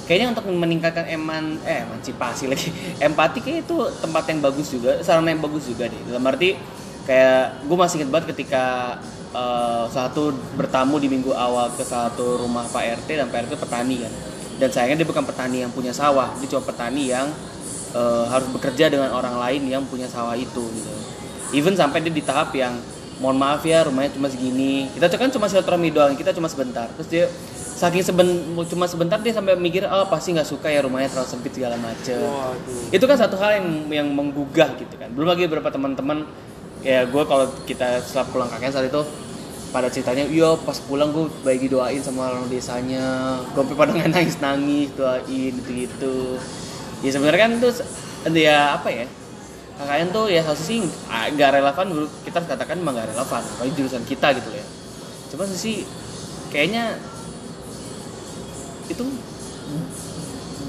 kayaknya 0.05 0.33
untuk 0.33 0.45
meningkatkan 0.49 1.05
eman 1.09 1.57
eh 1.65 1.85
emansipasi 1.85 2.49
lagi. 2.49 2.69
Empati 3.05 3.39
kayak 3.41 3.67
itu 3.67 3.77
tempat 4.01 4.23
yang 4.29 4.39
bagus 4.41 4.67
juga 4.73 5.01
sarana 5.05 5.29
yang 5.33 5.41
bagus 5.43 5.69
juga 5.69 5.89
deh. 5.89 6.01
Dalam 6.09 6.23
arti 6.27 6.57
kayak 7.05 7.65
gue 7.65 7.77
masih 7.77 7.95
inget 8.01 8.09
banget 8.13 8.27
ketika 8.37 8.97
eh, 9.33 9.85
satu 9.89 10.35
bertamu 10.57 11.01
di 11.01 11.07
minggu 11.09 11.33
awal 11.33 11.71
ke 11.73 11.83
satu 11.85 12.41
rumah 12.41 12.65
Pak 12.69 13.03
RT 13.03 13.09
dan 13.17 13.27
Pak 13.29 13.49
RT 13.49 13.53
petani 13.57 14.05
kan. 14.05 14.13
Dan 14.61 14.69
sayangnya 14.69 15.01
dia 15.01 15.07
bukan 15.09 15.25
petani 15.25 15.65
yang 15.65 15.73
punya 15.73 15.89
sawah 15.89 16.29
dia 16.37 16.47
cuma 16.51 16.61
petani 16.61 17.09
yang 17.09 17.27
eh, 17.95 18.25
harus 18.29 18.47
bekerja 18.53 18.91
dengan 18.91 19.09
orang 19.13 19.37
lain 19.37 19.61
yang 19.69 19.83
punya 19.87 20.05
sawah 20.05 20.33
itu 20.37 20.61
gitu. 20.61 20.93
Even 21.51 21.75
sampai 21.75 21.99
dia 21.99 22.13
di 22.13 22.23
tahap 22.23 22.55
yang 22.55 22.79
mohon 23.21 23.37
maaf 23.37 23.61
ya 23.61 23.85
rumahnya 23.85 24.17
cuma 24.17 24.27
segini. 24.27 24.89
Kita 24.97 25.07
kan 25.13 25.29
cuma 25.29 25.45
silaturahmi 25.45 25.93
doang 25.93 26.17
kita 26.17 26.33
cuma 26.33 26.49
sebentar. 26.49 26.89
Terus 26.97 27.07
dia 27.07 27.25
saking 27.81 28.05
seben, 28.05 28.29
cuma 28.69 28.85
sebentar 28.85 29.17
dia 29.17 29.33
sampai 29.33 29.57
mikir 29.57 29.89
oh 29.89 30.05
pasti 30.05 30.37
nggak 30.37 30.45
suka 30.45 30.69
ya 30.69 30.85
rumahnya 30.85 31.09
terlalu 31.09 31.29
sempit 31.33 31.49
segala 31.57 31.81
macem. 31.81 32.21
Waduh. 32.21 32.93
itu 32.93 33.05
kan 33.09 33.17
satu 33.17 33.41
hal 33.41 33.57
yang 33.57 33.67
yang 33.89 34.07
menggugah 34.13 34.77
gitu 34.77 34.93
kan. 35.01 35.09
Belum 35.17 35.25
lagi 35.33 35.49
beberapa 35.49 35.73
teman-teman 35.73 36.29
ya 36.85 37.09
gue 37.09 37.23
kalau 37.25 37.49
kita 37.65 37.97
setelah 38.05 38.25
pulang 38.29 38.49
kakek 38.53 38.69
saat 38.69 38.85
itu 38.85 39.01
pada 39.73 39.87
ceritanya 39.89 40.29
iya 40.29 40.53
pas 40.61 40.77
pulang 40.85 41.09
gue 41.09 41.25
baik 41.41 41.65
didoain 41.65 42.05
sama 42.05 42.29
orang 42.29 42.45
desanya. 42.53 43.41
Gue 43.57 43.65
pada 43.73 43.97
nangis 43.97 44.37
nangis 44.37 44.93
doain 44.93 45.53
gitu 45.57 45.71
gitu 45.73 46.15
ya 47.01 47.09
sebenarnya 47.09 47.49
kan 47.49 47.51
itu 47.57 47.69
ya 48.37 48.77
apa 48.77 48.93
ya 48.93 49.09
KKN 49.81 50.07
tuh 50.13 50.29
ya 50.29 50.45
satu 50.45 50.61
sih 50.61 50.85
nggak 51.09 51.49
relevan 51.57 51.85
menurut 51.89 52.11
kita 52.21 52.45
katakan 52.45 52.77
emang 52.77 52.93
nggak 52.93 53.09
relevan 53.09 53.41
apalagi 53.41 53.73
jurusan 53.73 54.05
kita 54.05 54.37
gitu 54.37 54.53
ya. 54.53 54.65
Cuma 55.33 55.49
sih 55.49 55.81
kayaknya 56.53 56.93
itu 58.91 59.05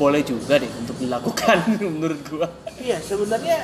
boleh 0.01 0.23
juga 0.25 0.57
deh 0.59 0.71
untuk 0.83 0.97
dilakukan 0.99 1.57
menurut 1.95 2.21
gua. 2.27 2.49
Iya, 2.81 2.99
sebenarnya 3.03 3.59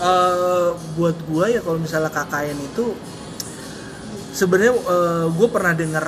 eh, 0.00 0.68
buat 0.96 1.16
gua 1.28 1.50
ya 1.50 1.60
kalau 1.60 1.78
misalnya 1.78 2.10
KKN 2.10 2.58
itu 2.72 2.94
sebenarnya 4.30 4.72
gue 5.34 5.48
pernah 5.50 5.74
dengar 5.74 6.06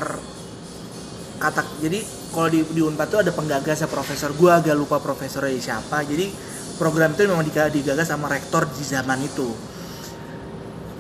kata 1.43 1.67
jadi 1.83 1.99
kalau 2.31 2.49
di 2.49 2.63
di 2.71 2.81
Unpad 2.81 3.09
tuh 3.11 3.21
ada 3.27 3.35
penggagas 3.35 3.83
ya 3.85 3.89
profesor. 3.91 4.33
Gua 4.39 4.63
agak 4.63 4.79
lupa 4.79 5.03
profesornya 5.03 5.59
siapa. 5.59 6.07
Jadi 6.07 6.31
program 6.79 7.13
itu 7.13 7.29
memang 7.29 7.45
diga- 7.45 7.69
digagas 7.69 8.09
sama 8.09 8.31
rektor 8.31 8.65
di 8.73 8.85
zaman 8.87 9.21
itu. 9.21 9.51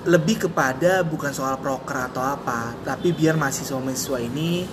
Lebih 0.02 0.50
kepada 0.50 1.06
bukan 1.06 1.30
soal 1.30 1.62
proker 1.62 2.10
atau 2.10 2.26
apa 2.26 2.74
tapi 2.82 3.14
biar 3.14 3.38
mahasiswa-mahasiswa 3.38 4.18
ini 4.18 4.66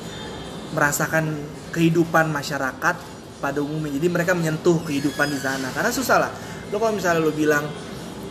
merasakan 0.71 1.25
kehidupan 1.69 2.29
masyarakat 2.29 2.95
pada 3.37 3.59
umumnya. 3.59 3.95
Jadi 3.95 4.07
mereka 4.07 4.31
menyentuh 4.33 4.81
kehidupan 4.81 5.27
di 5.27 5.39
sana. 5.39 5.69
Karena 5.69 5.89
susah 5.89 6.17
lah. 6.19 6.31
Lo 6.69 6.77
kalau 6.77 6.91
misalnya 6.91 7.19
lo 7.19 7.31
bilang 7.31 7.65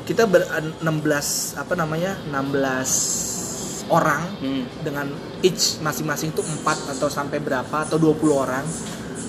kita 0.05 0.25
ber 0.25 0.45
16 0.81 0.81
apa 1.55 1.75
namanya 1.75 2.17
16 2.25 3.89
orang 3.89 4.23
Hmm. 4.37 4.65
dengan 4.79 5.07
each 5.41 5.81
masing-masing 5.81 6.31
tuh 6.31 6.45
4 6.45 6.77
atau 6.91 7.09
sampai 7.09 7.39
berapa 7.39 7.73
atau 7.79 7.97
20 7.97 8.33
orang 8.33 8.65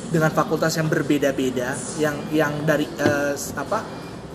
dengan 0.09 0.29
fakultas 0.29 0.73
yang 0.73 0.87
berbeda-beda 0.87 1.73
yang 1.95 2.15
yang 2.29 2.63
dari 2.63 2.83
s- 3.31 3.53
apa 3.53 3.83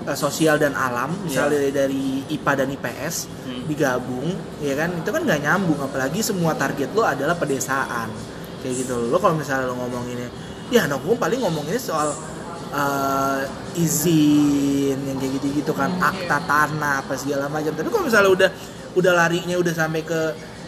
eh, 0.03 0.15
sosial 0.15 0.57
dan 0.57 0.73
alam 0.73 1.13
misalnya 1.23 1.57
dari, 1.59 1.73
dari 1.73 2.05
IPA 2.31 2.53
dan 2.57 2.69
IPS 2.71 3.15
Hmm. 3.45 3.63
digabung 3.65 4.29
ya 4.61 4.75
kan? 4.75 4.93
Itu 4.97 5.11
kan 5.11 5.23
nggak 5.23 5.41
nyambung. 5.41 5.77
Apalagi 5.79 6.21
semua 6.21 6.53
target 6.55 6.89
lo 6.91 7.05
adalah 7.05 7.37
pedesaan 7.37 8.09
kayak 8.65 8.89
gitu. 8.89 9.13
Lo 9.13 9.21
kalau 9.21 9.37
misalnya 9.37 9.69
lo 9.69 9.77
ngomonginnya 9.77 10.33
ya 10.73 10.89
anak 10.89 11.05
gue 11.05 11.13
paling 11.21 11.45
ngomonginnya 11.45 11.83
soal 11.83 12.09
eh, 12.73 13.43
izin 13.77 14.97
yang 15.05 15.19
kayak 15.21 15.33
gitu-gitu 15.39 15.73
kan 15.77 15.93
Hmm, 15.93 16.01
akta 16.01 16.39
tanah 16.49 17.05
apa 17.05 17.15
segala 17.21 17.53
macam. 17.53 17.77
Tapi 17.77 17.89
kalau 17.93 18.05
misalnya 18.09 18.31
udah 18.33 18.51
udah 18.97 19.13
larinya 19.13 19.57
udah 19.61 19.75
sampai 19.77 20.01
ke 20.01 20.21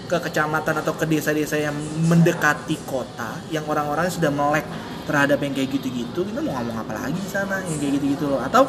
ke 0.07 0.16
kecamatan 0.22 0.84
atau 0.84 0.94
ke 0.94 1.03
desa-desa 1.09 1.59
yang 1.59 1.74
mendekati 2.07 2.78
kota 2.86 3.42
yang 3.51 3.66
orang-orang 3.66 4.07
sudah 4.07 4.30
melek 4.30 4.62
terhadap 5.03 5.42
yang 5.42 5.51
kayak 5.51 5.70
gitu-gitu 5.74 6.22
kita 6.22 6.38
mau 6.42 6.55
ngomong 6.62 6.86
apa 6.86 6.94
lagi 6.94 7.18
di 7.18 7.30
sana 7.30 7.59
yang 7.64 7.78
kayak 7.80 7.99
gitu-gitu 7.99 8.30
loh. 8.30 8.38
Atau 8.44 8.68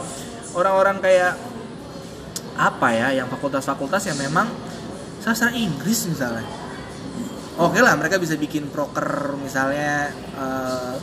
orang-orang 0.57 0.97
kayak 1.03 1.37
apa 2.57 2.89
ya 2.89 3.21
yang 3.21 3.29
fakultas-fakultas 3.29 4.09
yang 4.09 4.17
memang 4.17 4.49
sastra 5.21 5.53
Inggris 5.53 6.09
misalnya 6.09 6.41
oke 7.57 7.79
lah 7.81 7.93
mereka 7.97 8.21
bisa 8.21 8.37
bikin 8.37 8.69
proker 8.69 9.35
misalnya 9.41 10.13
eh, 10.37 10.95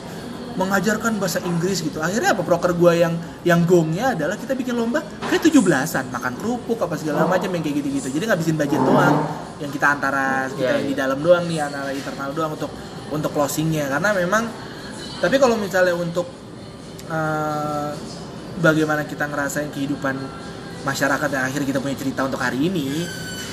mengajarkan 0.55 1.19
bahasa 1.19 1.43
Inggris 1.43 1.83
gitu. 1.83 1.99
Akhirnya 1.99 2.31
apa? 2.31 2.41
Proker 2.47 2.71
gua 2.79 2.95
yang 2.95 3.13
yang 3.43 3.67
gongnya 3.67 4.15
adalah 4.15 4.39
kita 4.39 4.55
bikin 4.55 4.79
lomba 4.79 5.03
kayak 5.27 5.51
17-an 5.51 6.15
makan 6.15 6.33
kerupuk 6.39 6.79
apa 6.79 6.95
segala 6.95 7.27
macam 7.27 7.51
yang 7.51 7.63
kayak 7.63 7.83
gitu-gitu. 7.83 8.07
Jadi 8.07 8.23
ngabisin 8.23 8.55
budget 8.55 8.79
doang 8.79 9.15
yang 9.59 9.71
kita 9.71 9.99
antara 9.99 10.47
kita 10.47 10.63
Iya, 10.63 10.71
yang 10.79 10.85
di 10.87 10.95
iya. 10.95 11.01
dalam 11.03 11.19
doang 11.19 11.43
nih 11.51 11.59
antara 11.59 11.91
internal 11.91 12.31
doang 12.31 12.51
untuk 12.55 12.71
untuk 13.11 13.31
closingnya. 13.35 13.91
Karena 13.91 14.15
memang 14.15 14.43
tapi 15.19 15.35
kalau 15.43 15.59
misalnya 15.59 15.91
untuk 15.91 16.27
eh, 17.11 17.91
bagaimana 18.63 19.03
kita 19.03 19.27
ngerasain 19.27 19.75
kehidupan 19.75 20.15
masyarakat 20.87 21.29
yang 21.35 21.43
akhirnya 21.51 21.67
kita 21.67 21.79
punya 21.83 21.97
cerita 21.99 22.21
untuk 22.23 22.39
hari 22.39 22.71
ini 22.71 23.03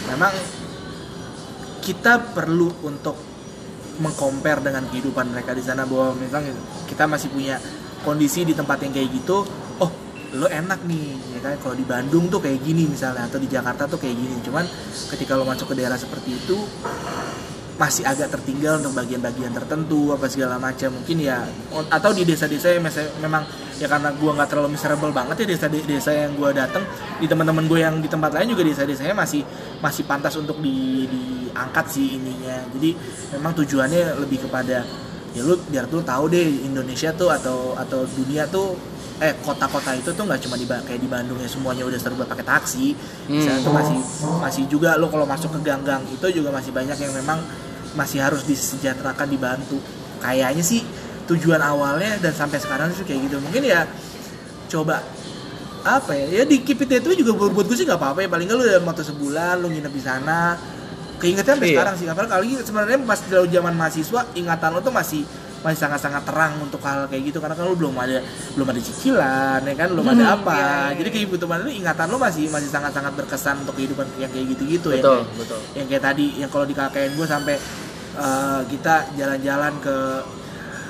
memang 0.07 0.31
kita 1.83 2.33
perlu 2.33 2.71
untuk 2.87 3.19
mengcompare 3.99 4.65
dengan 4.65 4.87
kehidupan 4.89 5.35
mereka 5.35 5.53
di 5.53 5.61
sana 5.61 5.85
bahwa 5.85 6.17
misalnya 6.17 6.55
kita 6.89 7.05
masih 7.11 7.29
punya 7.29 7.59
kondisi 8.07 8.47
di 8.47 8.55
tempat 8.57 8.81
yang 8.87 8.95
kayak 8.95 9.11
gitu 9.13 9.45
oh 9.83 9.91
lo 10.33 10.49
enak 10.49 10.81
nih 10.89 11.13
ya 11.37 11.41
kan? 11.45 11.55
Kalau 11.61 11.77
di 11.77 11.85
Bandung 11.85 12.33
tuh 12.33 12.41
kayak 12.41 12.65
gini 12.65 12.89
misalnya 12.89 13.29
atau 13.29 13.37
di 13.37 13.51
Jakarta 13.51 13.85
tuh 13.85 14.01
kayak 14.01 14.17
gini. 14.17 14.35
Cuman 14.41 14.65
ketika 15.13 15.37
lo 15.37 15.45
masuk 15.45 15.75
ke 15.75 15.85
daerah 15.85 16.01
seperti 16.01 16.41
itu 16.41 16.57
masih 17.81 18.05
agak 18.05 18.29
tertinggal 18.35 18.79
untuk 18.79 18.97
bagian-bagian 18.97 19.53
tertentu 19.53 20.13
apa 20.13 20.29
segala 20.29 20.61
macam. 20.61 20.93
Mungkin 20.93 21.17
ya 21.25 21.45
atau 21.89 22.11
di 22.13 22.23
desa-desa 22.29 22.73
yang 22.73 22.85
memang 23.21 23.43
ya 23.81 23.89
karena 23.89 24.13
gua 24.17 24.37
nggak 24.37 24.49
terlalu 24.53 24.77
miserable 24.77 25.13
banget 25.13 25.45
ya 25.45 25.47
desa-desa 25.57 26.11
yang 26.13 26.37
gua 26.37 26.53
datang 26.53 26.85
di 27.19 27.27
teman-teman 27.31 27.65
gue 27.71 27.79
yang 27.79 27.97
di 28.03 28.11
tempat 28.11 28.35
lain 28.35 28.51
juga 28.51 28.67
desa-desanya 28.67 29.15
masih 29.15 29.47
masih 29.79 30.03
pantas 30.07 30.35
untuk 30.35 30.59
di, 30.59 31.07
diangkat 31.07 31.87
sih 31.87 32.19
ininya. 32.19 32.67
Jadi 32.75 32.91
memang 33.39 33.53
tujuannya 33.55 34.19
lebih 34.19 34.49
kepada 34.49 34.83
ya 35.33 35.43
lu 35.45 35.57
biar 35.73 35.89
lu 35.89 36.05
tahu 36.05 36.29
deh 36.29 36.45
Indonesia 36.69 37.09
tuh 37.17 37.33
atau 37.33 37.73
atau 37.77 38.05
dunia 38.05 38.45
tuh 38.53 38.77
eh 39.23 39.39
kota-kota 39.39 39.95
itu 39.95 40.11
tuh 40.11 40.27
nggak 40.27 40.41
cuma 40.45 40.59
di 40.59 40.67
kayak 40.67 40.99
di 40.99 41.07
Bandung 41.07 41.39
ya 41.39 41.47
semuanya 41.47 41.87
udah 41.87 42.01
serba 42.01 42.27
pakai 42.27 42.43
taksi. 42.43 42.97
Misalnya 43.31 43.63
tuh 43.63 43.75
masih 43.75 43.99
masih 44.43 44.65
juga 44.67 44.99
lo 44.99 45.07
kalau 45.09 45.25
masuk 45.25 45.55
ke 45.55 45.61
gang-gang 45.63 46.03
itu 46.11 46.43
juga 46.43 46.51
masih 46.51 46.75
banyak 46.75 46.99
yang 46.99 47.13
memang 47.15 47.39
masih 47.95 48.19
harus 48.19 48.43
disejahterakan 48.43 49.31
dibantu. 49.31 49.79
Kayaknya 50.19 50.65
sih 50.67 50.83
tujuan 51.31 51.63
awalnya 51.63 52.19
dan 52.19 52.35
sampai 52.35 52.59
sekarang 52.59 52.91
sih 52.93 53.07
kayak 53.07 53.31
gitu. 53.31 53.39
Mungkin 53.39 53.63
ya 53.63 53.87
coba 54.67 55.07
apa 55.83 56.15
ya 56.19 56.43
ya 56.43 56.45
di 56.47 56.63
keep 56.63 56.83
it 56.83 56.91
that 56.91 57.03
way 57.07 57.15
juga 57.19 57.35
buat, 57.35 57.67
gue 57.67 57.77
sih 57.79 57.87
nggak 57.87 58.03
apa-apa 58.03 58.27
ya. 58.27 58.29
Paling 58.29 58.47
nggak 58.51 58.59
lu 58.59 58.65
dalam 58.67 58.85
waktu 58.91 59.07
sebulan 59.07 59.55
lu 59.63 59.71
nginep 59.71 59.93
di 59.95 60.03
sana 60.03 60.59
keingetan 61.23 61.55
sampai 61.55 61.69
Iya. 61.69 61.77
sekarang 61.79 61.95
sih 61.95 62.07
apalagi 62.07 62.53
sebenarnya 62.59 62.99
pas 63.01 63.21
dari 63.23 63.49
zaman 63.49 63.73
mahasiswa 63.73 64.21
ingatan 64.35 64.69
lo 64.69 64.81
tuh 64.81 64.91
masih 64.91 65.23
masih 65.63 65.79
sangat-sangat 65.79 66.27
terang 66.27 66.59
untuk 66.59 66.83
hal 66.83 67.07
kayak 67.07 67.23
gitu 67.25 67.39
karena 67.39 67.55
kan 67.55 67.63
lu 67.63 67.79
belum 67.79 67.95
ada 67.95 68.19
belum 68.53 68.67
ada 68.67 68.81
cicilan 68.83 69.63
ya 69.63 69.75
kan 69.79 69.89
belum 69.89 70.03
ada 70.05 70.25
Hmm, 70.25 70.37
apa 70.37 70.53
iya, 70.53 70.67
iya. 70.67 70.99
jadi 70.99 71.09
kehidupan 71.13 71.59
lu 71.61 71.71
ingatan 71.71 72.07
lo 72.09 72.19
masih 72.19 72.51
masih 72.51 72.67
sangat-sangat 72.67 73.15
berkesan 73.15 73.63
untuk 73.63 73.79
kehidupan 73.79 74.11
yang 74.19 74.27
kayak 74.29 74.47
gitu-gitu 74.51 74.91
ya 74.91 74.99
betul 74.99 75.23
kayak- 75.23 75.39
betul 75.39 75.59
yang 75.73 75.87
kayak 75.87 76.03
tadi 76.03 76.27
yang 76.37 76.51
kalau 76.51 76.67
di 76.67 76.75
KKN 76.75 77.11
gue 77.15 77.27
sampai 77.27 77.55
eh, 78.13 78.61
kita 78.69 78.95
jalan-jalan 79.15 79.73
ke 79.79 79.97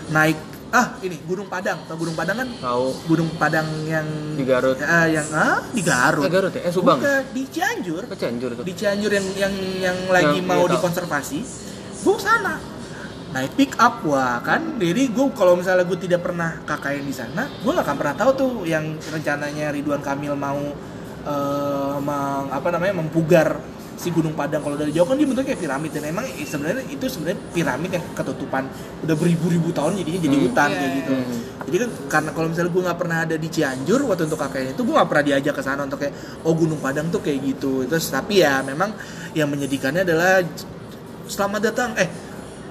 naik 0.09 0.39
ah 0.73 0.97
ini 1.05 1.21
Gunung 1.23 1.47
Padang. 1.47 1.85
Tau 1.85 1.97
Gunung 2.01 2.17
Padang 2.17 2.37
kan? 2.41 2.49
Tahu. 2.49 2.87
Gunung 3.07 3.31
Padang 3.37 3.69
yang 3.85 4.09
Di 4.35 4.43
Garut. 4.43 4.81
Eh, 4.81 5.07
yang 5.13 5.29
ah 5.31 5.61
di 5.69 5.83
Garut. 5.85 6.25
Eh 6.25 6.33
Garut 6.33 6.53
ya? 6.57 6.63
Eh 6.65 6.73
Subang. 6.73 6.99
Bukan, 6.99 7.23
di 7.31 7.43
Cianjur. 7.47 8.03
Ke 8.09 8.17
Cianjur. 8.17 8.51
Tuh 8.57 8.65
di 8.65 8.75
Cianjur 8.75 9.13
yang 9.13 9.27
yang 9.37 9.55
yang 9.79 9.99
lagi 10.09 10.41
Yang- 10.41 10.49
mau 10.49 10.65
tahu. 10.65 10.73
dikonservasi. 10.81 11.39
Gue 12.03 12.17
sana 12.19 12.57
naik 13.33 13.53
pick 13.57 13.73
up 13.77 14.01
wah 14.05 14.41
kan? 14.41 14.77
Jadi 14.77 15.09
gue 15.09 15.27
kalau 15.33 15.57
misalnya 15.57 15.85
gue 15.85 15.97
tidak 15.97 16.21
pernah 16.25 16.61
KKN 16.65 17.05
di 17.05 17.15
sana 17.15 17.49
gue 17.49 17.71
nggak 17.71 17.87
akan 17.87 17.97
pernah 17.97 18.17
tahu 18.17 18.31
tuh 18.37 18.53
yang 18.69 18.97
rencananya 18.99 19.73
Ridwan 19.73 20.05
Kamil 20.05 20.37
mau 20.37 20.61
eh, 21.23 21.97
meng, 21.97 22.51
apa 22.51 22.69
namanya 22.69 23.01
mempugar 23.01 23.57
si 24.03 24.11
Gunung 24.11 24.35
Padang 24.35 24.61
kalau 24.61 24.75
dari 24.75 24.91
jauh 24.91 25.07
kan 25.07 25.15
dia 25.15 25.23
bentuknya 25.23 25.55
kayak 25.55 25.63
piramid 25.63 25.91
dan 25.95 26.03
emang 26.05 26.27
eh, 26.27 26.43
sebenarnya 26.43 26.83
itu 26.85 27.07
sebenarnya 27.07 27.39
piramid 27.55 27.91
yang 27.93 28.05
ketutupan 28.13 28.67
udah 29.01 29.15
beribu-ribu 29.15 29.71
tahun 29.71 30.03
jadinya 30.03 30.21
jadi 30.21 30.35
Hmm. 30.35 30.45
hutan 30.45 30.69
Iya, 30.69 30.75
kayak 30.75 30.91
iya. 30.91 30.99
gitu 30.99 31.13
Hmm. 31.15 31.39
jadi 31.63 31.77
kan 31.79 31.91
karena 32.11 32.31
kalau 32.35 32.47
misalnya 32.51 32.71
gue 32.71 32.83
nggak 32.83 32.99
pernah 32.99 33.19
ada 33.23 33.37
di 33.37 33.49
Cianjur 33.49 34.01
waktu 34.03 34.23
untuk 34.27 34.41
KKN 34.41 34.67
itu 34.75 34.83
gue 34.83 34.95
nggak 34.99 35.09
pernah 35.09 35.25
diajak 35.25 35.55
ke 35.55 35.63
sana 35.63 35.81
untuk 35.87 35.99
kayak 35.99 36.15
oh 36.43 36.53
Gunung 36.53 36.81
Padang 36.83 37.07
tuh 37.09 37.23
kayak 37.23 37.39
gitu 37.41 37.87
terus 37.87 38.11
tapi 38.11 38.43
ya 38.43 38.59
memang 38.61 38.91
yang 39.33 39.47
menyedihkannya 39.47 40.03
adalah 40.03 40.43
selamat 41.25 41.61
datang 41.63 41.91
eh 41.95 42.11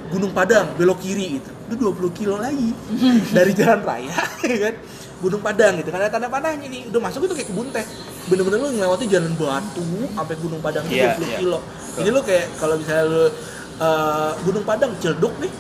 Gunung 0.08 0.36
Padang 0.36 0.76
belok 0.76 1.00
kiri 1.00 1.40
gitu 1.40 1.50
itu 1.72 1.76
20 1.80 2.12
kilo 2.12 2.36
lagi 2.36 2.76
dari 3.38 3.56
jalan 3.56 3.80
raya 3.80 4.12
ya 4.52 4.58
kan 4.68 4.76
Gunung 5.22 5.40
Padang 5.40 5.80
gitu 5.80 5.88
karena 5.88 6.12
tanda 6.12 6.28
panahnya 6.28 6.68
nih 6.68 6.92
udah 6.92 7.00
masuk 7.00 7.24
itu 7.24 7.36
kayak 7.38 7.48
kebun 7.48 7.72
teh 7.72 7.86
bener-bener 8.28 8.58
lu 8.60 8.70
ngelewati 8.72 9.06
jalan 9.06 9.34
batu 9.34 9.82
sampai 10.14 10.36
Gunung 10.38 10.62
Padang 10.62 10.86
itu 10.86 11.00
Iya, 11.00 11.18
20 11.18 11.26
iya. 11.26 11.38
kilo. 11.40 11.60
Jadi 11.98 12.10
lu 12.10 12.22
kayak 12.22 12.46
kalau 12.56 12.76
misalnya 12.78 13.06
lu 13.06 13.24
eh, 13.78 14.32
Gunung 14.44 14.64
Padang 14.64 14.92
Ciledug 14.98 15.34
nih 15.40 15.52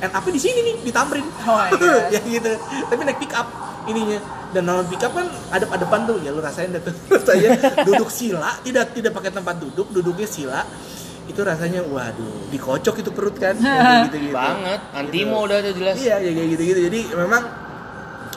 end 0.00 0.12
up 0.12 0.22
di 0.22 0.36
sini 0.36 0.60
nih 0.62 0.76
di 0.82 0.92
Tamrin. 0.92 1.26
Oh 1.42 1.56
God. 1.72 1.80
ya 2.14 2.20
gitu. 2.20 2.52
Tapi 2.84 3.00
naik 3.02 3.18
pick 3.18 3.32
up 3.32 3.48
ininya. 3.84 4.20
Dan 4.54 4.62
nama 4.64 4.86
pick 4.86 5.02
up 5.02 5.10
kan 5.10 5.26
adep-adepan 5.50 6.00
tuh 6.04 6.16
ya 6.22 6.30
lu 6.30 6.38
rasain 6.38 6.70
deh 6.70 6.78
tuh. 6.78 6.94
Saya 7.26 7.58
duduk 7.82 8.06
sila 8.08 8.54
tidak 8.62 8.94
tidak 8.94 9.10
pakai 9.10 9.32
tempat 9.32 9.58
duduk 9.58 9.90
duduknya 9.90 10.28
sila. 10.28 10.62
Itu 11.24 11.40
rasanya 11.40 11.80
waduh 11.82 12.52
dikocok 12.52 13.00
itu 13.00 13.10
perut 13.10 13.34
kan. 13.34 13.56
Ya, 13.64 14.06
gitu 14.06 14.30
gitu. 14.30 14.36
Banget 14.36 14.80
antimo 14.92 15.42
udah 15.42 15.58
tuh 15.58 15.74
jelas. 15.74 15.94
Iya 15.98 16.20
ya 16.20 16.30
kayak 16.30 16.48
gitu 16.54 16.62
gitu 16.64 16.80
jadi 16.86 17.00
memang 17.18 17.42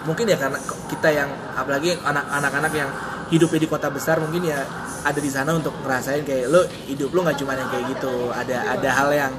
mungkin 0.03 0.23
ya 0.23 0.39
karena 0.39 0.55
kita 0.87 1.09
yang 1.11 1.27
apalagi 1.51 1.99
anak- 1.99 2.27
anak-anak 2.31 2.71
yang 2.71 2.87
hidupnya 3.27 3.59
di 3.63 3.69
kota 3.69 3.87
besar 3.91 4.19
mungkin 4.23 4.47
ya 4.47 4.63
ada 5.03 5.19
di 5.19 5.31
sana 5.31 5.55
untuk 5.55 5.75
ngerasain 5.83 6.23
kayak 6.23 6.45
lo 6.51 6.63
hidup 6.87 7.11
lo 7.11 7.27
nggak 7.27 7.37
cuma 7.39 7.53
yang 7.55 7.69
kayak 7.71 7.85
gitu. 7.97 8.31
Ada 8.31 8.77
ada 8.77 8.89
hal 8.91 9.09
yang 9.11 9.33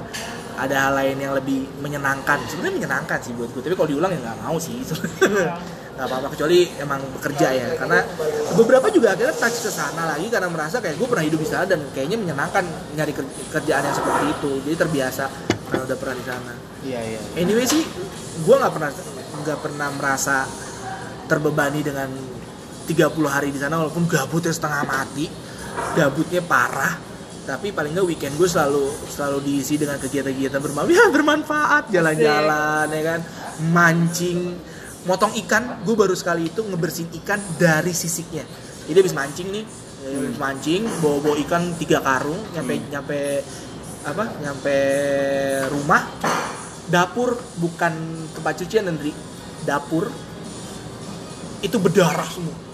ada 0.59 0.75
hal 0.75 0.93
lain 0.97 1.17
yang 1.17 1.33
lebih 1.33 1.65
menyenangkan. 1.79 2.37
Sebenarnya 2.51 2.75
menyenangkan 2.83 3.19
sih 3.23 3.31
buat 3.33 3.49
gue 3.55 3.61
tapi 3.63 3.75
kalau 3.77 3.89
diulang 3.89 4.11
ya 4.13 4.19
nggak 4.19 4.39
mau 4.43 4.57
sih. 4.59 4.81
Nggak 5.99 6.15
apa-apa 6.15 6.27
kecuali 6.31 6.63
emang 6.79 7.03
bekerja 7.19 7.47
ya. 7.51 7.67
Karena 7.75 7.99
beberapa 8.55 8.87
juga 8.87 9.19
akhirnya 9.19 9.35
touch 9.35 9.67
ke 9.67 9.67
sana 9.67 10.15
lagi 10.15 10.31
karena 10.31 10.47
merasa 10.47 10.79
kayak 10.79 10.95
gue 10.95 11.07
pernah 11.11 11.27
hidup 11.27 11.43
di 11.43 11.49
sana 11.51 11.67
dan 11.67 11.83
kayaknya 11.91 12.15
menyenangkan 12.15 12.63
nyari 12.95 13.11
ker- 13.11 13.35
kerjaan 13.51 13.83
yang 13.83 13.95
seperti 13.99 14.25
itu. 14.31 14.51
Jadi 14.63 14.75
terbiasa 14.79 15.27
karena 15.67 15.83
udah 15.91 15.97
pernah 15.99 16.15
di 16.15 16.23
sana. 16.23 16.53
Iya 16.87 16.99
iya. 17.03 17.19
Anyway 17.35 17.67
sih 17.67 17.83
gue 18.47 18.55
nggak 18.55 18.73
pernah 18.79 18.91
nggak 19.43 19.59
pernah 19.59 19.87
merasa 19.99 20.47
terbebani 21.27 21.83
dengan 21.83 22.09
30 22.89 23.13
hari 23.29 23.53
di 23.53 23.61
sana 23.61 23.77
walaupun 23.77 24.09
gabutnya 24.09 24.49
setengah 24.49 24.81
mati 24.89 25.29
gabutnya 25.93 26.41
parah 26.41 27.09
tapi 27.49 27.73
paling 27.73 27.97
nggak 27.97 28.05
weekend 28.05 28.33
gue 28.37 28.45
selalu 28.45 28.93
selalu 29.09 29.37
diisi 29.41 29.81
dengan 29.81 29.97
kegiatan-kegiatan 29.97 30.61
bermanfaat 30.61 30.93
ya 30.93 31.05
bermanfaat 31.09 31.83
jalan-jalan 31.89 32.85
ya 32.93 33.01
kan? 33.01 33.19
Mancing 33.73 34.39
motong 35.09 35.33
ikan 35.45 35.81
gue 35.81 35.95
baru 35.97 36.13
sekali 36.13 36.53
itu 36.53 36.61
ngebersihin 36.61 37.09
ikan 37.25 37.41
dari 37.57 37.89
sisiknya. 37.89 38.45
Jadi 38.85 38.97
habis 39.01 39.17
mancing 39.17 39.49
nih 39.49 39.65
habis 40.05 40.37
mancing 40.37 40.85
bawa 41.01 41.17
bawa 41.25 41.35
ikan 41.49 41.73
tiga 41.81 42.05
karung 42.05 42.37
nyampe 42.53 42.73
nyampe 42.93 43.19
apa 44.05 44.23
nyampe 44.45 44.77
rumah. 45.73 46.05
Dapur 46.89 47.33
bukan 47.57 47.93
tempat 48.37 48.61
cucian 48.61 48.85
Andri. 48.93 49.13
Dapur. 49.65 50.05
Itu 51.65 51.81
berdarah 51.81 52.29
semua 52.29 52.68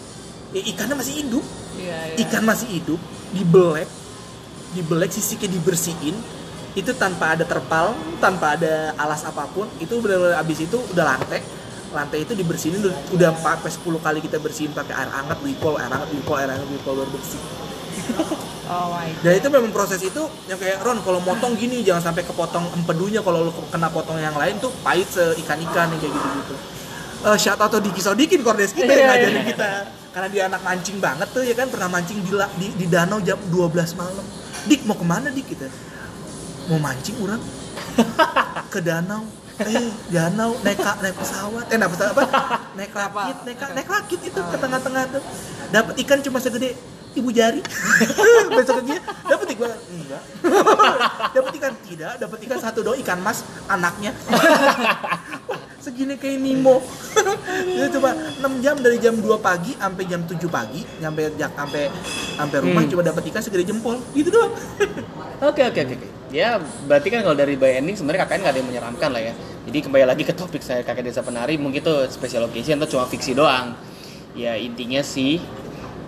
ya, 0.55 0.61
ikannya 0.63 0.95
masih 0.95 1.13
hidup. 1.19 1.43
Iya, 1.75 1.97
iya. 2.07 2.15
ikan 2.23 2.43
masih 2.47 2.67
hidup 2.71 2.99
dibelek 3.35 3.89
dibelek 4.71 5.11
sisiknya 5.11 5.59
dibersihin. 5.59 6.15
Itu 6.75 6.91
tanpa 6.95 7.35
ada 7.35 7.43
terpal 7.47 7.95
tanpa 8.19 8.55
ada 8.55 8.91
alas 8.95 9.23
apa 9.23 9.47
pun 9.51 9.67
itu 9.79 9.95
benar-benar 9.99 10.39
abis 10.39 10.63
itu 10.63 10.79
udah 10.95 11.03
lantai. 11.03 11.43
Lantai 11.91 12.27
itu 12.27 12.35
dibersihin 12.35 12.83
udah, 12.83 12.91
udah 13.15 13.29
sampai 13.39 13.71
10 13.71 14.03
kali 14.03 14.19
kita 14.19 14.37
bersihin 14.39 14.71
pakai 14.75 14.91
air 14.91 15.07
hangat 15.11 15.39
wipol 15.39 15.79
air 15.79 15.87
hangat 15.87 16.11
wipol 16.11 16.35
air 16.35 16.51
hangat 16.51 16.67
wipol 16.67 16.93
baru 16.99 17.11
bersih. 17.11 17.39
Oh 18.65 18.91
my 18.91 19.07
god. 19.07 19.21
dan 19.23 19.33
itu 19.39 19.47
memang 19.47 19.71
proses 19.71 20.01
itu 20.01 20.19
yang 20.51 20.57
kayak 20.57 20.81
Ron 20.83 20.99
kalau 21.05 21.21
motong 21.21 21.53
gini 21.55 21.85
jangan 21.85 22.11
sampai 22.11 22.27
kepotong 22.27 22.67
empedunya. 22.75 23.23
Kalau 23.23 23.47
lu 23.47 23.51
kena 23.71 23.87
potong 23.87 24.19
yang 24.19 24.35
lain 24.35 24.59
tuh 24.59 24.73
pahit 24.83 25.07
seikan-ikan 25.07 25.87
yang 25.93 25.99
kayak 26.01 26.11
gitu-gitu. 26.11 26.55
Eh 27.23 27.37
shout 27.39 27.61
out 27.61 27.71
to 27.71 27.79
Diki 27.79 28.01
Sodikin 28.03 28.41
kordes 28.43 28.75
kita 28.75 28.89
yang 28.89 28.99
Iya, 28.99 29.07
ngajarin 29.15 29.37
iya. 29.39 29.45
kita 29.47 29.69
karena 30.15 30.31
dia 30.31 30.43
anak 30.47 30.63
mancing 30.63 30.97
banget 31.03 31.27
tuh 31.35 31.43
ya 31.43 31.51
kan? 31.51 31.67
Pernah 31.67 31.91
mancing 31.91 32.23
di, 32.23 32.31
di, 32.31 32.67
di 32.79 32.85
danau 32.87 33.19
jam 33.19 33.35
12 33.51 33.99
malam. 33.99 34.23
Dik 34.63 34.87
mau 34.87 34.95
ke 34.95 35.03
mana 35.03 35.27
Dik? 35.27 35.43
Kita 35.43 35.67
mau 36.71 36.79
mancing 36.79 37.19
orang. 37.19 37.43
Ke 38.71 38.79
danau. 38.79 39.27
Eh 39.59 39.91
danau. 40.07 40.55
Naik 40.63 40.79
naik 41.03 41.15
pesawat. 41.19 41.67
Eh 41.67 41.75
naik 41.75 41.91
pesawat 41.91 42.15
apa? 42.15 42.23
Naik 42.79 42.95
rakit 42.95 43.37
naik 43.43 43.59
naik 43.75 43.89
rakit 43.91 44.19
itu 44.23 44.39
ke 44.39 44.55
tengah-tengah 44.55 45.03
tuh. 45.11 45.23
Dapat 45.75 45.93
ikan 46.07 46.19
cuma 46.23 46.39
segede. 46.39 46.79
Ibu 47.15 47.29
jari. 47.35 47.59
Besok 48.55 48.87
dia. 48.87 48.99
Dapat 49.27 49.47
ikan 49.51 49.71
enggak. 49.71 50.23
Dapat 51.35 51.51
ikan 51.59 51.73
tidak. 51.83 52.13
Dapat 52.23 52.39
ikan 52.47 52.59
satu 52.63 52.79
doang. 52.87 52.99
Ikan 53.03 53.19
mas 53.19 53.43
anaknya 53.67 54.15
segini 55.85 56.17
kayak 56.17 56.41
Nemo 56.41 56.81
itu 57.77 57.87
coba 58.01 58.17
6 58.41 58.63
jam 58.65 58.75
dari 58.81 58.97
jam 58.97 59.13
2 59.13 59.29
pagi 59.37 59.77
sampai 59.77 60.03
jam 60.09 60.25
7 60.25 60.41
pagi 60.49 60.81
nyampe 60.97 61.29
sampai 61.37 61.83
sampai 62.35 62.57
rumah 62.65 62.81
Hmm. 62.81 62.91
cuma 62.91 63.01
dapat 63.05 63.29
ikan 63.29 63.41
segede 63.45 63.69
jempol 63.69 64.01
gitu 64.17 64.33
doang 64.33 64.49
Oke 65.35 65.67
oke 65.67 65.81
oke. 65.83 65.95
Ya 66.31 66.55
berarti 66.87 67.11
kan 67.11 67.19
kalau 67.19 67.35
dari 67.35 67.59
by 67.59 67.75
ending 67.75 67.99
sebenarnya 67.99 68.23
KKN 68.23 68.39
nggak 68.39 68.53
ada 68.55 68.59
yang 68.63 68.69
menyeramkan 68.71 69.09
lah 69.11 69.19
ya. 69.19 69.33
Jadi 69.67 69.77
kembali 69.83 70.05
lagi 70.07 70.23
ke 70.23 70.31
topik 70.31 70.63
saya 70.63 70.79
kakek 70.79 71.11
desa 71.11 71.19
penari 71.27 71.59
mungkin 71.59 71.83
itu 71.83 71.95
special 72.07 72.47
occasion 72.47 72.79
atau 72.79 72.95
cuma 72.95 73.03
fiksi 73.03 73.35
doang. 73.35 73.75
Ya 74.31 74.55
intinya 74.55 75.03
sih 75.03 75.43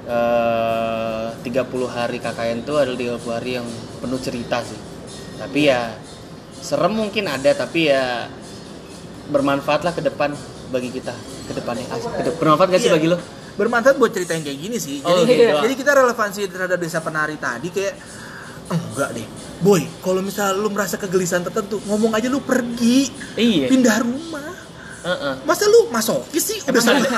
eh 0.07 1.27
30 1.43 1.91
hari 1.91 2.23
KKN 2.23 2.63
itu 2.63 2.73
adalah 2.79 2.95
30 3.19 3.35
hari 3.35 3.51
yang 3.59 3.67
penuh 3.99 4.19
cerita 4.23 4.63
sih. 4.63 4.79
Tapi 5.43 5.59
ya 5.67 5.91
serem 6.63 6.95
mungkin 6.95 7.27
ada 7.27 7.51
tapi 7.51 7.91
ya 7.91 8.31
bermanfaatlah 9.27 9.91
ke 9.91 10.01
depan 10.01 10.31
bagi 10.67 10.89
kita 10.89 11.13
ke 11.45 11.53
depannya. 11.53 11.85
Ah, 11.87 11.99
bermanfaat 12.33 12.67
gak 12.69 12.81
sih 12.81 12.89
Iya. 12.89 12.97
bagi 12.97 13.09
lo? 13.09 13.17
bermanfaat 13.57 13.97
buat 13.97 14.13
cerita 14.13 14.31
yang 14.31 14.45
kayak 14.45 14.59
gini 14.59 14.77
sih. 14.77 15.01
Oh, 15.01 15.25
Jadi, 15.25 15.33
gitu 15.33 15.43
doang. 15.49 15.63
jadi 15.65 15.73
kita 15.75 15.91
relevansi 15.95 16.41
terhadap 16.45 16.77
desa 16.77 17.01
penari 17.01 17.35
tadi 17.35 17.67
kayak 17.67 17.93
enggak 18.69 19.09
deh. 19.13 19.27
Boy, 19.57 19.81
kalau 19.97 20.21
misal 20.21 20.53
lu 20.53 20.69
merasa 20.69 20.93
kegelisahan 20.95 21.41
tertentu, 21.41 21.81
ngomong 21.83 22.13
aja 22.13 22.29
lu 22.29 22.37
pergi, 22.37 23.09
Iya. 23.33 23.65
pindah 23.65 23.97
rumah. 23.99 24.45
Heeh. 25.01 25.33
Masa 25.41 25.65
lu 25.65 25.89
masokis 25.89 26.43
sih? 26.43 26.59
Udah 26.69 26.77
sadar. 26.77 27.09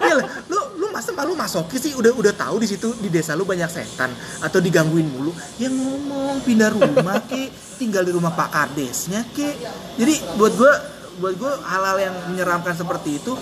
Iya 0.00 0.14
lah, 0.16 0.26
lu 0.46 0.60
lu 0.78 0.86
masa 0.88 1.12
malu 1.12 1.34
masokis 1.34 1.80
sih? 1.82 1.92
Udah 1.92 2.16
udah 2.16 2.32
tahu 2.32 2.62
di 2.62 2.68
situ 2.68 2.88
di 2.96 3.12
desa 3.12 3.36
lu 3.36 3.44
banyak 3.44 3.68
setan 3.68 4.08
atau 4.40 4.64
digangguin 4.64 5.04
mulu. 5.04 5.36
Ya 5.58 5.68
ngomong 5.68 6.40
pindah 6.40 6.72
rumah 6.72 7.20
ke, 7.28 7.50
tinggal 7.76 8.08
di 8.08 8.12
rumah 8.16 8.32
Pak 8.32 8.48
Kardesnya 8.48 9.20
ke. 9.28 9.52
Jadi 10.00 10.16
buat 10.38 10.56
gua 10.56 10.72
buat 11.18 11.34
gua 11.34 11.52
hal-hal 11.60 11.96
yang 12.00 12.14
menyeramkan 12.28 12.72
seperti 12.72 13.18
itu 13.18 13.34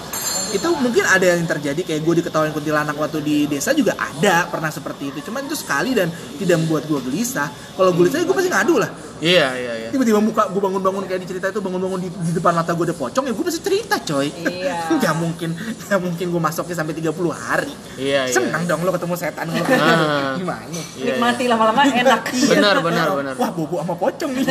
itu 0.49 0.69
mungkin 0.75 1.05
ada 1.05 1.27
yang 1.29 1.43
terjadi 1.43 1.81
kayak 1.83 2.01
gue 2.01 2.15
diketawain 2.17 2.51
kuntilanak 2.51 2.95
waktu 2.95 3.19
di 3.21 3.37
desa 3.47 3.71
juga 3.71 3.93
ada 3.95 4.47
pernah 4.47 4.69
seperti 4.69 5.11
itu 5.11 5.19
cuman 5.23 5.45
itu 5.45 5.55
sekali 5.55 5.91
dan 5.91 6.07
tidak 6.37 6.57
membuat 6.59 6.87
gue 6.87 7.01
gelisah 7.03 7.47
kalau 7.75 7.91
gue 7.91 8.03
gelisah 8.03 8.23
gue 8.23 8.33
pasti 8.33 8.49
ngadu 8.49 8.77
lah 8.77 8.91
Iya 9.17 9.49
iya 9.57 9.73
iya. 9.75 9.89
tiba-tiba 9.89 10.21
muka 10.21 10.45
gue 10.47 10.61
bangun-bangun 10.61 11.09
kayak 11.09 11.25
di 11.25 11.27
cerita 11.27 11.49
itu 11.49 11.57
bangun-bangun 11.59 11.99
di, 11.99 12.13
di 12.13 12.33
depan 12.33 12.53
mata 12.53 12.71
gue 12.71 12.85
ada 12.85 12.93
pocong 12.93 13.25
ya 13.25 13.33
gue 13.33 13.45
pasti 13.45 13.61
cerita 13.61 13.97
coy 13.99 14.29
Iya. 14.29 14.77
nggak 15.01 15.15
mungkin 15.17 15.51
nggak 15.57 16.01
mungkin 16.01 16.27
gue 16.29 16.41
masuknya 16.43 16.77
sampai 16.77 16.95
30 16.95 17.17
hari 17.33 17.73
Iya 17.97 18.21
iya. 18.23 18.35
senang 18.37 18.63
dong 18.65 18.85
lo 18.85 18.93
ketemu 18.93 19.15
setan 19.17 19.49
lo 19.49 19.57
Ah. 19.67 20.37
gimana 20.39 20.69
Iya, 20.95 21.05
Nikmati 21.11 21.45
lama-lama 21.49 21.81
enak. 21.83 22.21
Benar 22.53 22.77
benar 22.81 23.07
benar. 23.15 23.35
wah 23.35 23.51
bobo 23.51 23.81
sama 23.81 23.97
pocong 23.97 24.31
nih 24.31 24.45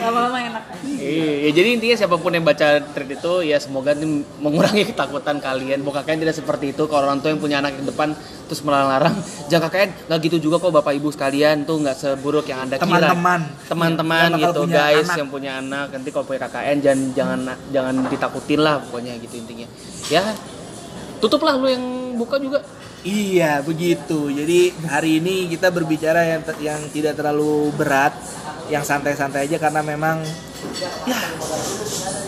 Lama-lama 0.00 0.38
enak. 0.40 0.62
Iya, 0.86 1.32
ya 1.44 1.50
jadi 1.52 1.68
intinya 1.74 1.96
siapa 2.24 2.32
pun 2.32 2.40
yang 2.40 2.48
baca 2.48 2.68
thread 2.96 3.10
itu 3.20 3.32
ya 3.44 3.60
semoga 3.60 3.92
ini 3.92 4.24
mengurangi 4.40 4.88
ketakutan 4.96 5.44
kalian. 5.44 5.84
Bahwa 5.84 6.00
KKN 6.00 6.18
tidak 6.24 6.36
seperti 6.40 6.72
itu. 6.72 6.88
Kalau 6.88 7.04
orang 7.04 7.20
tua 7.20 7.36
yang 7.36 7.42
punya 7.44 7.60
anak 7.60 7.76
di 7.76 7.84
depan 7.84 8.16
terus 8.48 8.64
melarang, 8.64 9.12
jangan 9.52 9.68
KKN 9.68 9.90
nggak 10.08 10.18
gitu 10.24 10.36
juga 10.48 10.56
kok 10.64 10.72
bapak 10.72 10.96
ibu 10.96 11.12
sekalian 11.12 11.68
tuh 11.68 11.84
nggak 11.84 11.96
seburuk 12.00 12.48
yang 12.48 12.64
anda 12.64 12.80
kira. 12.80 12.88
Teman-teman. 12.88 13.40
Teman-teman 13.68 14.28
gitu 14.40 14.62
guys 14.64 15.04
anak. 15.04 15.20
yang 15.20 15.28
punya 15.28 15.52
anak 15.60 15.92
nanti 15.92 16.08
kalau 16.08 16.24
punya 16.24 16.40
KKN 16.48 16.76
jangan 16.80 17.00
jangan 17.12 17.40
jangan 17.68 17.94
ditakutin 18.08 18.60
lah 18.64 18.80
pokoknya 18.88 19.12
gitu 19.20 19.34
intinya. 19.36 19.68
Ya 20.08 20.24
tutuplah 21.20 21.60
lu 21.60 21.68
yang 21.68 21.84
buka 22.16 22.40
juga. 22.40 22.64
Iya 23.04 23.60
begitu. 23.60 24.32
Jadi 24.32 24.72
hari 24.88 25.20
ini 25.20 25.52
kita 25.52 25.68
berbicara 25.68 26.24
yang 26.24 26.40
yang 26.56 26.80
tidak 26.88 27.20
terlalu 27.20 27.68
berat, 27.76 28.16
yang 28.72 28.84
santai-santai 28.84 29.44
aja 29.48 29.60
karena 29.60 29.84
memang 29.84 30.24
ya 31.04 31.20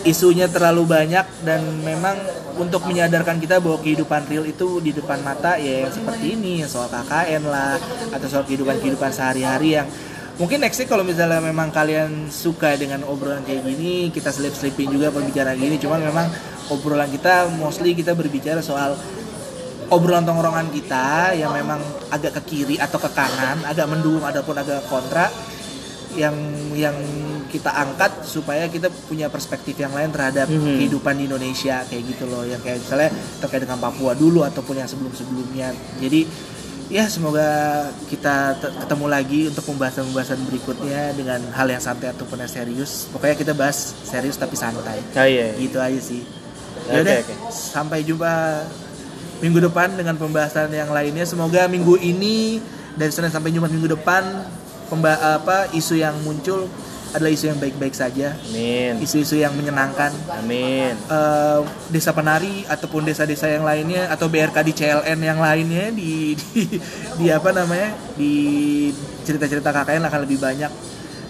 isunya 0.05 0.47
terlalu 0.47 0.87
banyak 0.87 1.25
dan 1.43 1.61
memang 1.83 2.15
untuk 2.57 2.85
menyadarkan 2.87 3.37
kita 3.37 3.61
bahwa 3.61 3.77
kehidupan 3.81 4.25
real 4.29 4.45
itu 4.45 4.79
di 4.81 4.93
depan 4.93 5.21
mata 5.21 5.57
ya 5.59 5.85
yang 5.87 5.93
seperti 5.93 6.37
ini 6.37 6.63
soal 6.65 6.89
KKN 6.89 7.43
lah 7.49 7.77
atau 8.13 8.27
soal 8.29 8.45
kehidupan 8.47 8.79
kehidupan 8.81 9.11
sehari-hari 9.11 9.77
yang 9.77 9.87
mungkin 10.37 10.61
nextnya 10.61 10.85
kalau 10.85 11.01
misalnya 11.01 11.41
memang 11.41 11.73
kalian 11.73 12.29
suka 12.29 12.77
dengan 12.77 13.01
obrolan 13.09 13.41
kayak 13.41 13.65
gini 13.65 14.13
kita 14.13 14.29
selip-selipin 14.29 14.93
juga 14.93 15.09
pembicaraan 15.09 15.57
gini 15.57 15.81
cuman 15.81 15.99
memang 16.01 16.27
obrolan 16.69 17.09
kita 17.09 17.49
mostly 17.57 17.97
kita 17.97 18.13
berbicara 18.13 18.61
soal 18.61 18.93
obrolan 19.87 20.27
tongkrongan 20.27 20.67
kita 20.71 21.35
yang 21.35 21.55
memang 21.55 21.79
agak 22.11 22.39
ke 22.39 22.41
kiri 22.43 22.75
atau 22.75 22.99
ke 22.99 23.07
kanan, 23.15 23.63
agak 23.63 23.87
mendukung 23.87 24.23
ataupun 24.23 24.55
agak 24.59 24.83
kontra 24.91 25.31
yang 26.17 26.35
yang 26.73 26.97
kita 27.47 27.71
angkat 27.71 28.27
supaya 28.27 28.67
kita 28.67 28.89
punya 29.07 29.29
perspektif 29.29 29.77
yang 29.77 29.93
lain 29.93 30.11
terhadap 30.11 30.45
Mhm. 30.45 30.77
kehidupan 30.77 31.15
di 31.15 31.23
Indonesia 31.25 31.79
kayak 31.85 32.03
gitu 32.05 32.27
loh 32.27 32.43
yang 32.43 32.59
kayak 32.59 32.81
misalnya 32.81 33.09
terkait 33.39 33.63
dengan 33.63 33.79
Papua 33.79 34.11
dulu 34.11 34.43
ataupun 34.43 34.75
yang 34.75 34.85
sebelum-sebelumnya. 34.85 35.71
Jadi 35.97 36.27
ya 36.87 37.03
semoga 37.05 37.47
kita 38.07 38.55
te- 38.57 38.73
ketemu 38.77 39.05
lagi 39.07 39.39
untuk 39.47 39.63
pembahasan-pembahasan 39.65 40.39
berikutnya 40.43 41.11
dengan 41.13 41.39
hal 41.51 41.67
yang 41.67 41.79
santai 41.79 42.11
ataupun 42.11 42.39
yang 42.39 42.51
serius. 42.51 43.07
Pokoknya 43.09 43.35
kita 43.37 43.53
bahas 43.53 43.95
serius 44.03 44.35
tapi 44.35 44.55
santai. 44.55 44.99
Oh 45.13 45.23
iya. 45.23 45.55
Gitu 45.55 45.77
aja 45.77 45.99
sih. 45.99 46.23
Ya 46.87 46.99
udah, 46.99 47.19
oke. 47.19 47.33
sampai 47.49 47.99
jumpa 48.01 48.63
minggu 49.37 49.59
depan 49.61 49.93
dengan 49.93 50.15
pembahasan 50.15 50.67
yang 50.69 50.89
lainnya. 50.89 51.23
Semoga 51.23 51.67
minggu 51.67 51.95
ini 51.95 52.59
dari 52.93 53.11
Senin 53.11 53.29
sampai 53.29 53.51
Jumat 53.51 53.69
minggu 53.69 53.87
depan 53.89 54.23
pemba 54.87 55.13
apa 55.37 55.69
isu 55.75 55.99
yang 55.99 56.15
muncul 56.23 56.65
adalah 57.15 57.31
isu 57.31 57.55
yang 57.55 57.59
baik-baik 57.59 57.95
saja, 57.95 58.35
Amin. 58.35 58.99
isu-isu 58.99 59.39
yang 59.39 59.55
menyenangkan. 59.55 60.11
Amin. 60.27 60.93
Eh, 60.93 61.61
desa 61.87 62.11
penari 62.11 62.67
ataupun 62.67 63.07
desa-desa 63.07 63.47
yang 63.47 63.63
lainnya 63.63 64.11
atau 64.11 64.27
BRK 64.27 64.57
di 64.67 64.73
CLN 64.75 65.19
yang 65.23 65.39
lainnya 65.39 65.87
di 65.95 66.35
di, 66.35 66.61
di 67.15 67.25
apa 67.31 67.55
namanya 67.55 67.95
di 68.19 68.33
cerita-cerita 69.23 69.71
KKN 69.71 70.03
akan 70.03 70.19
lebih 70.27 70.39
banyak. 70.39 70.71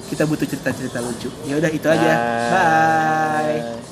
Kita 0.08 0.24
butuh 0.24 0.48
cerita-cerita 0.48 1.04
lucu. 1.04 1.30
Ya 1.46 1.60
udah 1.60 1.72
itu 1.72 1.88
aja. 1.88 2.12
Bye. 2.50 3.88